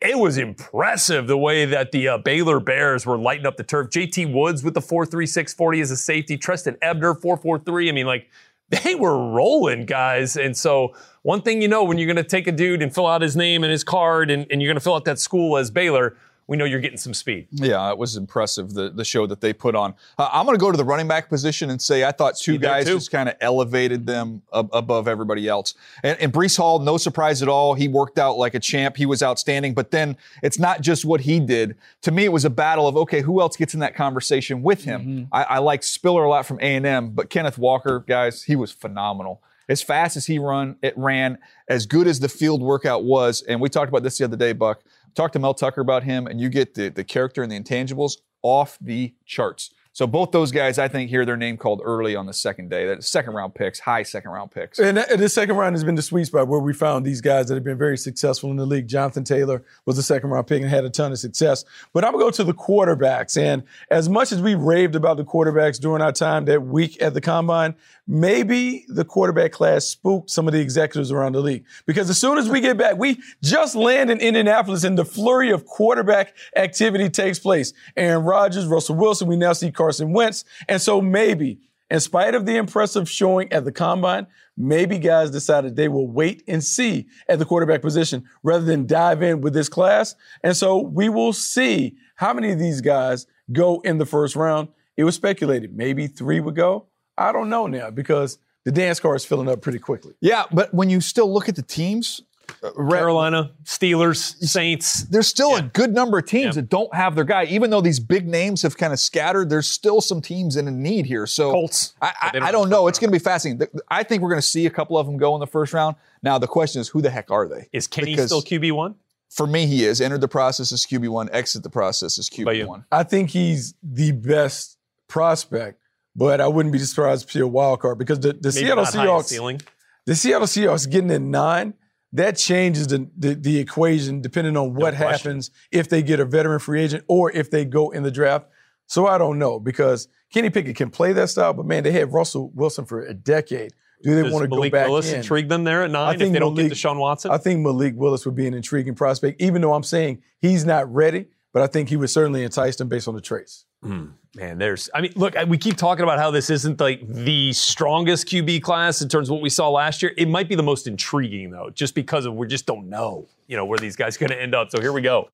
it 0.00 0.18
was 0.18 0.38
impressive 0.38 1.26
the 1.26 1.36
way 1.36 1.66
that 1.66 1.92
the 1.92 2.08
uh, 2.08 2.18
Baylor 2.18 2.60
Bears 2.60 3.04
were 3.04 3.18
lighting 3.18 3.46
up 3.46 3.56
the 3.56 3.62
turf. 3.62 3.90
JT 3.90 4.32
Woods 4.32 4.62
with 4.62 4.74
the 4.74 4.80
4.36 4.80 5.54
40 5.54 5.80
as 5.80 5.90
a 5.90 5.96
safety. 5.96 6.38
Trestan 6.38 6.76
Ebner 6.80 7.14
4.43. 7.14 7.88
I 7.88 7.92
mean, 7.92 8.06
like 8.06 8.30
they 8.70 8.94
were 8.94 9.30
rolling, 9.30 9.86
guys. 9.86 10.36
And 10.36 10.56
so 10.56 10.94
one 11.22 11.42
thing 11.42 11.62
you 11.62 11.68
know 11.68 11.84
when 11.84 11.98
you're 11.98 12.12
going 12.12 12.16
to 12.16 12.28
take 12.28 12.46
a 12.46 12.52
dude 12.52 12.82
and 12.82 12.92
fill 12.92 13.06
out 13.06 13.22
his 13.22 13.36
name 13.36 13.64
and 13.64 13.70
his 13.70 13.84
card, 13.84 14.30
and, 14.30 14.46
and 14.50 14.60
you're 14.60 14.68
going 14.68 14.78
to 14.78 14.82
fill 14.82 14.94
out 14.94 15.04
that 15.04 15.18
school 15.18 15.56
as 15.56 15.70
Baylor. 15.70 16.16
We 16.48 16.56
know 16.56 16.64
you're 16.64 16.80
getting 16.80 16.98
some 16.98 17.14
speed. 17.14 17.48
Yeah, 17.50 17.90
it 17.90 17.98
was 17.98 18.16
impressive 18.16 18.72
the 18.72 18.88
the 18.90 19.04
show 19.04 19.26
that 19.26 19.40
they 19.40 19.52
put 19.52 19.74
on. 19.74 19.94
Uh, 20.16 20.28
I'm 20.32 20.46
going 20.46 20.56
to 20.56 20.60
go 20.60 20.70
to 20.70 20.76
the 20.76 20.84
running 20.84 21.08
back 21.08 21.28
position 21.28 21.70
and 21.70 21.82
say 21.82 22.04
I 22.04 22.12
thought 22.12 22.36
two 22.36 22.56
guys 22.56 22.86
just 22.86 23.10
kind 23.10 23.28
of 23.28 23.34
elevated 23.40 24.06
them 24.06 24.42
ab- 24.54 24.70
above 24.72 25.08
everybody 25.08 25.48
else. 25.48 25.74
And, 26.04 26.16
and 26.20 26.32
Breece 26.32 26.56
Hall, 26.56 26.78
no 26.78 26.98
surprise 26.98 27.42
at 27.42 27.48
all. 27.48 27.74
He 27.74 27.88
worked 27.88 28.18
out 28.18 28.38
like 28.38 28.54
a 28.54 28.60
champ. 28.60 28.96
He 28.96 29.06
was 29.06 29.24
outstanding. 29.24 29.74
But 29.74 29.90
then 29.90 30.16
it's 30.42 30.58
not 30.58 30.82
just 30.82 31.04
what 31.04 31.22
he 31.22 31.40
did. 31.40 31.76
To 32.02 32.12
me, 32.12 32.24
it 32.24 32.32
was 32.32 32.44
a 32.44 32.50
battle 32.50 32.86
of 32.86 32.96
okay, 32.96 33.22
who 33.22 33.40
else 33.40 33.56
gets 33.56 33.74
in 33.74 33.80
that 33.80 33.96
conversation 33.96 34.62
with 34.62 34.84
him? 34.84 35.00
Mm-hmm. 35.00 35.34
I, 35.34 35.42
I 35.42 35.58
like 35.58 35.82
Spiller 35.82 36.22
a 36.22 36.28
lot 36.28 36.46
from 36.46 36.60
A 36.60 36.76
and 36.76 36.86
M, 36.86 37.10
but 37.10 37.28
Kenneth 37.28 37.58
Walker, 37.58 38.04
guys, 38.06 38.44
he 38.44 38.54
was 38.54 38.70
phenomenal. 38.70 39.42
As 39.68 39.82
fast 39.82 40.16
as 40.16 40.26
he 40.26 40.38
run, 40.38 40.76
it 40.80 40.96
ran. 40.96 41.38
As 41.68 41.86
good 41.86 42.06
as 42.06 42.20
the 42.20 42.28
field 42.28 42.62
workout 42.62 43.02
was, 43.02 43.42
and 43.42 43.60
we 43.60 43.68
talked 43.68 43.88
about 43.88 44.04
this 44.04 44.18
the 44.18 44.24
other 44.24 44.36
day, 44.36 44.52
Buck. 44.52 44.82
Talk 45.16 45.32
to 45.32 45.38
Mel 45.38 45.54
Tucker 45.54 45.80
about 45.80 46.04
him, 46.04 46.26
and 46.26 46.40
you 46.40 46.50
get 46.50 46.74
the, 46.74 46.90
the 46.90 47.02
character 47.02 47.42
and 47.42 47.50
the 47.50 47.58
intangibles 47.58 48.18
off 48.42 48.78
the 48.80 49.14
charts. 49.24 49.70
So 49.96 50.06
both 50.06 50.30
those 50.30 50.52
guys, 50.52 50.78
I 50.78 50.88
think, 50.88 51.08
hear 51.08 51.24
their 51.24 51.38
name 51.38 51.56
called 51.56 51.80
early 51.82 52.14
on 52.14 52.26
the 52.26 52.34
second 52.34 52.68
day. 52.68 52.84
That 52.84 53.02
second 53.02 53.32
round 53.32 53.54
picks, 53.54 53.78
high 53.80 54.02
second 54.02 54.30
round 54.30 54.50
picks. 54.50 54.78
And, 54.78 54.98
and 54.98 55.18
the 55.18 55.30
second 55.30 55.56
round 55.56 55.74
has 55.74 55.84
been 55.84 55.94
the 55.94 56.02
sweet 56.02 56.26
spot 56.26 56.48
where 56.48 56.60
we 56.60 56.74
found 56.74 57.06
these 57.06 57.22
guys 57.22 57.48
that 57.48 57.54
have 57.54 57.64
been 57.64 57.78
very 57.78 57.96
successful 57.96 58.50
in 58.50 58.58
the 58.58 58.66
league. 58.66 58.88
Jonathan 58.88 59.24
Taylor 59.24 59.64
was 59.86 59.96
the 59.96 60.02
second 60.02 60.28
round 60.28 60.48
pick 60.48 60.60
and 60.60 60.68
had 60.68 60.84
a 60.84 60.90
ton 60.90 61.12
of 61.12 61.18
success. 61.18 61.64
But 61.94 62.04
I'm 62.04 62.12
to 62.12 62.18
go 62.18 62.30
to 62.30 62.44
the 62.44 62.52
quarterbacks. 62.52 63.40
And 63.40 63.62
as 63.90 64.06
much 64.06 64.32
as 64.32 64.42
we 64.42 64.54
raved 64.54 64.96
about 64.96 65.16
the 65.16 65.24
quarterbacks 65.24 65.80
during 65.80 66.02
our 66.02 66.12
time 66.12 66.44
that 66.44 66.60
week 66.60 67.00
at 67.00 67.14
the 67.14 67.22
combine, 67.22 67.74
maybe 68.06 68.84
the 68.88 69.04
quarterback 69.04 69.52
class 69.52 69.84
spooked 69.84 70.30
some 70.30 70.46
of 70.46 70.52
the 70.52 70.60
executives 70.60 71.10
around 71.10 71.32
the 71.32 71.40
league. 71.40 71.64
Because 71.86 72.08
as 72.08 72.18
soon 72.18 72.38
as 72.38 72.48
we 72.48 72.60
get 72.60 72.76
back, 72.76 72.96
we 72.96 73.20
just 73.42 73.74
land 73.74 74.10
in 74.10 74.20
Indianapolis 74.20 74.84
and 74.84 74.96
the 74.96 75.04
flurry 75.04 75.50
of 75.50 75.66
quarterback 75.66 76.34
activity 76.54 77.08
takes 77.08 77.38
place. 77.38 77.72
Aaron 77.96 78.24
Rodgers, 78.24 78.66
Russell 78.66 78.96
Wilson, 78.96 79.28
we 79.28 79.36
now 79.36 79.52
see 79.52 79.72
Carson 79.72 80.12
Wentz. 80.12 80.44
And 80.68 80.80
so 80.80 81.00
maybe 81.00 81.58
in 81.90 82.00
spite 82.00 82.34
of 82.34 82.46
the 82.46 82.56
impressive 82.56 83.08
showing 83.08 83.52
at 83.52 83.64
the 83.64 83.72
combine, 83.72 84.26
maybe 84.56 84.98
guys 84.98 85.30
decided 85.30 85.76
they 85.76 85.88
will 85.88 86.08
wait 86.08 86.42
and 86.48 86.62
see 86.62 87.06
at 87.28 87.38
the 87.38 87.44
quarterback 87.44 87.82
position 87.82 88.24
rather 88.42 88.64
than 88.64 88.86
dive 88.86 89.22
in 89.22 89.40
with 89.40 89.54
this 89.54 89.68
class. 89.68 90.14
And 90.42 90.56
so 90.56 90.78
we 90.80 91.08
will 91.08 91.32
see 91.32 91.96
how 92.16 92.32
many 92.32 92.50
of 92.52 92.58
these 92.58 92.80
guys 92.80 93.26
go 93.52 93.80
in 93.80 93.98
the 93.98 94.06
first 94.06 94.34
round. 94.34 94.68
It 94.96 95.04
was 95.04 95.14
speculated 95.14 95.76
maybe 95.76 96.06
three 96.06 96.40
would 96.40 96.56
go. 96.56 96.86
I 97.18 97.32
don't 97.32 97.48
know 97.48 97.66
now 97.66 97.90
because 97.90 98.38
the 98.64 98.72
dance 98.72 99.00
card 99.00 99.16
is 99.16 99.24
filling 99.24 99.48
up 99.48 99.60
pretty 99.60 99.78
quickly. 99.78 100.14
Yeah, 100.20 100.44
but 100.52 100.72
when 100.74 100.90
you 100.90 101.00
still 101.00 101.32
look 101.32 101.48
at 101.48 101.56
the 101.56 101.62
teams, 101.62 102.22
uh, 102.62 102.70
Carolina, 102.72 103.52
Steelers, 103.64 104.36
Saints. 104.44 105.02
there's 105.04 105.26
still 105.26 105.56
a 105.56 105.62
good 105.62 105.92
number 105.92 106.18
of 106.18 106.26
teams 106.26 106.54
that 106.54 106.68
don't 106.68 106.92
have 106.94 107.14
their 107.14 107.24
guy. 107.24 107.44
Even 107.44 107.70
though 107.70 107.80
these 107.80 108.00
big 108.00 108.26
names 108.26 108.62
have 108.62 108.76
kind 108.76 108.92
of 108.92 109.00
scattered, 109.00 109.50
there's 109.50 109.68
still 109.68 110.00
some 110.00 110.20
teams 110.20 110.56
in 110.56 110.68
a 110.68 110.70
need 110.70 111.06
here. 111.06 111.26
So 111.26 111.50
Colts. 111.50 111.94
I, 112.00 112.12
I, 112.22 112.30
don't 112.32 112.42
I 112.44 112.52
don't 112.52 112.68
know. 112.68 112.88
It's 112.88 112.98
going 112.98 113.10
to 113.10 113.18
be 113.18 113.22
fascinating. 113.22 113.68
I 113.88 114.02
think 114.02 114.22
we're 114.22 114.30
going 114.30 114.40
to 114.40 114.46
see 114.46 114.66
a 114.66 114.70
couple 114.70 114.96
of 114.96 115.06
them 115.06 115.16
go 115.16 115.34
in 115.34 115.40
the 115.40 115.46
first 115.46 115.72
round. 115.72 115.96
Now 116.22 116.38
the 116.38 116.46
question 116.46 116.80
is, 116.80 116.88
who 116.88 117.02
the 117.02 117.10
heck 117.10 117.30
are 117.30 117.48
they? 117.48 117.68
Is 117.72 117.86
Kenny 117.86 118.12
Because 118.12 118.26
still 118.26 118.42
QB 118.42 118.72
one? 118.72 118.94
For 119.28 119.46
me, 119.46 119.66
he 119.66 119.84
is. 119.84 120.00
Entered 120.00 120.20
the 120.20 120.28
process 120.28 120.72
as 120.72 120.86
QB 120.86 121.08
one. 121.08 121.28
Exit 121.32 121.62
the 121.62 121.70
process 121.70 122.18
as? 122.18 122.30
QB 122.30 122.66
one. 122.66 122.84
I 122.92 123.02
think 123.02 123.30
he's 123.30 123.74
the 123.82 124.12
best 124.12 124.78
prospect, 125.08 125.80
but 126.16 126.40
I 126.40 126.48
wouldn't 126.48 126.72
be 126.72 126.78
surprised 126.78 127.24
if 127.26 127.30
he's 127.30 127.42
a 127.42 127.46
wild 127.46 127.80
card 127.80 127.98
because 127.98 128.18
the, 128.20 128.32
the 128.32 128.50
Seattle 128.50 128.84
Seahawks. 128.84 129.26
ceiling. 129.26 129.60
The 130.06 130.14
Seattle 130.16 130.46
Seahawks 130.46 130.90
getting 130.90 131.10
in 131.10 131.30
nine, 131.30 131.74
that 132.12 132.36
changes 132.36 132.86
the, 132.86 133.08
the, 133.16 133.34
the 133.34 133.58
equation 133.58 134.22
depending 134.22 134.56
on 134.56 134.74
what 134.74 134.94
question. 134.94 135.30
happens 135.30 135.50
if 135.70 135.88
they 135.88 136.02
get 136.02 136.18
a 136.18 136.24
veteran 136.24 136.58
free 136.58 136.82
agent 136.82 137.04
or 137.06 137.30
if 137.30 137.50
they 137.50 137.64
go 137.64 137.90
in 137.90 138.02
the 138.02 138.10
draft. 138.10 138.46
So 138.86 139.06
I 139.06 139.18
don't 139.18 139.38
know 139.38 139.60
because 139.60 140.08
Kenny 140.32 140.48
Pickett 140.48 140.76
can 140.76 140.90
play 140.90 141.12
that 141.12 141.28
style, 141.28 141.52
but 141.52 141.66
man, 141.66 141.82
they 141.82 141.92
had 141.92 142.12
Russell 142.12 142.50
Wilson 142.54 142.86
for 142.86 143.02
a 143.02 143.12
decade. 143.12 143.72
Do 144.02 144.14
they 144.14 144.22
Does 144.22 144.32
want 144.32 144.44
to 144.44 144.48
go 144.48 144.56
Malik 144.56 144.72
back 144.72 144.86
Willis 144.88 145.10
in? 145.10 145.16
intrigue 145.16 145.48
them 145.48 145.64
there 145.64 145.82
at 145.82 145.90
nine 145.90 146.14
if 146.14 146.20
think 146.20 146.32
they 146.32 146.38
don't 146.38 146.54
Malik- 146.54 146.70
get 146.70 146.78
Deshaun 146.78 146.98
Watson? 146.98 147.30
I 147.30 147.38
think 147.38 147.60
Malik 147.60 147.94
Willis 147.96 148.24
would 148.24 148.34
be 148.34 148.46
an 148.46 148.54
intriguing 148.54 148.94
prospect, 148.94 149.40
even 149.42 149.60
though 149.60 149.74
I'm 149.74 149.82
saying 149.82 150.22
he's 150.40 150.64
not 150.64 150.90
ready, 150.92 151.26
but 151.52 151.62
I 151.62 151.66
think 151.66 151.88
he 151.88 151.96
would 151.96 152.10
certainly 152.10 152.42
entice 152.44 152.76
them 152.76 152.88
based 152.88 153.08
on 153.08 153.14
the 153.14 153.20
traits. 153.20 153.65
Hmm. 153.82 154.06
Man, 154.36 154.58
there's. 154.58 154.90
I 154.94 155.00
mean, 155.00 155.12
look, 155.16 155.34
we 155.48 155.56
keep 155.56 155.78
talking 155.78 156.02
about 156.02 156.18
how 156.18 156.30
this 156.30 156.50
isn't 156.50 156.78
like 156.78 157.00
the 157.08 157.54
strongest 157.54 158.28
QB 158.28 158.62
class 158.62 159.00
in 159.00 159.08
terms 159.08 159.30
of 159.30 159.34
what 159.34 159.42
we 159.42 159.48
saw 159.48 159.70
last 159.70 160.02
year. 160.02 160.12
It 160.18 160.28
might 160.28 160.46
be 160.46 160.54
the 160.54 160.62
most 160.62 160.86
intriguing 160.86 161.50
though, 161.50 161.70
just 161.70 161.94
because 161.94 162.26
of 162.26 162.34
we 162.34 162.46
just 162.46 162.66
don't 162.66 162.90
know, 162.90 163.26
you 163.46 163.56
know, 163.56 163.64
where 163.64 163.78
these 163.78 163.96
guys 163.96 164.16
are 164.16 164.20
going 164.20 164.30
to 164.30 164.40
end 164.40 164.54
up. 164.54 164.70
So 164.70 164.80
here 164.80 164.92
we 164.92 165.00
go. 165.00 165.30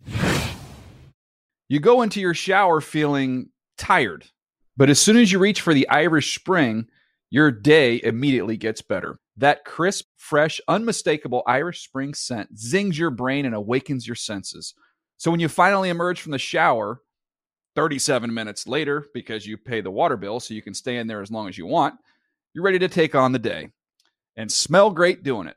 You 1.69 1.81
go 1.81 2.03
into 2.03 2.21
your 2.21 2.35
shower 2.35 2.81
feeling 2.81 3.49
tired, 3.77 4.27
but 4.77 4.89
as 4.89 5.01
soon 5.01 5.17
as 5.17 5.33
you 5.33 5.41
reach 5.41 5.61
for 5.61 5.75
the 5.75 5.89
Irish 5.89 6.39
Spring, 6.39 6.87
your 7.29 7.51
day 7.51 8.01
immediately 8.05 8.57
gets 8.57 8.83
better. 8.83 9.19
That 9.37 9.65
crisp, 9.65 10.05
fresh, 10.17 10.61
unmistakable 10.69 11.43
Irish 11.47 11.83
Spring 11.83 12.15
scent 12.15 12.57
zings 12.57 12.97
your 12.97 13.11
brain 13.11 13.47
and 13.47 13.55
awakens 13.55 14.07
your 14.07 14.15
senses. 14.15 14.75
So 15.17 15.31
when 15.31 15.41
you 15.41 15.49
finally 15.49 15.89
emerge 15.89 16.21
from 16.21 16.33
the 16.33 16.39
shower, 16.39 17.01
37 17.75 18.33
minutes 18.33 18.67
later, 18.67 19.07
because 19.15 19.47
you 19.47 19.57
pay 19.57 19.81
the 19.81 19.91
water 19.91 20.17
bill 20.17 20.41
so 20.41 20.55
you 20.55 20.63
can 20.63 20.75
stay 20.75 20.99
in 20.99 21.07
there 21.07 21.23
as 21.23 21.31
long 21.31 21.49
as 21.49 21.57
you 21.57 21.67
want, 21.67 21.95
you're 22.55 22.65
ready 22.65 22.79
to 22.79 22.89
take 22.89 23.15
on 23.15 23.33
the 23.33 23.39
day 23.39 23.71
and 24.37 24.51
smell 24.51 24.91
great 24.91 25.23
doing 25.23 25.49
it. 25.49 25.57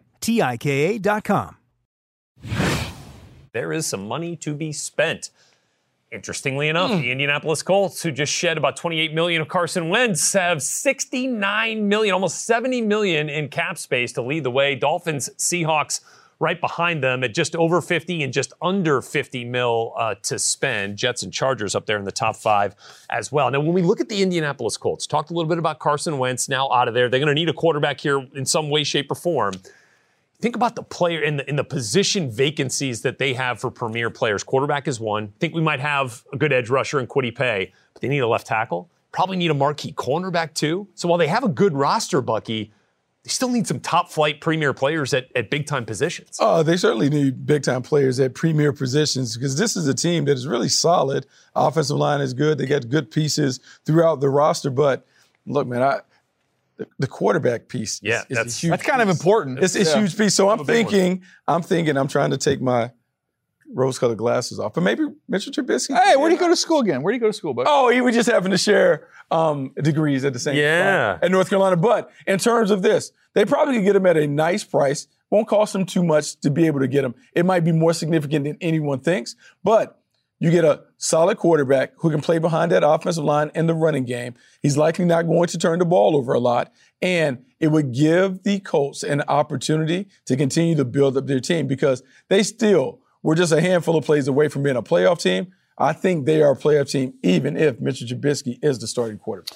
T-I-K-A 0.21 0.99
dot 0.99 1.23
com. 1.23 1.57
There 3.53 3.73
is 3.73 3.85
some 3.85 4.07
money 4.07 4.35
to 4.37 4.53
be 4.53 4.71
spent. 4.71 5.31
Interestingly 6.11 6.67
enough, 6.67 6.91
the 6.91 7.09
Indianapolis 7.09 7.63
Colts, 7.63 8.03
who 8.03 8.11
just 8.11 8.33
shed 8.33 8.57
about 8.57 8.75
28 8.75 9.13
million 9.13 9.41
of 9.41 9.47
Carson 9.47 9.87
Wentz, 9.87 10.33
have 10.33 10.61
69 10.61 11.87
million, 11.87 12.13
almost 12.13 12.45
70 12.45 12.81
million 12.81 13.29
in 13.29 13.47
cap 13.47 13.77
space 13.77 14.11
to 14.13 14.21
lead 14.21 14.43
the 14.43 14.51
way. 14.51 14.75
Dolphins, 14.75 15.29
Seahawks, 15.37 16.01
right 16.41 16.59
behind 16.59 17.01
them 17.01 17.23
at 17.23 17.33
just 17.33 17.55
over 17.55 17.79
50 17.79 18.23
and 18.23 18.33
just 18.33 18.51
under 18.61 19.01
50 19.01 19.45
mil 19.45 19.93
uh, 19.97 20.15
to 20.23 20.37
spend. 20.37 20.97
Jets 20.97 21.23
and 21.23 21.31
Chargers 21.31 21.75
up 21.75 21.85
there 21.85 21.97
in 21.97 22.03
the 22.03 22.11
top 22.11 22.35
five 22.35 22.75
as 23.09 23.31
well. 23.31 23.49
Now, 23.49 23.61
when 23.61 23.73
we 23.73 23.81
look 23.81 24.01
at 24.01 24.09
the 24.09 24.21
Indianapolis 24.21 24.75
Colts, 24.75 25.07
talked 25.07 25.29
a 25.29 25.33
little 25.33 25.47
bit 25.47 25.59
about 25.59 25.79
Carson 25.79 26.17
Wentz 26.17 26.49
now 26.49 26.69
out 26.71 26.89
of 26.89 26.93
there. 26.93 27.07
They're 27.07 27.21
going 27.21 27.33
to 27.33 27.39
need 27.39 27.47
a 27.47 27.53
quarterback 27.53 28.01
here 28.01 28.27
in 28.35 28.45
some 28.45 28.69
way, 28.69 28.83
shape, 28.83 29.11
or 29.11 29.15
form 29.15 29.53
think 30.41 30.55
about 30.55 30.75
the 30.75 30.83
player 30.83 31.21
in 31.21 31.37
the 31.37 31.49
in 31.49 31.55
the 31.55 31.63
position 31.63 32.31
vacancies 32.31 33.03
that 33.03 33.19
they 33.19 33.33
have 33.33 33.59
for 33.59 33.71
premier 33.71 34.09
players. 34.09 34.43
Quarterback 34.43 34.87
is 34.87 34.99
one. 34.99 35.33
think 35.39 35.53
we 35.53 35.61
might 35.61 35.79
have 35.79 36.23
a 36.33 36.37
good 36.37 36.51
edge 36.51 36.69
rusher 36.69 36.99
in 36.99 37.07
Kwity 37.07 37.35
Paye, 37.35 37.71
but 37.93 38.01
they 38.01 38.07
need 38.07 38.19
a 38.19 38.27
left 38.27 38.47
tackle. 38.47 38.89
Probably 39.11 39.37
need 39.37 39.51
a 39.51 39.55
marquee 39.55 39.93
cornerback 39.93 40.53
too. 40.53 40.87
So 40.95 41.07
while 41.07 41.17
they 41.17 41.27
have 41.27 41.43
a 41.43 41.49
good 41.49 41.73
roster, 41.73 42.21
Bucky, 42.21 42.71
they 43.23 43.29
still 43.29 43.49
need 43.49 43.67
some 43.67 43.79
top 43.79 44.09
flight 44.09 44.41
premier 44.41 44.73
players 44.73 45.13
at, 45.13 45.27
at 45.35 45.49
big 45.49 45.67
time 45.67 45.85
positions. 45.85 46.37
Oh, 46.39 46.63
they 46.63 46.77
certainly 46.77 47.09
need 47.09 47.45
big 47.45 47.63
time 47.63 47.83
players 47.83 48.19
at 48.19 48.33
premier 48.33 48.73
positions 48.73 49.37
because 49.37 49.57
this 49.57 49.75
is 49.75 49.87
a 49.87 49.93
team 49.93 50.25
that 50.25 50.33
is 50.33 50.47
really 50.47 50.69
solid. 50.69 51.27
Offensive 51.55 51.97
line 51.97 52.21
is 52.21 52.33
good. 52.33 52.57
They 52.57 52.65
got 52.65 52.89
good 52.89 53.11
pieces 53.11 53.59
throughout 53.85 54.21
the 54.21 54.29
roster. 54.29 54.71
But 54.71 55.05
look, 55.45 55.67
man, 55.67 55.83
I 55.83 55.99
the, 56.81 56.87
the 56.99 57.07
quarterback 57.07 57.67
piece 57.67 57.99
Yeah, 58.03 58.19
is, 58.19 58.21
is 58.21 58.37
that's- 58.37 58.57
a 58.57 58.59
huge 58.59 58.71
That's 58.71 58.83
kind 58.83 59.01
of 59.01 59.09
important. 59.09 59.59
It's 59.59 59.75
it's 59.75 59.89
a 59.91 59.93
Yeah. 59.95 60.01
huge 60.01 60.17
piece. 60.17 60.33
So 60.35 60.49
I'm 60.49 60.59
a 60.59 60.63
big 60.63 60.85
one. 60.85 60.93
thinking, 60.93 61.23
I'm 61.47 61.61
thinking, 61.61 61.97
I'm 61.97 62.07
trying 62.07 62.31
to 62.31 62.37
take 62.37 62.61
my 62.61 62.91
rose-colored 63.73 64.17
glasses 64.17 64.59
off, 64.59 64.73
but 64.73 64.81
maybe 64.81 65.03
Mitchell 65.29 65.53
Trubisky. 65.53 65.97
Hey, 65.97 66.17
where 66.17 66.27
do 66.29 66.35
you 66.35 66.39
go 66.39 66.49
to 66.49 66.55
school 66.57 66.81
again? 66.81 67.03
Where 67.03 67.13
do 67.13 67.15
you 67.15 67.21
go 67.21 67.27
to 67.27 67.33
school, 67.33 67.53
Buck? 67.53 67.67
Oh, 67.69 67.89
he 67.89 68.01
was 68.01 68.13
just 68.13 68.29
having 68.29 68.51
to 68.51 68.57
share 68.57 69.07
um, 69.29 69.71
degrees 69.81 70.25
at 70.25 70.33
the 70.33 70.39
same 70.39 70.57
Yeah. 70.57 71.13
spot 71.15 71.23
at 71.23 71.31
North 71.31 71.49
Carolina. 71.49 71.77
But 71.77 72.09
in 72.27 72.37
terms 72.37 72.69
of 72.69 72.81
this, 72.81 73.13
they 73.33 73.45
probably 73.45 73.75
could 73.75 73.85
get 73.85 73.95
him 73.95 74.05
at 74.05 74.17
a 74.17 74.27
nice 74.27 74.65
price. 74.65 75.07
Won't 75.29 75.47
cost 75.47 75.71
them 75.71 75.85
too 75.85 76.03
much 76.03 76.37
to 76.41 76.49
be 76.51 76.67
able 76.67 76.81
to 76.81 76.87
get 76.89 77.05
him. 77.05 77.15
It 77.33 77.45
might 77.45 77.63
be 77.63 77.71
more 77.71 77.93
significant 77.93 78.43
than 78.43 78.57
anyone 78.59 78.99
thinks, 78.99 79.37
but 79.63 80.00
you 80.41 80.49
get 80.49 80.65
a 80.65 80.81
solid 80.97 81.37
quarterback 81.37 81.93
who 81.97 82.09
can 82.09 82.19
play 82.19 82.39
behind 82.39 82.71
that 82.71 82.83
offensive 82.83 83.23
line 83.23 83.51
in 83.53 83.67
the 83.67 83.75
running 83.75 84.05
game. 84.05 84.33
He's 84.63 84.75
likely 84.75 85.05
not 85.05 85.27
going 85.27 85.47
to 85.49 85.57
turn 85.59 85.77
the 85.77 85.85
ball 85.85 86.17
over 86.17 86.33
a 86.33 86.39
lot. 86.39 86.73
And 86.99 87.45
it 87.59 87.67
would 87.67 87.93
give 87.93 88.41
the 88.41 88.59
Colts 88.59 89.03
an 89.03 89.21
opportunity 89.27 90.07
to 90.25 90.35
continue 90.35 90.73
to 90.75 90.83
build 90.83 91.15
up 91.15 91.27
their 91.27 91.39
team 91.39 91.67
because 91.67 92.01
they 92.27 92.41
still 92.41 93.01
were 93.21 93.35
just 93.35 93.53
a 93.53 93.61
handful 93.61 93.95
of 93.95 94.03
plays 94.03 94.27
away 94.27 94.47
from 94.47 94.63
being 94.63 94.75
a 94.75 94.81
playoff 94.81 95.21
team. 95.21 95.53
I 95.77 95.93
think 95.93 96.25
they 96.25 96.41
are 96.41 96.53
a 96.53 96.57
playoff 96.57 96.89
team, 96.89 97.13
even 97.21 97.55
if 97.55 97.79
Mitchell 97.79 98.07
Trubisky 98.07 98.57
is 98.63 98.79
the 98.79 98.87
starting 98.87 99.19
quarterback. 99.19 99.55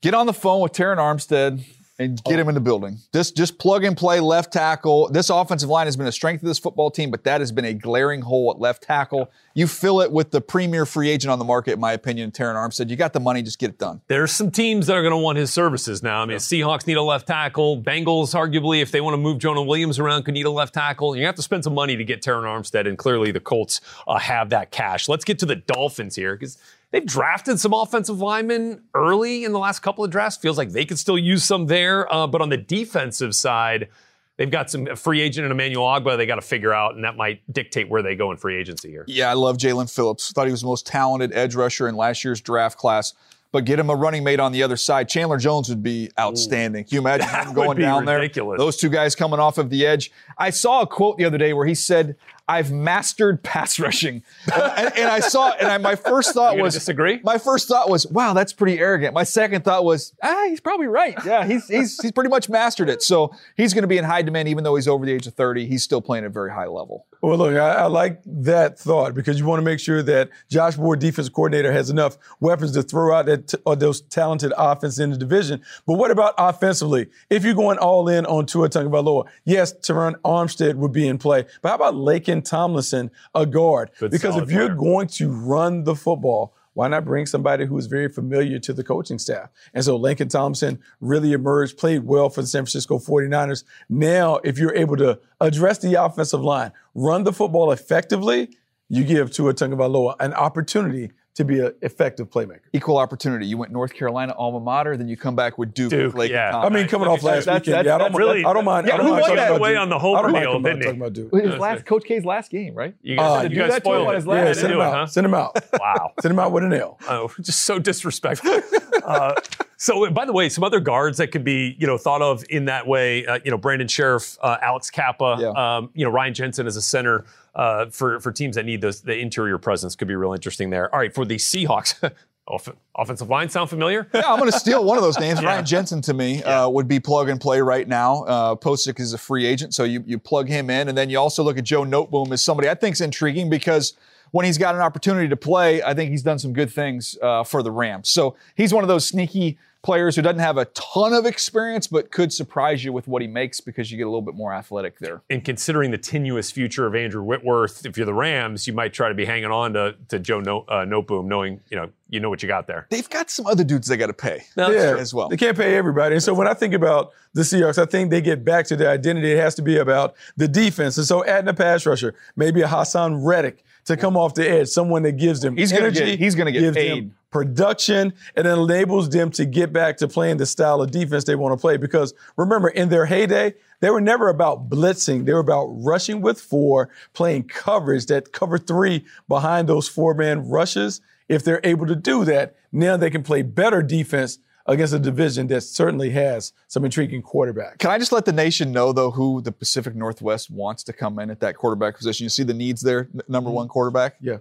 Get 0.00 0.14
on 0.14 0.24
the 0.24 0.32
phone 0.32 0.62
with 0.62 0.72
Terron 0.72 0.96
Armstead 0.96 1.62
and 1.98 2.22
get 2.24 2.38
him 2.38 2.48
in 2.48 2.54
the 2.54 2.60
building. 2.60 2.98
Just 3.12 3.36
just 3.36 3.58
plug 3.58 3.84
and 3.84 3.96
play 3.96 4.18
left 4.18 4.52
tackle. 4.52 5.08
This 5.10 5.30
offensive 5.30 5.68
line 5.68 5.86
has 5.86 5.96
been 5.96 6.06
a 6.06 6.12
strength 6.12 6.42
of 6.42 6.48
this 6.48 6.58
football 6.58 6.90
team, 6.90 7.10
but 7.10 7.24
that 7.24 7.40
has 7.40 7.52
been 7.52 7.64
a 7.64 7.72
glaring 7.72 8.22
hole 8.22 8.50
at 8.50 8.58
left 8.58 8.82
tackle. 8.82 9.30
You 9.54 9.68
fill 9.68 10.00
it 10.00 10.10
with 10.10 10.32
the 10.32 10.40
premier 10.40 10.86
free 10.86 11.08
agent 11.08 11.30
on 11.30 11.38
the 11.38 11.44
market, 11.44 11.74
in 11.74 11.80
my 11.80 11.92
opinion, 11.92 12.32
Terron 12.32 12.56
Armstead. 12.56 12.90
You 12.90 12.96
got 12.96 13.12
the 13.12 13.20
money, 13.20 13.42
just 13.42 13.60
get 13.60 13.70
it 13.70 13.78
done. 13.78 14.00
There's 14.08 14.32
some 14.32 14.50
teams 14.50 14.88
that 14.88 14.96
are 14.96 15.02
going 15.02 15.12
to 15.12 15.18
want 15.18 15.38
his 15.38 15.52
services 15.52 16.02
now. 16.02 16.20
I 16.22 16.26
mean, 16.26 16.38
Seahawks 16.38 16.86
need 16.86 16.96
a 16.96 17.02
left 17.02 17.28
tackle. 17.28 17.80
Bengals, 17.80 18.34
arguably, 18.34 18.82
if 18.82 18.90
they 18.90 19.00
want 19.00 19.14
to 19.14 19.18
move 19.18 19.38
Jonah 19.38 19.62
Williams 19.62 20.00
around, 20.00 20.24
could 20.24 20.34
need 20.34 20.46
a 20.46 20.50
left 20.50 20.74
tackle. 20.74 21.14
You 21.14 21.24
have 21.26 21.36
to 21.36 21.42
spend 21.42 21.62
some 21.62 21.74
money 21.74 21.96
to 21.96 22.04
get 22.04 22.22
Terron 22.22 22.42
Armstead, 22.42 22.88
and 22.88 22.98
clearly 22.98 23.30
the 23.30 23.40
Colts 23.40 23.80
uh, 24.08 24.18
have 24.18 24.50
that 24.50 24.72
cash. 24.72 25.08
Let's 25.08 25.24
get 25.24 25.38
to 25.40 25.46
the 25.46 25.56
Dolphins 25.56 26.16
here 26.16 26.34
because 26.34 26.58
they've 26.94 27.04
drafted 27.04 27.58
some 27.58 27.72
offensive 27.74 28.20
linemen 28.20 28.80
early 28.94 29.44
in 29.44 29.50
the 29.50 29.58
last 29.58 29.80
couple 29.80 30.04
of 30.04 30.12
drafts. 30.12 30.36
Feels 30.36 30.56
like 30.56 30.70
they 30.70 30.84
could 30.84 30.98
still 30.98 31.18
use 31.18 31.42
some 31.42 31.66
there, 31.66 32.10
uh, 32.12 32.28
but 32.28 32.40
on 32.40 32.48
the 32.48 32.56
defensive 32.56 33.34
side. 33.34 33.88
They've 34.36 34.50
got 34.50 34.68
some 34.68 34.96
free 34.96 35.20
agent 35.20 35.44
and 35.44 35.52
Emmanuel 35.52 35.84
Ogbah 35.84 36.16
they 36.16 36.26
got 36.26 36.34
to 36.36 36.40
figure 36.42 36.74
out, 36.74 36.96
and 36.96 37.04
that 37.04 37.16
might 37.16 37.40
dictate 37.52 37.88
where 37.88 38.02
they 38.02 38.16
go 38.16 38.32
in 38.32 38.36
free 38.36 38.56
agency 38.58 38.90
here. 38.90 39.04
Yeah, 39.06 39.30
I 39.30 39.34
love 39.34 39.58
Jaelan 39.58 39.88
Phillips. 39.88 40.32
Thought 40.32 40.46
he 40.46 40.50
was 40.50 40.62
the 40.62 40.66
most 40.66 40.88
talented 40.88 41.32
edge 41.32 41.54
rusher 41.54 41.86
in 41.86 41.94
last 41.94 42.24
year's 42.24 42.40
draft 42.40 42.76
class. 42.76 43.14
But 43.52 43.64
get 43.64 43.78
him 43.78 43.90
a 43.90 43.94
running 43.94 44.24
mate 44.24 44.40
on 44.40 44.50
the 44.50 44.64
other 44.64 44.76
side. 44.76 45.08
Chandler 45.08 45.38
Jones 45.38 45.68
would 45.68 45.84
be 45.84 46.10
outstanding. 46.18 46.82
Can 46.82 46.96
you 46.96 47.00
imagine 47.00 47.28
him 47.46 47.54
going 47.54 47.78
down 47.78 48.04
ridiculous. 48.04 48.58
there? 48.58 48.66
Those 48.66 48.76
two 48.76 48.88
guys 48.88 49.14
coming 49.14 49.38
off 49.38 49.58
of 49.58 49.70
the 49.70 49.86
edge. 49.86 50.10
I 50.36 50.50
saw 50.50 50.80
a 50.80 50.86
quote 50.88 51.16
the 51.16 51.24
other 51.26 51.38
day 51.38 51.52
where 51.52 51.64
he 51.64 51.76
said, 51.76 52.16
"I've 52.48 52.72
mastered 52.72 53.42
pass 53.42 53.78
rushing," 53.78 54.22
and, 54.54 54.96
and 54.96 55.08
I 55.08 55.20
saw, 55.20 55.52
and 55.52 55.68
I, 55.68 55.78
my 55.78 55.94
first 55.94 56.34
thought 56.34 56.58
was, 56.58 56.74
disagree? 56.74 57.20
My 57.22 57.38
first 57.38 57.68
thought 57.68 57.88
was, 57.88 58.06
"Wow, 58.06 58.32
that's 58.34 58.52
pretty 58.52 58.78
arrogant." 58.78 59.14
My 59.14 59.24
second 59.24 59.64
thought 59.64 59.84
was, 59.84 60.12
"Ah, 60.22 60.46
he's 60.48 60.60
probably 60.60 60.86
right. 60.86 61.14
Yeah, 61.24 61.46
he's 61.46 61.66
he's 61.68 62.00
he's 62.00 62.12
pretty 62.12 62.30
much 62.30 62.48
mastered 62.48 62.88
it." 62.88 63.02
So 63.02 63.34
he's 63.56 63.74
going 63.74 63.82
to 63.82 63.88
be 63.88 63.98
in 63.98 64.04
high 64.04 64.22
demand, 64.22 64.48
even 64.48 64.64
though 64.64 64.76
he's 64.76 64.88
over 64.88 65.04
the 65.06 65.12
age 65.12 65.26
of 65.26 65.34
thirty. 65.34 65.66
He's 65.66 65.82
still 65.82 66.00
playing 66.00 66.24
at 66.24 66.28
a 66.28 66.32
very 66.32 66.52
high 66.52 66.66
level. 66.66 67.06
Well, 67.24 67.38
look, 67.38 67.56
I, 67.56 67.72
I 67.72 67.86
like 67.86 68.20
that 68.26 68.78
thought 68.78 69.14
because 69.14 69.38
you 69.38 69.46
want 69.46 69.58
to 69.58 69.64
make 69.64 69.80
sure 69.80 70.02
that 70.02 70.28
Josh 70.50 70.76
Ward, 70.76 70.98
defense 70.98 71.30
coordinator, 71.30 71.72
has 71.72 71.88
enough 71.88 72.18
weapons 72.40 72.72
to 72.72 72.82
throw 72.82 73.16
out 73.16 73.24
that 73.26 73.54
or 73.64 73.76
those 73.76 74.02
talented 74.02 74.52
offense 74.58 74.98
in 74.98 75.10
the 75.10 75.16
division. 75.16 75.62
But 75.86 75.94
what 75.94 76.10
about 76.10 76.34
offensively? 76.36 77.08
If 77.30 77.42
you're 77.42 77.54
going 77.54 77.78
all 77.78 78.08
in 78.10 78.26
on 78.26 78.44
Tua 78.44 78.68
Tagovailoa, 78.68 79.26
yes, 79.46 79.72
Terron 79.72 80.16
Armstead 80.20 80.74
would 80.74 80.92
be 80.92 81.08
in 81.08 81.16
play. 81.16 81.46
But 81.62 81.70
how 81.70 81.76
about 81.76 81.94
Laken 81.94 82.44
Tomlinson, 82.44 83.10
a 83.34 83.46
guard? 83.46 83.90
Good 83.98 84.10
because 84.10 84.36
if 84.36 84.50
you're 84.50 84.74
going 84.74 85.06
to 85.08 85.30
run 85.30 85.84
the 85.84 85.96
football, 85.96 86.54
why 86.74 86.88
not 86.88 87.04
bring 87.04 87.26
somebody 87.26 87.64
who 87.64 87.78
is 87.78 87.86
very 87.86 88.08
familiar 88.08 88.58
to 88.58 88.72
the 88.72 88.84
coaching 88.84 89.18
staff? 89.18 89.48
And 89.72 89.84
so 89.84 89.96
Lincoln 89.96 90.28
Thompson 90.28 90.80
really 91.00 91.32
emerged, 91.32 91.78
played 91.78 92.04
well 92.04 92.28
for 92.28 92.42
the 92.42 92.48
San 92.48 92.64
Francisco 92.64 92.98
49ers. 92.98 93.64
Now, 93.88 94.36
if 94.44 94.58
you're 94.58 94.74
able 94.74 94.96
to 94.96 95.18
address 95.40 95.78
the 95.78 95.94
offensive 95.94 96.42
line, 96.42 96.72
run 96.94 97.24
the 97.24 97.32
football 97.32 97.72
effectively, 97.72 98.50
you 98.88 99.04
give 99.04 99.30
Tua 99.30 99.54
Tagovailoa 99.54 100.16
an 100.20 100.34
opportunity 100.34 101.10
to 101.34 101.44
be 101.44 101.58
an 101.60 101.74
effective 101.82 102.30
playmaker. 102.30 102.60
Equal 102.72 102.96
opportunity. 102.96 103.44
You 103.46 103.58
went 103.58 103.72
North 103.72 103.92
Carolina 103.92 104.34
alma 104.38 104.60
mater, 104.60 104.96
then 104.96 105.08
you 105.08 105.16
come 105.16 105.34
back 105.34 105.58
with 105.58 105.74
Duke. 105.74 105.90
Duke, 105.90 106.14
Lake 106.14 106.30
yeah. 106.30 106.56
I 106.56 106.68
mean, 106.68 106.86
coming 106.86 107.08
off 107.08 107.22
last 107.24 107.46
That's- 107.46 107.62
weekend, 107.62 107.74
that's- 107.74 107.86
yeah, 107.86 107.94
I 107.96 107.98
don't, 107.98 108.14
really- 108.16 108.44
I 108.44 108.52
don't 108.52 108.64
mind. 108.64 108.86
Yeah, 108.86 108.94
I 108.94 108.96
don't 108.98 109.06
who 109.06 109.12
mind 109.12 109.22
won 109.22 109.36
that 109.36 109.48
about 109.48 109.58
away 109.58 109.70
Duke. 109.72 109.80
on 109.80 109.88
the 109.88 109.96
I 109.96 109.98
Homer 109.98 110.22
don't 110.22 110.32
mind 110.32 110.44
deal, 110.44 110.60
didn't 110.60 110.76
he? 110.78 110.84
talking 110.84 111.00
about 111.00 111.12
Duke. 111.12 111.34
His 111.52 111.58
last 111.60 111.86
Coach 111.86 112.04
K's 112.04 112.24
last 112.24 112.50
game, 112.52 112.74
right? 112.74 112.94
You 113.02 113.16
Uh, 113.16 113.40
guys, 113.42 113.48
do 113.48 113.54
you 113.56 113.60
guys 113.62 113.70
that 113.72 113.82
to 113.84 113.90
him 113.90 113.94
spoiled 113.96 114.12
it. 114.12 114.14
his 114.14 114.26
last- 114.28 114.36
Yeah, 114.38 114.46
Yeah, 114.46 114.52
send 114.52 114.68
do 114.68 114.74
him 114.74 114.80
it, 114.80 114.84
out. 114.84 114.94
huh? 114.94 115.06
Send 115.06 115.26
him 115.26 115.34
out. 115.34 115.64
Wow. 115.80 116.12
Send 116.22 116.32
him 116.32 116.38
out 116.38 116.52
with 116.52 116.64
an 116.64 116.72
L. 116.72 116.98
Oh, 117.08 117.30
just 117.40 117.62
so 117.64 117.78
disrespectful. 117.80 118.60
uh, 119.04 119.34
so, 119.76 120.08
by 120.10 120.24
the 120.24 120.32
way, 120.32 120.48
some 120.48 120.62
other 120.64 120.78
guards 120.80 121.18
that 121.18 121.28
could 121.32 121.44
be, 121.44 121.74
you 121.80 121.86
know, 121.86 121.98
thought 121.98 122.22
of 122.22 122.44
in 122.48 122.66
that 122.66 122.86
way, 122.86 123.26
uh, 123.26 123.38
you 123.44 123.50
know, 123.50 123.58
Brandon 123.58 123.88
Scherff, 123.88 124.38
uh, 124.40 124.56
Alex 124.62 124.88
Cappa, 124.90 125.36
Yeah. 125.40 125.48
um, 125.78 125.90
you 125.94 126.04
know, 126.04 126.10
Ryan 126.12 126.32
Jensen 126.32 126.66
as 126.68 126.76
a 126.76 126.82
center 126.82 127.24
uh, 127.54 127.86
for 127.86 128.20
for 128.20 128.32
teams 128.32 128.56
that 128.56 128.64
need 128.64 128.80
those 128.80 129.00
the 129.00 129.16
interior 129.16 129.58
presence 129.58 129.96
could 129.96 130.08
be 130.08 130.16
real 130.16 130.32
interesting 130.32 130.70
there. 130.70 130.92
All 130.92 131.00
right, 131.00 131.14
for 131.14 131.24
the 131.24 131.36
Seahawks, 131.36 132.12
off- 132.46 132.68
offensive 132.96 133.28
line 133.28 133.48
sound 133.48 133.70
familiar? 133.70 134.08
Yeah, 134.14 134.32
I'm 134.32 134.38
going 134.38 134.50
to 134.50 134.58
steal 134.58 134.84
one 134.84 134.96
of 134.96 135.04
those 135.04 135.18
names. 135.18 135.42
Ryan 135.42 135.64
Jensen 135.64 136.00
to 136.02 136.14
me 136.14 136.42
uh, 136.42 136.68
would 136.68 136.88
be 136.88 137.00
plug 137.00 137.28
and 137.28 137.40
play 137.40 137.60
right 137.60 137.86
now. 137.86 138.24
Uh, 138.24 138.54
Pocic 138.54 139.00
is 139.00 139.12
a 139.12 139.18
free 139.18 139.44
agent, 139.46 139.74
so 139.74 139.84
you, 139.84 140.02
you 140.06 140.18
plug 140.18 140.48
him 140.48 140.70
in. 140.70 140.88
And 140.88 140.96
then 140.96 141.10
you 141.10 141.18
also 141.18 141.42
look 141.42 141.58
at 141.58 141.64
Joe 141.64 141.82
Noteboom 141.84 142.32
as 142.32 142.42
somebody 142.44 142.68
I 142.68 142.74
think 142.74 142.94
is 142.94 143.00
intriguing 143.00 143.50
because 143.50 143.94
when 144.30 144.44
he's 144.46 144.58
got 144.58 144.74
an 144.74 144.80
opportunity 144.80 145.28
to 145.28 145.36
play, 145.36 145.82
I 145.82 145.94
think 145.94 146.10
he's 146.10 146.22
done 146.22 146.38
some 146.38 146.52
good 146.52 146.70
things 146.70 147.16
uh, 147.22 147.44
for 147.44 147.62
the 147.62 147.70
Rams. 147.70 148.08
So 148.10 148.36
he's 148.56 148.72
one 148.74 148.82
of 148.84 148.88
those 148.88 149.06
sneaky 149.06 149.58
players 149.84 150.16
who 150.16 150.22
doesn't 150.22 150.40
have 150.40 150.56
a 150.56 150.64
ton 150.66 151.12
of 151.12 151.26
experience, 151.26 151.86
but 151.86 152.10
could 152.10 152.32
surprise 152.32 152.82
you 152.82 152.92
with 152.92 153.06
what 153.06 153.22
he 153.22 153.28
makes 153.28 153.60
because 153.60 153.92
you 153.92 153.98
get 153.98 154.04
a 154.04 154.08
little 154.08 154.22
bit 154.22 154.34
more 154.34 154.52
athletic 154.52 154.98
there. 154.98 155.22
And 155.30 155.44
considering 155.44 155.90
the 155.90 155.98
tenuous 155.98 156.50
future 156.50 156.86
of 156.86 156.94
Andrew 156.94 157.22
Whitworth, 157.22 157.86
if 157.86 157.96
you're 157.96 158.06
the 158.06 158.14
Rams, 158.14 158.66
you 158.66 158.72
might 158.72 158.94
try 158.94 159.08
to 159.08 159.14
be 159.14 159.26
hanging 159.26 159.52
on 159.52 159.74
to, 159.74 159.94
to 160.08 160.18
Joe 160.18 160.40
no, 160.40 160.60
uh, 160.62 160.84
Noteboom, 160.84 161.26
knowing 161.26 161.60
you 161.70 161.76
know 161.76 161.90
you 162.08 162.20
know 162.20 162.30
what 162.30 162.42
you 162.42 162.48
got 162.48 162.66
there. 162.66 162.86
They've 162.90 163.08
got 163.08 163.30
some 163.30 163.46
other 163.46 163.64
dudes 163.64 163.86
they 163.88 163.96
got 163.96 164.06
to 164.06 164.12
pay 164.12 164.44
yeah, 164.56 164.96
as 164.98 165.12
well. 165.12 165.28
They 165.28 165.36
can't 165.36 165.56
pay 165.56 165.76
everybody. 165.76 166.14
And 166.14 166.22
so 166.22 166.32
when 166.32 166.46
I 166.46 166.54
think 166.54 166.72
about 166.72 167.12
the 167.34 167.42
Seahawks, 167.42 167.76
I 167.76 167.86
think 167.86 168.10
they 168.10 168.20
get 168.20 168.44
back 168.44 168.66
to 168.66 168.76
their 168.76 168.90
identity. 168.90 169.32
It 169.32 169.38
has 169.38 169.54
to 169.56 169.62
be 169.62 169.78
about 169.78 170.14
the 170.36 170.48
defense. 170.48 170.96
And 170.96 171.06
so 171.06 171.24
adding 171.24 171.48
a 171.48 171.54
pass 171.54 171.84
rusher, 171.84 172.14
maybe 172.36 172.62
a 172.62 172.68
Haason 172.68 173.24
Reddick 173.24 173.64
to 173.86 173.96
come 173.96 174.16
off 174.16 174.34
the 174.34 174.48
edge, 174.48 174.68
someone 174.68 175.02
that 175.02 175.12
gives 175.12 175.40
them 175.40 175.56
He's 175.56 175.70
gonna 175.72 175.84
energy. 175.86 176.04
get- 176.04 176.18
he's 176.18 176.34
gonna 176.34 176.52
get 176.52 176.60
gives 176.60 176.76
paid. 176.76 176.90
them 177.04 177.14
production, 177.30 178.12
and 178.36 178.46
enables 178.46 179.08
them 179.10 179.28
to 179.28 179.44
get 179.44 179.72
back 179.72 179.96
to 179.96 180.06
playing 180.06 180.36
the 180.36 180.46
style 180.46 180.80
of 180.80 180.92
defense 180.92 181.24
they 181.24 181.34
want 181.34 181.52
to 181.52 181.60
play. 181.60 181.76
Because 181.76 182.14
remember, 182.36 182.68
in 182.68 182.90
their 182.90 183.06
heyday, 183.06 183.54
they 183.80 183.90
were 183.90 184.00
never 184.00 184.28
about 184.28 184.68
blitzing. 184.70 185.24
They 185.26 185.32
were 185.32 185.40
about 185.40 185.66
rushing 185.66 186.20
with 186.20 186.40
four, 186.40 186.90
playing 187.12 187.44
coverage, 187.48 188.06
that 188.06 188.30
cover 188.32 188.56
three 188.56 189.04
behind 189.28 189.68
those 189.68 189.88
four 189.88 190.14
man 190.14 190.48
rushes. 190.48 191.00
If 191.28 191.42
they're 191.42 191.60
able 191.64 191.86
to 191.86 191.96
do 191.96 192.24
that, 192.24 192.54
now 192.70 192.96
they 192.96 193.10
can 193.10 193.24
play 193.24 193.42
better 193.42 193.82
defense 193.82 194.38
against 194.66 194.94
a 194.94 194.98
division 194.98 195.46
that 195.48 195.60
certainly 195.62 196.10
has 196.10 196.52
some 196.68 196.84
intriguing 196.84 197.22
quarterbacks. 197.22 197.78
Can 197.78 197.90
I 197.90 197.98
just 197.98 198.12
let 198.12 198.24
the 198.24 198.32
nation 198.32 198.72
know, 198.72 198.92
though, 198.92 199.10
who 199.10 199.40
the 199.40 199.52
Pacific 199.52 199.94
Northwest 199.94 200.50
wants 200.50 200.82
to 200.84 200.92
come 200.92 201.18
in 201.18 201.30
at 201.30 201.40
that 201.40 201.56
quarterback 201.56 201.96
position? 201.96 202.24
You 202.24 202.30
see 202.30 202.44
the 202.44 202.54
needs 202.54 202.80
there, 202.80 203.08
number 203.28 203.48
mm-hmm. 203.48 203.56
one 203.56 203.68
quarterback. 203.68 204.16
Yeah. 204.20 204.38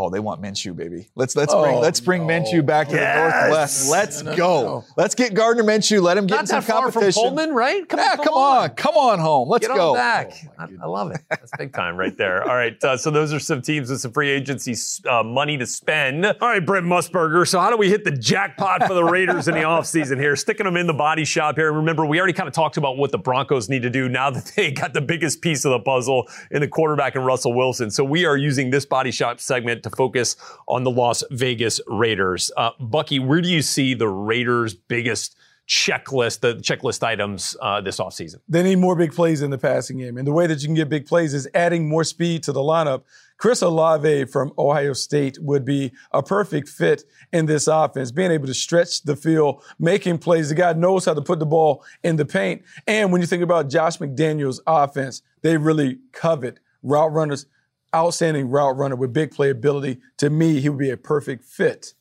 Oh, 0.00 0.08
they 0.10 0.20
want 0.20 0.40
Minshew, 0.40 0.76
baby. 0.76 1.08
Let's 1.16 1.34
let's 1.34 1.52
bring 1.52 1.74
Oh, 1.76 1.80
let's 1.80 1.98
bring 2.00 2.24
no. 2.24 2.32
Minshew 2.32 2.64
back 2.64 2.86
to 2.90 2.94
Yes. 2.94 3.32
the 3.32 3.40
Northwest. 3.48 3.90
Let's 3.90 4.22
No, 4.22 4.30
no, 4.30 4.36
go. 4.36 4.62
no. 4.62 4.84
Let's 4.96 5.16
get 5.16 5.34
Gardner 5.34 5.64
Minshew. 5.64 6.00
Let 6.00 6.16
him 6.16 6.28
get 6.28 6.34
in 6.34 6.38
Not 6.42 6.48
some 6.48 6.60
that 6.60 6.64
far 6.66 6.82
from 6.82 6.92
competition. 6.92 7.22
Pullman, 7.24 7.52
right? 7.52 7.88
Come 7.88 7.98
yeah, 7.98 8.12
on, 8.12 8.24
come 8.24 8.34
on, 8.34 8.68
come 8.70 8.94
on 8.96 9.18
home. 9.18 9.48
Let's 9.48 9.66
Get 9.66 9.74
go. 9.74 9.90
on 9.90 9.96
back. 9.96 10.32
I, 10.56 10.68
I 10.80 10.86
love 10.86 11.10
it. 11.10 11.20
That's 11.28 11.50
big 11.58 11.72
time 11.72 11.96
right 11.96 12.16
there. 12.16 12.48
All 12.48 12.54
right. 12.54 12.76
Uh, 12.84 12.96
so 12.96 13.10
those 13.10 13.32
are 13.32 13.40
some 13.40 13.60
teams 13.60 13.90
with 13.90 14.00
some 14.00 14.12
free 14.12 14.30
agency 14.30 14.74
uh, 15.08 15.24
money 15.24 15.58
to 15.58 15.66
spend. 15.66 16.24
All 16.26 16.34
right, 16.40 16.64
Brent 16.64 16.86
Musburger. 16.86 17.44
So 17.48 17.58
how 17.58 17.70
do 17.70 17.76
we 17.76 17.88
hit 17.90 18.04
the 18.04 18.12
jackpot 18.12 18.84
for 18.86 18.94
the 18.94 19.02
Raiders 19.04 19.48
in 19.48 19.54
the 19.54 19.60
offseason 19.62 20.20
here? 20.20 20.36
Sticking 20.36 20.64
them 20.64 20.76
in 20.76 20.86
the 20.86 20.94
body 20.94 21.24
shop 21.24 21.56
here. 21.56 21.72
Remember, 21.72 22.06
we 22.06 22.18
already 22.18 22.32
kind 22.34 22.46
of 22.48 22.54
talked 22.54 22.76
about 22.76 22.96
what 22.98 23.10
the 23.10 23.18
Broncos 23.18 23.68
need 23.68 23.82
to 23.82 23.90
do 23.90 24.08
now 24.08 24.30
that 24.30 24.52
they 24.54 24.70
got 24.78 24.92
the 24.92 25.00
biggest 25.00 25.40
piece 25.40 25.64
of 25.64 25.70
the 25.72 25.80
puzzle 25.80 26.28
in 26.52 26.60
the 26.60 26.68
quarterback 26.68 27.16
and 27.16 27.26
Russell 27.26 27.52
Wilson. 27.52 27.90
So 27.90 28.04
we 28.04 28.24
are 28.26 28.36
using 28.36 28.70
this 28.70 28.86
body 28.86 29.10
shop 29.10 29.40
segment 29.40 29.82
to 29.88 29.96
focus 29.96 30.36
on 30.66 30.84
the 30.84 30.90
Las 30.90 31.24
Vegas 31.30 31.80
Raiders. 31.86 32.50
Uh, 32.56 32.70
Bucky, 32.80 33.18
where 33.18 33.40
do 33.40 33.48
you 33.48 33.62
see 33.62 33.94
the 33.94 34.08
Raiders' 34.08 34.74
biggest 34.74 35.36
checklist, 35.68 36.40
the 36.40 36.54
checklist 36.56 37.02
items 37.02 37.56
uh, 37.60 37.80
this 37.80 37.98
offseason? 37.98 38.36
They 38.48 38.62
need 38.62 38.76
more 38.76 38.96
big 38.96 39.12
plays 39.12 39.42
in 39.42 39.50
the 39.50 39.58
passing 39.58 39.98
game. 39.98 40.16
And 40.16 40.26
the 40.26 40.32
way 40.32 40.46
that 40.46 40.60
you 40.60 40.66
can 40.66 40.74
get 40.74 40.88
big 40.88 41.06
plays 41.06 41.34
is 41.34 41.46
adding 41.54 41.88
more 41.88 42.04
speed 42.04 42.42
to 42.44 42.52
the 42.52 42.60
lineup. 42.60 43.02
Chris 43.36 43.62
Olave 43.62 44.24
from 44.24 44.52
Ohio 44.58 44.92
State 44.94 45.38
would 45.40 45.64
be 45.64 45.92
a 46.10 46.22
perfect 46.22 46.68
fit 46.68 47.04
in 47.32 47.46
this 47.46 47.68
offense, 47.68 48.10
being 48.10 48.32
able 48.32 48.48
to 48.48 48.54
stretch 48.54 49.02
the 49.02 49.14
field, 49.14 49.62
making 49.78 50.18
plays. 50.18 50.48
The 50.48 50.56
guy 50.56 50.72
knows 50.72 51.04
how 51.04 51.14
to 51.14 51.22
put 51.22 51.38
the 51.38 51.46
ball 51.46 51.84
in 52.02 52.16
the 52.16 52.24
paint. 52.24 52.62
And 52.86 53.12
when 53.12 53.20
you 53.20 53.28
think 53.28 53.44
about 53.44 53.70
Josh 53.70 53.98
McDaniels' 53.98 54.58
offense, 54.66 55.22
they 55.42 55.56
really 55.56 55.98
covet 56.12 56.58
route 56.82 57.12
runners, 57.12 57.46
outstanding 57.94 58.50
route 58.50 58.76
runner 58.76 58.96
with 58.96 59.12
big 59.12 59.30
playability. 59.30 60.00
To 60.18 60.30
me, 60.30 60.60
he 60.60 60.68
would 60.68 60.78
be 60.78 60.90
a 60.90 60.96
perfect 60.96 61.44
fit 61.44 61.94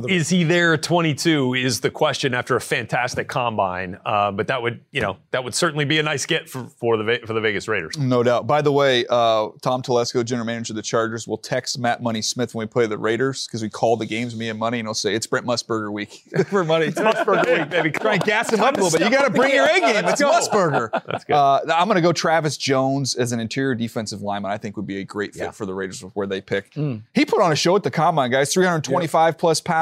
the 0.00 0.08
Is 0.08 0.30
he 0.30 0.42
there 0.44 0.72
at 0.72 0.82
22 0.82 1.52
is 1.54 1.80
the 1.80 1.90
question 1.90 2.32
after 2.32 2.56
a 2.56 2.60
fantastic 2.60 3.28
combine. 3.28 3.98
Uh, 4.06 4.32
but 4.32 4.46
that 4.46 4.62
would, 4.62 4.80
you 4.90 5.02
know, 5.02 5.18
that 5.32 5.44
would 5.44 5.54
certainly 5.54 5.84
be 5.84 5.98
a 5.98 6.02
nice 6.02 6.24
get 6.24 6.48
for, 6.48 6.64
for 6.64 6.96
the 6.96 7.20
for 7.26 7.34
the 7.34 7.40
Vegas 7.42 7.68
Raiders. 7.68 7.98
No 7.98 8.22
doubt. 8.22 8.46
By 8.46 8.62
the 8.62 8.72
way, 8.72 9.04
uh, 9.10 9.48
Tom 9.60 9.82
Telesco, 9.82 10.24
general 10.24 10.46
manager 10.46 10.72
of 10.72 10.76
the 10.76 10.82
Chargers, 10.82 11.28
will 11.28 11.36
text 11.36 11.78
Matt 11.78 12.02
Money 12.02 12.22
Smith 12.22 12.54
when 12.54 12.66
we 12.66 12.70
play 12.70 12.86
the 12.86 12.96
Raiders 12.96 13.46
because 13.46 13.60
we 13.60 13.68
call 13.68 13.98
the 13.98 14.06
games 14.06 14.34
me 14.34 14.48
and 14.48 14.58
Money, 14.58 14.78
and 14.78 14.86
he'll 14.88 14.94
say 14.94 15.14
it's 15.14 15.26
Brent 15.26 15.46
Musburger 15.46 15.92
week 15.92 16.22
for 16.46 16.64
Money. 16.64 16.86
It's 16.86 16.98
Musburger 16.98 17.58
week, 17.58 17.68
baby. 17.68 17.90
Try 17.90 18.14
and 18.14 18.22
gas 18.24 18.50
him 18.50 18.60
up 18.60 18.74
a 18.78 18.80
little 18.80 18.98
bit. 18.98 19.04
You 19.04 19.14
got 19.14 19.24
to 19.24 19.30
bring 19.30 19.54
your 19.54 19.66
A 19.66 19.78
game. 19.80 20.04
It's 20.06 20.22
Musburger. 20.22 20.90
That's 21.06 21.24
good. 21.24 21.34
Uh, 21.34 21.60
I'm 21.68 21.86
going 21.86 21.96
to 21.96 22.00
go 22.02 22.12
Travis 22.12 22.56
Jones 22.56 23.14
as 23.14 23.32
an 23.32 23.40
interior 23.40 23.74
defensive 23.74 24.22
lineman. 24.22 24.50
I 24.50 24.56
think 24.56 24.78
would 24.78 24.86
be 24.86 25.00
a 25.00 25.04
great 25.04 25.34
fit 25.34 25.54
for 25.54 25.66
the 25.66 25.74
Raiders 25.74 26.02
with 26.02 26.14
where 26.14 26.26
they 26.26 26.40
pick. 26.40 26.72
He 26.72 27.26
put 27.26 27.42
on 27.42 27.52
a 27.52 27.56
show 27.56 27.76
at 27.76 27.82
the 27.82 27.90
combine, 27.90 28.30
guys. 28.30 28.54
325 28.54 29.36
plus 29.36 29.60
pounds 29.60 29.81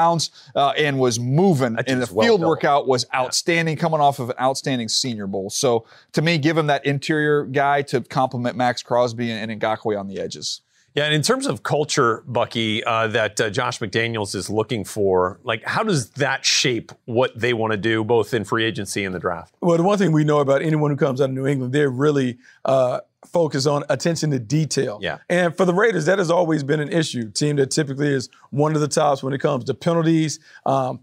uh, 0.55 0.69
and 0.77 0.99
was 0.99 1.19
moving. 1.19 1.75
And 1.77 1.77
the 1.77 1.83
dude's 1.83 2.11
well 2.11 2.27
field 2.27 2.41
workout 2.41 2.87
was 2.87 3.05
outstanding, 3.13 3.77
coming 3.77 3.99
off 3.99 4.19
of 4.19 4.29
an 4.29 4.35
outstanding 4.39 4.89
Senior 4.89 5.27
Bowl. 5.27 5.49
So 5.49 5.85
to 6.13 6.21
me, 6.21 6.37
give 6.37 6.57
him 6.57 6.67
that 6.67 6.85
interior 6.85 7.45
guy 7.45 7.81
to 7.83 8.01
complement 8.01 8.55
Maxx 8.55 8.83
Crosby 8.83 9.31
and, 9.31 9.51
and 9.51 9.61
Ngakoue 9.61 9.99
on 9.99 10.07
the 10.07 10.19
edges. 10.19 10.61
Yeah, 10.93 11.05
and 11.05 11.13
in 11.13 11.21
terms 11.21 11.47
of 11.47 11.63
culture, 11.63 12.21
Bucky, 12.27 12.83
uh, 12.83 13.07
that 13.07 13.39
uh, 13.39 13.49
Josh 13.49 13.79
McDaniels 13.79 14.35
is 14.35 14.49
looking 14.49 14.83
for, 14.83 15.39
like, 15.43 15.63
how 15.63 15.83
does 15.83 16.09
that 16.11 16.43
shape 16.43 16.91
what 17.05 17.31
they 17.39 17.53
want 17.53 17.71
to 17.71 17.77
do, 17.77 18.03
both 18.03 18.33
in 18.33 18.43
free 18.43 18.65
agency 18.65 19.05
and 19.05 19.15
the 19.15 19.19
draft? 19.19 19.55
Well, 19.61 19.77
the 19.77 19.83
one 19.83 19.97
thing 19.97 20.11
we 20.11 20.25
know 20.25 20.39
about 20.39 20.61
anyone 20.61 20.91
who 20.91 20.97
comes 20.97 21.21
out 21.21 21.29
of 21.29 21.31
New 21.31 21.47
England, 21.47 21.71
they're 21.71 21.89
really 21.89 22.39
uh, 22.65 22.99
focused 23.25 23.67
on 23.67 23.85
attention 23.87 24.31
to 24.31 24.39
detail. 24.39 24.99
Yeah. 25.01 25.19
And 25.29 25.55
for 25.55 25.63
the 25.63 25.73
Raiders, 25.73 26.07
that 26.07 26.19
has 26.19 26.29
always 26.29 26.61
been 26.61 26.81
an 26.81 26.91
issue. 26.91 27.31
Team 27.31 27.55
that 27.55 27.71
typically 27.71 28.09
is 28.09 28.29
one 28.49 28.75
of 28.75 28.81
the 28.81 28.89
tops 28.89 29.23
when 29.23 29.33
it 29.33 29.39
comes 29.39 29.63
to 29.65 29.73
penalties. 29.73 30.41
Um, 30.65 30.99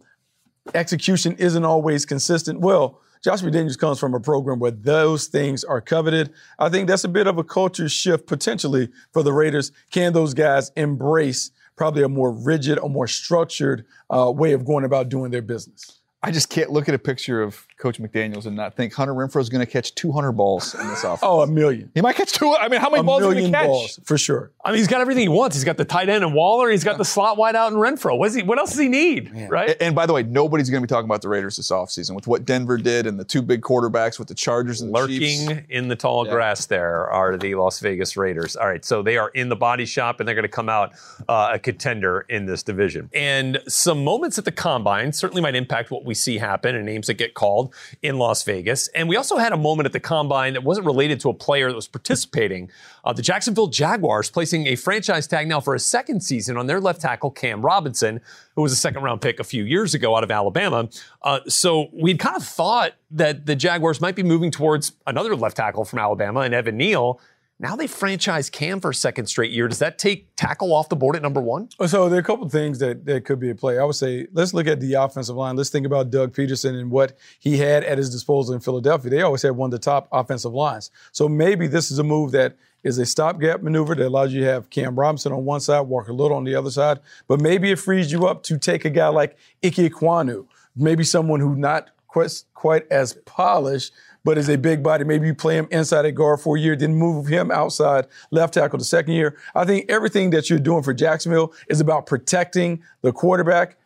execution 0.75 1.35
isn't 1.39 1.65
always 1.65 2.05
consistent. 2.05 2.61
Well, 2.61 3.01
Josh 3.23 3.43
McDaniels 3.43 3.79
comes 3.79 3.99
from 3.99 4.15
a 4.15 4.21
program 4.21 4.59
where 4.59 4.71
those 4.71 5.27
things 5.27 5.65
are 5.65 5.81
coveted. 5.81 6.33
I 6.59 6.69
think 6.69 6.89
that's 6.89 7.05
a 7.05 7.09
bit 7.09 7.27
of 7.27 7.39
a 7.39 7.45
culture 7.45 7.89
shift 7.89 8.27
potentially 8.27 8.89
for 9.13 9.23
the 9.23 9.33
Raiders. 9.33 9.73
Can 9.91 10.13
those 10.13 10.35
guys 10.35 10.71
embrace 10.77 11.51
probably 11.77 12.03
a 12.03 12.09
more 12.09 12.33
rigid, 12.33 12.79
a 12.79 12.89
more 12.89 13.07
structured 13.07 13.87
uh, 14.11 14.31
way 14.31 14.53
of 14.53 14.65
going 14.65 14.85
about 14.85 15.09
doing 15.09 15.31
their 15.31 15.43
business? 15.43 16.01
I 16.23 16.33
just 16.33 16.51
can't 16.51 16.71
look 16.71 16.89
at 16.89 16.95
a 16.95 16.99
picture 16.99 17.41
of 17.43 17.67
Coach 17.79 18.01
McDaniels 18.01 18.47
and 18.47 18.57
not 18.57 18.75
think 18.75 18.93
Hunter 18.93 19.15
Renfrow 19.15 19.41
is 19.41 19.49
going 19.49 19.65
to 19.65 19.71
catch 19.71 19.95
200 19.95 20.33
balls 20.33 20.75
in 20.75 20.87
this 20.89 21.05
offense. 21.05 21.21
Oh, 21.23 21.41
a 21.43 21.47
million. 21.47 21.91
he 21.95 22.01
might 22.01 22.17
catch 22.17 22.33
two. 22.33 22.53
I 22.59 22.69
mean, 22.69 22.81
how 22.81 22.91
many 22.91 23.01
A 23.01 23.05
balls 23.05 23.23
is 23.23 23.29
he 23.29 23.35
million 23.35 23.53
going 23.53 23.53
to 23.53 23.59
catch? 23.59 23.67
balls, 23.69 24.01
for 24.05 24.19
sure. 24.19 24.51
I 24.65 24.71
mean, 24.71 24.79
he's 24.79 24.89
got 24.89 25.01
everything 25.01 25.23
he 25.23 25.29
wants. 25.29 25.55
He's 25.57 25.65
got 25.65 25.77
the 25.77 25.85
tight 25.85 26.09
end 26.09 26.25
and 26.25 26.35
Waller. 26.35 26.71
He's 26.71 26.83
got 26.85 26.99
the 26.99 27.05
slot 27.05 27.37
wide 27.37 27.55
out 27.55 27.73
and 27.73 27.81
Renfrow. 27.81 28.19
What, 28.19 28.27
is 28.29 28.35
he, 28.35 28.43
what 28.43 28.59
else 28.59 28.71
does 28.71 28.81
he 28.81 28.89
need, 28.89 29.31
right? 29.49 29.71
And, 29.71 29.83
and 29.83 29.95
by 29.95 30.07
the 30.07 30.13
way, 30.13 30.25
nobody's 30.25 30.71
going 30.71 30.83
to 30.83 30.87
be 30.87 30.91
talking 30.91 31.09
about 31.09 31.23
the 31.23 31.29
Raiders 31.29 31.57
this 31.57 31.71
offseason 31.71 32.15
with 32.17 32.27
what 32.27 32.45
Denver 32.45 32.77
did 32.79 33.07
and 33.07 33.19
the 33.19 33.25
two 33.25 33.43
big 33.43 33.63
quarterbacks 33.63 34.19
with 34.19 34.29
the 34.29 34.35
Chargers 34.35 34.81
and 34.81 34.93
the 34.95 35.07
Chiefs. 35.07 35.47
Lurking 35.49 35.67
in 35.71 35.89
the 35.89 35.97
tall 35.97 36.27
Yeah. 36.27 36.33
grass 36.33 36.67
there 36.67 37.09
are 37.11 37.37
the 37.37 37.55
Las 37.55 37.79
Vegas 37.81 38.17
Raiders. 38.17 38.57
All 38.57 38.67
right, 38.67 38.85
so 38.85 39.03
they 39.03 39.17
are 39.17 39.29
in 39.31 39.49
the 39.49 39.57
body 39.57 39.85
shop 39.87 40.19
and 40.21 40.27
they're 40.29 40.35
going 40.35 40.43
to 40.43 40.49
come 40.49 40.69
out 40.69 40.93
uh, 41.29 41.51
a 41.53 41.59
contender 41.61 42.27
in 42.29 42.47
this 42.47 42.63
division. 42.65 43.09
And 43.15 43.61
some 43.69 44.03
moments 44.03 44.37
at 44.37 44.45
the 44.45 44.53
combine 44.53 45.13
certainly 45.13 45.43
might 45.43 45.55
impact 45.55 45.91
what 45.93 46.05
we 46.05 46.15
see 46.15 46.39
happen 46.39 46.75
and 46.75 46.85
names 46.85 47.07
that 47.07 47.15
get 47.15 47.35
called 47.35 47.68
in 48.03 48.19
Las 48.19 48.43
Vegas. 48.43 48.89
And 48.89 49.09
we 49.09 49.17
also 49.17 49.37
had 49.37 49.53
a 49.53 49.57
moment 49.57 49.87
at 49.87 49.93
the 49.93 50.01
combine 50.01 50.55
that 50.55 50.63
wasn't 50.63 50.87
related 50.87 51.21
to 51.21 51.31
a 51.31 51.35
player 51.35 51.69
that 51.69 51.77
was 51.77 51.89
participating. 51.89 52.71
Uh, 53.05 53.13
the 53.13 53.23
Jacksonville 53.23 53.69
Jaguars 53.69 54.31
placing 54.31 54.67
a 54.67 54.77
franchise 54.77 55.27
tag 55.27 55.49
now 55.49 55.61
for 55.61 55.75
a 55.75 55.79
second 55.79 56.23
season 56.23 56.57
on 56.57 56.67
their 56.67 56.81
left 56.81 57.01
tackle, 57.01 57.31
Cam 57.31 57.63
Robinson, 57.63 58.21
who 58.55 58.63
was 58.63 58.73
a 58.73 58.77
second 58.77 59.03
round 59.03 59.21
pick 59.21 59.41
a 59.41 59.45
few 59.45 59.65
years 59.65 59.95
ago 59.95 60.17
out 60.17 60.25
of 60.25 60.31
Alabama. 60.31 60.89
Uh, 61.23 61.41
so 61.49 61.89
we'd 61.93 62.19
kind 62.19 62.37
of 62.37 62.45
thought 62.45 62.93
that 63.11 63.47
the 63.47 63.57
Jaguars 63.57 64.01
might 64.01 64.17
be 64.17 64.23
moving 64.23 64.51
towards 64.51 64.93
another 65.07 65.35
left 65.35 65.57
tackle 65.57 65.85
from 65.85 65.99
Alabama 65.99 66.41
and 66.41 66.55
Evan 66.55 66.77
Neal. 66.77 67.21
Now 67.61 67.75
they 67.75 67.89
franchise 67.89 68.51
Cam 68.51 68.81
for 68.81 68.91
a 68.91 68.95
second 68.95 69.27
straight 69.27 69.51
year. 69.51 69.67
Does 69.67 69.81
that 69.81 69.99
take 69.99 70.29
tackle 70.37 70.73
off 70.73 70.89
the 70.89 70.95
board 70.95 71.17
at 71.17 71.23
number 71.23 71.41
one? 71.41 71.69
So 71.87 72.09
there 72.09 72.19
are 72.19 72.21
a 72.21 72.25
couple 72.25 72.49
things 72.49 72.79
that, 72.79 73.05
that 73.07 73.25
could 73.25 73.41
be 73.41 73.51
a 73.51 73.55
play. 73.55 73.81
I 73.81 73.85
would 73.85 73.97
say 73.97 74.29
let's 74.33 74.55
look 74.55 74.69
at 74.69 74.79
the 74.79 74.95
offensive 74.95 75.35
line. 75.35 75.57
Let's 75.57 75.71
think 75.71 75.85
about 75.85 76.11
Doug 76.11 76.33
Pederson 76.33 76.79
and 76.79 76.89
what 76.89 77.19
he 77.41 77.57
had 77.57 77.83
at 77.83 77.99
his 77.99 78.11
disposal 78.11 78.55
in 78.55 78.61
Philadelphia. 78.61 79.11
They 79.11 79.23
always 79.23 79.43
had 79.43 79.57
one 79.57 79.69
of 79.69 79.73
the 79.73 79.81
top 79.81 80.09
offensive 80.13 80.53
lines. 80.53 80.93
So 81.11 81.29
maybe 81.29 81.67
this 81.67 81.91
is 81.91 81.99
a 81.99 82.05
move 82.05 82.31
that 82.31 82.57
is 82.85 82.97
a 82.99 83.07
stopgap 83.07 83.61
maneuver 83.61 83.97
that 83.97 84.07
allows 84.07 84.33
you 84.33 84.41
to 84.43 84.47
have 84.47 84.71
Cam 84.71 84.97
Robinson 84.97 85.33
on 85.33 85.45
one 85.45 85.61
side, 85.61 85.81
Walker 85.81 86.13
Little 86.13 86.37
on 86.37 86.45
the 86.45 86.55
other 86.55 86.71
side. 86.71 87.01
But 87.27 87.41
maybe 87.41 87.73
it 87.73 87.81
frees 87.81 88.13
you 88.13 88.29
up 88.29 88.45
to 88.45 88.57
take 88.57 88.85
a 88.85 88.91
guy 88.91 89.09
like 89.09 89.37
Ike 89.65 89.75
Ekwonu, 89.75 90.47
maybe 90.77 91.03
someone 91.03 91.41
who's 91.41 91.59
not 91.59 91.91
quite, 92.07 92.45
quite 92.55 92.91
as 92.91 93.15
polished, 93.27 93.93
but 94.25 94.37
is 94.39 94.49
a 94.49 94.57
big 94.59 94.83
body. 94.83 95.05
Maybe 95.05 95.27
you 95.27 95.35
play 95.35 95.57
him 95.57 95.69
inside 95.71 96.05
at 96.07 96.13
guard 96.15 96.41
for 96.41 96.57
a 96.57 96.61
year, 96.61 96.77
then 96.77 96.95
move 96.95 97.27
him 97.27 97.51
outside 97.51 98.07
left 98.31 98.55
tackle 98.55 98.79
the 98.79 98.85
second 98.85 99.15
year. 99.15 99.37
I 99.55 99.65
think 99.65 99.91
everything 99.91 100.31
that 100.31 100.51
you're 100.51 100.59
doing 100.59 100.83
for 100.83 100.93
Jacksonville 100.95 101.53
is 101.69 101.81
about 101.81 102.07
protecting 102.07 102.83
the 103.03 103.13
quarterback. 103.13 103.77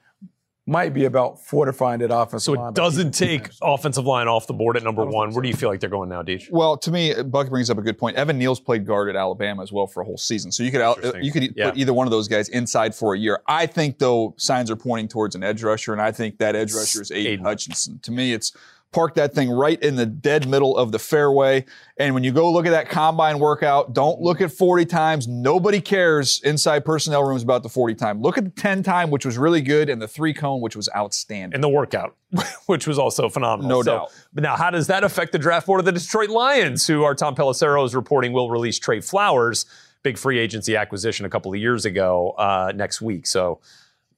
Might 0.65 0.95
be 0.95 1.07
about 1.07 1.45
fortifying 1.45 1.99
that 2.01 2.15
offensive 2.15 2.43
So 2.43 2.53
line. 2.53 2.69
it 2.69 2.77
doesn't 2.77 3.11
take 3.11 3.51
offensive 3.61 4.07
line 4.07 4.29
off 4.29 4.47
the 4.47 4.53
board 4.53 4.77
at 4.77 4.85
number 4.85 5.05
one. 5.05 5.33
Where 5.33 5.43
do 5.43 5.49
you 5.49 5.57
feel 5.57 5.69
like 5.69 5.81
they're 5.81 5.91
going 5.91 6.09
now, 6.09 6.23
Deej? 6.23 6.53
Well, 6.53 6.77
to 6.77 6.91
me, 6.93 7.21
Buck 7.25 7.49
brings 7.51 7.69
up 7.69 7.79
a 7.79 7.83
good 7.83 7.99
point. 7.99 8.17
Evan 8.17 8.39
Neal's 8.39 8.61
played 8.61 8.87
guard 8.87 9.09
at 9.09 9.17
Alabama 9.17 9.61
as 9.65 9.73
well 9.73 9.89
for 9.89 10.03
a 10.03 10.05
whole 10.05 10.17
season, 10.17 10.53
so 10.53 10.63
you 10.63 10.71
could 10.71 10.81
out, 10.81 11.03
you 11.21 11.33
could 11.33 11.53
Yeah. 11.57 11.71
put 11.71 11.79
either 11.79 11.93
one 11.93 12.07
of 12.07 12.13
those 12.13 12.29
guys 12.29 12.49
inside 12.49 12.95
for 12.95 13.13
a 13.15 13.19
year. 13.19 13.41
I 13.49 13.67
think 13.67 13.99
though 13.99 14.35
signs 14.39 14.71
are 14.71 14.77
pointing 14.77 15.09
towards 15.09 15.35
an 15.35 15.43
edge 15.43 15.65
rusher, 15.65 15.93
and 15.93 16.01
I 16.01 16.13
think 16.13 16.39
that 16.39 16.55
edge 16.55 16.73
rusher 16.73 17.03
is 17.03 17.11
Aidan, 17.11 17.33
Aidan. 17.33 17.45
Hutchinson. 17.45 17.99
To 18.05 18.13
me, 18.13 18.33
it's 18.33 18.53
park 18.93 19.15
that 19.15 19.35
thing 19.35 19.51
right 19.51 19.81
in 19.83 19.97
the 19.97 20.07
dead 20.07 20.47
middle 20.49 20.77
of 20.77 20.93
the 20.93 20.99
fairway. 20.99 21.65
And 21.97 22.15
when 22.15 22.25
you 22.25 22.31
go 22.33 22.53
look 22.53 22.67
at 22.67 22.71
that 22.71 22.89
combine 22.89 23.39
workout, 23.39 23.95
don't 23.95 24.21
look 24.21 24.41
at 24.41 24.53
40 24.53 24.85
times. 24.87 25.27
Nobody 25.27 25.81
cares 25.81 26.41
inside 26.45 26.85
personnel 26.85 27.25
rooms 27.25 27.43
about 27.43 27.63
the 27.63 27.69
40 27.69 27.95
time. 27.95 28.21
Look 28.21 28.37
at 28.39 28.45
the 28.45 28.51
10 28.51 28.83
time, 28.83 29.11
which 29.11 29.25
was 29.27 29.39
really 29.39 29.63
good, 29.63 29.89
and 29.89 30.01
the 30.01 30.09
three 30.09 30.35
cone, 30.35 30.61
which 30.61 30.77
was 30.77 30.89
outstanding. 30.95 31.55
And 31.55 31.65
the 31.65 31.69
workout, 31.69 32.17
which 32.67 32.87
was 32.87 32.99
also 32.99 33.29
phenomenal. 33.29 33.69
No 33.69 33.83
So- 33.83 33.93
doubt. 33.99 34.13
But 34.35 34.43
now, 34.43 34.57
how 34.57 34.71
does 34.71 34.87
that 34.89 35.05
affect 35.05 35.33
the 35.33 35.39
draft 35.39 35.67
board 35.67 35.81
of 35.81 35.87
the 35.87 35.93
Detroit 35.93 36.29
Lions, 36.31 36.87
who 36.87 37.03
our 37.05 37.15
Tom 37.15 37.35
Pelissero 37.35 37.85
is 37.85 37.95
reporting 37.95 38.33
will 38.33 38.51
release 38.51 38.79
Trey 38.79 39.01
Flowers, 39.01 39.67
big 40.03 40.19
free 40.19 40.39
agency 40.39 40.77
acquisition 40.77 41.25
a 41.25 41.31
couple 41.31 41.53
of 41.53 41.59
years 41.61 41.85
ago, 41.85 42.31
uh, 42.39 42.73
next 42.75 43.01
week. 43.01 43.27
So 43.27 43.61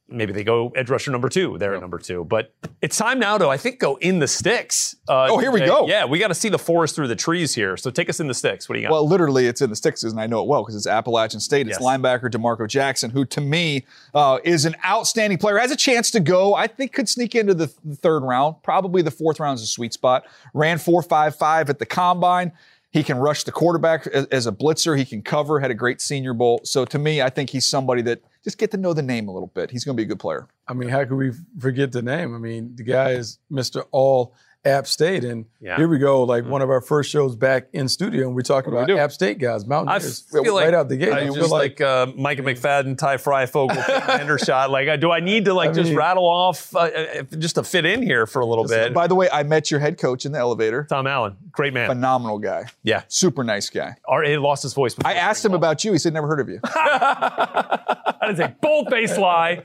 maybe 0.09 0.33
they 0.33 0.45
go 0.45 0.71
edge 0.77 0.91
rusher 0.91 1.11
number 1.11 1.29
two. 1.29 1.57
They're 1.59 1.75
at 1.75 1.81
number 1.81 1.99
two. 1.99 2.25
But 2.25 2.53
it's 2.83 2.97
time 2.97 3.19
now 3.19 3.39
to, 3.39 3.49
I 3.49 3.57
think, 3.57 3.79
go 3.81 3.97
in 3.97 4.19
the 4.19 4.29
sticks. 4.29 4.95
Uh, 5.09 5.29
Oh, 5.31 5.39
here 5.39 5.51
we 5.51 5.61
go. 5.61 5.87
Yeah, 5.89 6.05
we 6.05 6.19
got 6.19 6.29
to 6.29 6.35
see 6.35 6.49
the 6.51 6.59
forest 6.59 6.95
through 6.95 7.09
the 7.09 7.17
trees 7.17 7.55
here. 7.55 7.77
So 7.77 7.91
take 7.91 8.09
us 8.11 8.21
in 8.21 8.27
the 8.29 8.35
sticks. 8.35 8.69
What 8.69 8.75
do 8.75 8.81
you 8.81 8.87
got? 8.87 8.93
Well, 8.93 9.09
literally, 9.09 9.47
it's 9.47 9.61
in 9.61 9.71
the 9.71 9.77
sticks, 9.77 10.03
and 10.03 10.21
I 10.21 10.27
know 10.27 10.41
it 10.43 10.47
well 10.49 10.63
because 10.63 10.77
it's 10.77 10.87
Appalachian 10.87 11.41
State. 11.41 11.67
It's 11.69 11.79
Yes. 11.81 11.83
linebacker 11.87 12.31
D'Marco 12.31 12.67
Jackson, 12.67 13.11
who 13.11 13.25
to 13.27 13.41
me 13.41 13.85
uh, 14.15 14.39
is 14.45 14.65
an 14.67 14.77
outstanding 14.85 15.39
player. 15.39 15.59
Has 15.59 15.71
a 15.73 15.77
chance 15.77 16.11
to 16.13 16.21
go. 16.21 16.55
I 16.55 16.67
think 16.67 16.93
could 16.93 17.09
sneak 17.09 17.35
into 17.35 17.55
the, 17.55 17.73
the 17.85 17.97
third 17.97 18.23
round. 18.23 18.57
Probably 18.63 19.03
the 19.03 19.11
fourth 19.11 19.41
round 19.41 19.57
is 19.57 19.63
a 19.63 19.67
sweet 19.67 19.93
spot. 19.95 20.25
Ran 20.53 20.79
four 20.79 21.03
five 21.03 21.35
five 21.37 21.71
at 21.71 21.79
the 21.79 21.87
combine. 21.87 22.53
He 22.91 23.03
can 23.03 23.17
rush 23.19 23.43
the 23.43 23.51
quarterback 23.51 24.07
as, 24.07 24.27
as 24.27 24.47
a 24.47 24.53
blitzer. 24.53 24.97
He 24.97 25.05
can 25.05 25.21
cover. 25.23 25.59
Had 25.59 25.73
a 25.73 25.75
great 25.75 26.01
Senior 26.01 26.33
Bowl. 26.33 26.61
So 26.63 26.85
to 26.85 26.99
me, 26.99 27.21
I 27.23 27.29
think 27.31 27.51
he's 27.51 27.67
somebody 27.67 28.03
that 28.03 28.21
just 28.45 28.59
get 28.59 28.71
to 28.73 28.77
know 28.77 28.93
the 28.93 29.03
name 29.03 29.29
a 29.29 29.33
little 29.33 29.49
bit. 29.49 29.71
He's 29.71 29.85
going 29.85 29.97
to 29.97 30.01
be 30.01 30.05
a 30.05 30.07
good 30.07 30.21
player. 30.21 30.47
I 30.69 30.75
mean, 30.75 30.91
how 30.91 31.05
could 31.05 31.17
we 31.17 31.33
forget 31.59 31.93
the 31.93 32.03
name? 32.03 32.35
I 32.35 32.39
mean, 32.39 32.77
the 32.77 32.85
guy 32.85 33.11
is 33.11 33.39
Mr. 33.51 33.85
All 33.91 34.35
App 34.67 34.87
State, 34.87 35.25
and 35.25 35.45
Yeah. 35.61 35.77
here 35.77 35.89
we 35.89 35.99
go, 35.99 36.23
like 36.23 36.45
one 36.47 36.63
of 36.63 36.71
our 36.71 36.81
first 36.81 37.11
shows 37.11 37.37
back 37.37 37.67
in 37.73 37.87
studio, 37.89 38.27
and 38.27 38.35
we're 38.35 38.43
talking 38.43 38.73
about 38.73 38.89
we? 38.89 38.99
App 38.99 39.13
State 39.13 39.39
guys, 39.39 39.65
I 39.65 39.67
Mountaineers, 39.67 40.21
feel 40.21 40.55
like 40.55 40.65
right 40.65 40.75
out 40.75 40.89
the 40.89 40.97
gate. 40.97 41.13
I 41.13 41.19
I 41.21 41.25
feel 41.25 41.35
just 41.35 41.51
like, 41.51 41.81
uh, 41.81 42.07
Micah 42.17 42.43
McFadden, 42.43 42.97
Ty 42.97 43.17
Fryfogle, 43.19 43.71
Hendershot. 43.85 44.71
Like, 44.71 44.89
uh, 44.89 44.97
do 44.97 45.11
I 45.11 45.21
need 45.21 45.45
to 45.47 45.55
like 45.55 45.71
I 45.71 45.73
just 45.75 45.91
mean- 45.91 45.99
rattle 45.99 46.27
off 46.27 46.75
uh, 46.75 46.79
uh, 46.81 47.23
just 47.39 47.57
to 47.57 47.63
fit 47.63 47.85
in 47.85 48.03
here 48.03 48.27
for 48.27 48.41
a 48.41 48.47
little 48.47 48.67
bit? 48.67 48.95
By 48.95 49.07
the 49.07 49.15
way, 49.15 49.29
I 49.31 49.43
met 49.43 49.71
your 49.71 49.81
head 49.81 49.99
coach 49.99 50.25
in 50.25 50.33
the 50.33 50.39
elevator. 50.39 50.85
Tom 50.89 51.07
Allen, 51.07 51.37
great 51.53 51.75
man. 51.75 51.89
Phenomenal 51.89 52.39
guy. 52.39 52.65
Yeah, 52.83 53.03
Super 53.09 53.45
nice 53.45 53.69
guy. 53.71 53.97
Our, 54.09 54.23
he 54.25 54.37
lost 54.39 54.63
his 54.63 54.73
voice. 54.75 54.95
I 55.05 55.15
asked 55.15 55.45
him 55.45 55.51
spring 55.51 55.61
ball. 55.61 55.71
about 55.71 55.85
you. 55.85 55.93
He 55.93 55.99
said 55.99 56.15
never 56.15 56.27
heard 56.27 56.41
of 56.41 56.49
you. 56.49 56.61
I 56.65 58.17
didn't 58.29 58.37
say 58.39 58.55
bold 58.63 58.89
face 58.89 59.17
lie. 59.19 59.63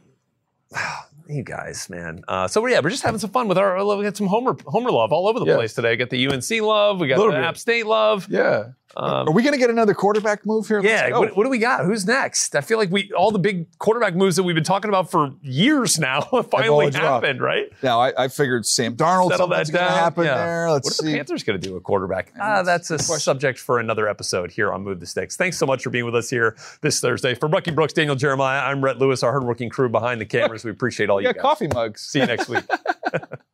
Uh, 1.34 1.38
you 1.38 1.42
guys, 1.42 1.88
man. 1.90 2.22
Uh, 2.28 2.46
so 2.48 2.64
yeah, 2.66 2.80
we're 2.82 2.90
just 2.90 3.02
having 3.02 3.18
some 3.18 3.30
fun 3.30 3.48
with 3.48 3.58
our. 3.58 3.76
We 3.96 4.04
got 4.04 4.16
some 4.16 4.26
Homer 4.28 4.56
Homer 4.66 4.90
love 4.90 5.12
all 5.12 5.26
over 5.28 5.38
the 5.40 5.46
Yes. 5.46 5.56
place 5.56 5.74
today. 5.74 5.90
We 5.90 5.96
Got 5.96 6.10
the 6.10 6.26
UNC 6.28 6.62
love. 6.62 7.00
We 7.00 7.08
got 7.08 7.18
Little 7.18 7.32
the 7.32 7.38
bit. 7.38 7.44
App 7.44 7.56
State 7.58 7.86
love. 7.86 8.26
yeah. 8.30 8.68
Are 8.96 9.30
we 9.32 9.42
going 9.42 9.52
to 9.52 9.58
get 9.58 9.70
another 9.70 9.94
quarterback 9.94 10.46
move 10.46 10.68
here? 10.68 10.80
Yeah, 10.82 11.18
what, 11.18 11.36
what 11.36 11.44
do 11.44 11.50
we 11.50 11.58
got? 11.58 11.84
Who's 11.84 12.06
next? 12.06 12.54
I 12.54 12.60
feel 12.60 12.78
like 12.78 12.90
we 12.90 13.10
all 13.12 13.30
the 13.30 13.38
big 13.38 13.66
quarterback 13.78 14.14
moves 14.14 14.36
that 14.36 14.42
we've 14.42 14.54
been 14.54 14.64
talking 14.64 14.88
about 14.88 15.10
for 15.10 15.32
years 15.42 15.98
now 15.98 16.20
finally 16.50 16.90
dropped. 16.90 17.24
happened, 17.24 17.40
right? 17.40 17.72
Now 17.82 18.00
I, 18.00 18.24
I 18.24 18.28
figured 18.28 18.66
Sam 18.66 18.96
Darnold 18.96 19.30
Settle 19.30 19.48
that 19.48 19.54
going 19.56 19.66
to 19.66 19.72
down. 19.72 19.90
happen 19.90 20.24
Yeah. 20.24 20.36
there. 20.36 20.70
Let's 20.70 20.86
what 20.86 20.92
are 20.92 20.94
see. 21.06 21.12
the 21.12 21.18
Panthers 21.18 21.42
going 21.42 21.60
to 21.60 21.66
do 21.66 21.74
with 21.74 21.80
a 21.80 21.84
quarterback? 21.84 22.32
Ah, 22.40 22.62
that's 22.62 22.90
a 22.90 22.98
subject 22.98 23.58
for 23.58 23.78
another 23.80 24.08
episode 24.08 24.50
here 24.50 24.72
on 24.72 24.82
Move 24.82 25.00
the 25.00 25.06
Sticks. 25.06 25.36
Thanks 25.36 25.58
so 25.58 25.66
much 25.66 25.82
for 25.82 25.90
being 25.90 26.04
with 26.04 26.14
us 26.14 26.30
here 26.30 26.56
this 26.80 27.00
Thursday. 27.00 27.34
For 27.34 27.48
Bucky 27.48 27.70
Brooks, 27.70 27.92
Daniel 27.92 28.16
Jeremiah, 28.16 28.60
I'm 28.64 28.82
Rhett 28.84 28.98
Lewis, 28.98 29.22
our 29.22 29.30
hardworking 29.32 29.68
crew 29.70 29.88
behind 29.88 30.20
the 30.20 30.26
cameras. 30.26 30.64
We 30.64 30.70
appreciate 30.70 31.10
all 31.10 31.20
you 31.20 31.26
got 31.28 31.36
guys. 31.36 31.42
coffee 31.42 31.68
mugs. 31.68 32.00
See 32.00 32.20
you 32.20 32.26
next 32.26 32.48
week. 32.48 32.64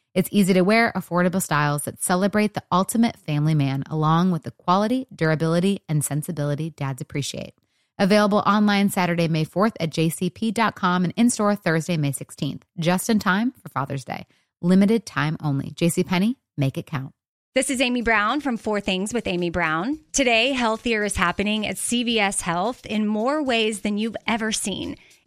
It's 0.13 0.29
easy 0.31 0.53
to 0.53 0.61
wear, 0.61 0.91
affordable 0.93 1.41
styles 1.41 1.83
that 1.83 2.03
celebrate 2.03 2.53
the 2.53 2.63
ultimate 2.69 3.17
family 3.17 3.55
man, 3.55 3.83
along 3.89 4.31
with 4.31 4.43
the 4.43 4.51
quality, 4.51 5.07
durability, 5.15 5.83
and 5.87 6.03
sensibility 6.03 6.71
dads 6.71 7.01
appreciate. 7.01 7.53
Available 7.97 8.39
online 8.39 8.89
Saturday, 8.89 9.29
May 9.29 9.45
4th 9.45 9.73
at 9.79 9.91
jcp.com 9.91 11.05
and 11.05 11.13
in 11.15 11.29
store 11.29 11.55
Thursday, 11.55 11.95
May 11.95 12.11
16th, 12.11 12.63
just 12.77 13.09
in 13.09 13.19
time 13.19 13.53
for 13.61 13.69
Father's 13.69 14.03
Day. 14.03 14.25
Limited 14.61 15.05
time 15.05 15.37
only. 15.41 15.71
JCPenney, 15.71 16.35
make 16.57 16.77
it 16.77 16.87
count. 16.87 17.13
This 17.53 17.69
is 17.69 17.81
Amy 17.81 18.01
Brown 18.01 18.41
from 18.41 18.57
Four 18.57 18.81
Things 18.81 19.13
with 19.13 19.27
Amy 19.27 19.49
Brown. 19.49 19.99
Today, 20.13 20.51
healthier 20.51 21.03
is 21.03 21.15
happening 21.15 21.67
at 21.67 21.75
CVS 21.75 22.41
Health 22.41 22.85
in 22.85 23.05
more 23.07 23.43
ways 23.43 23.81
than 23.81 23.97
you've 23.97 24.15
ever 24.27 24.51
seen. 24.51 24.97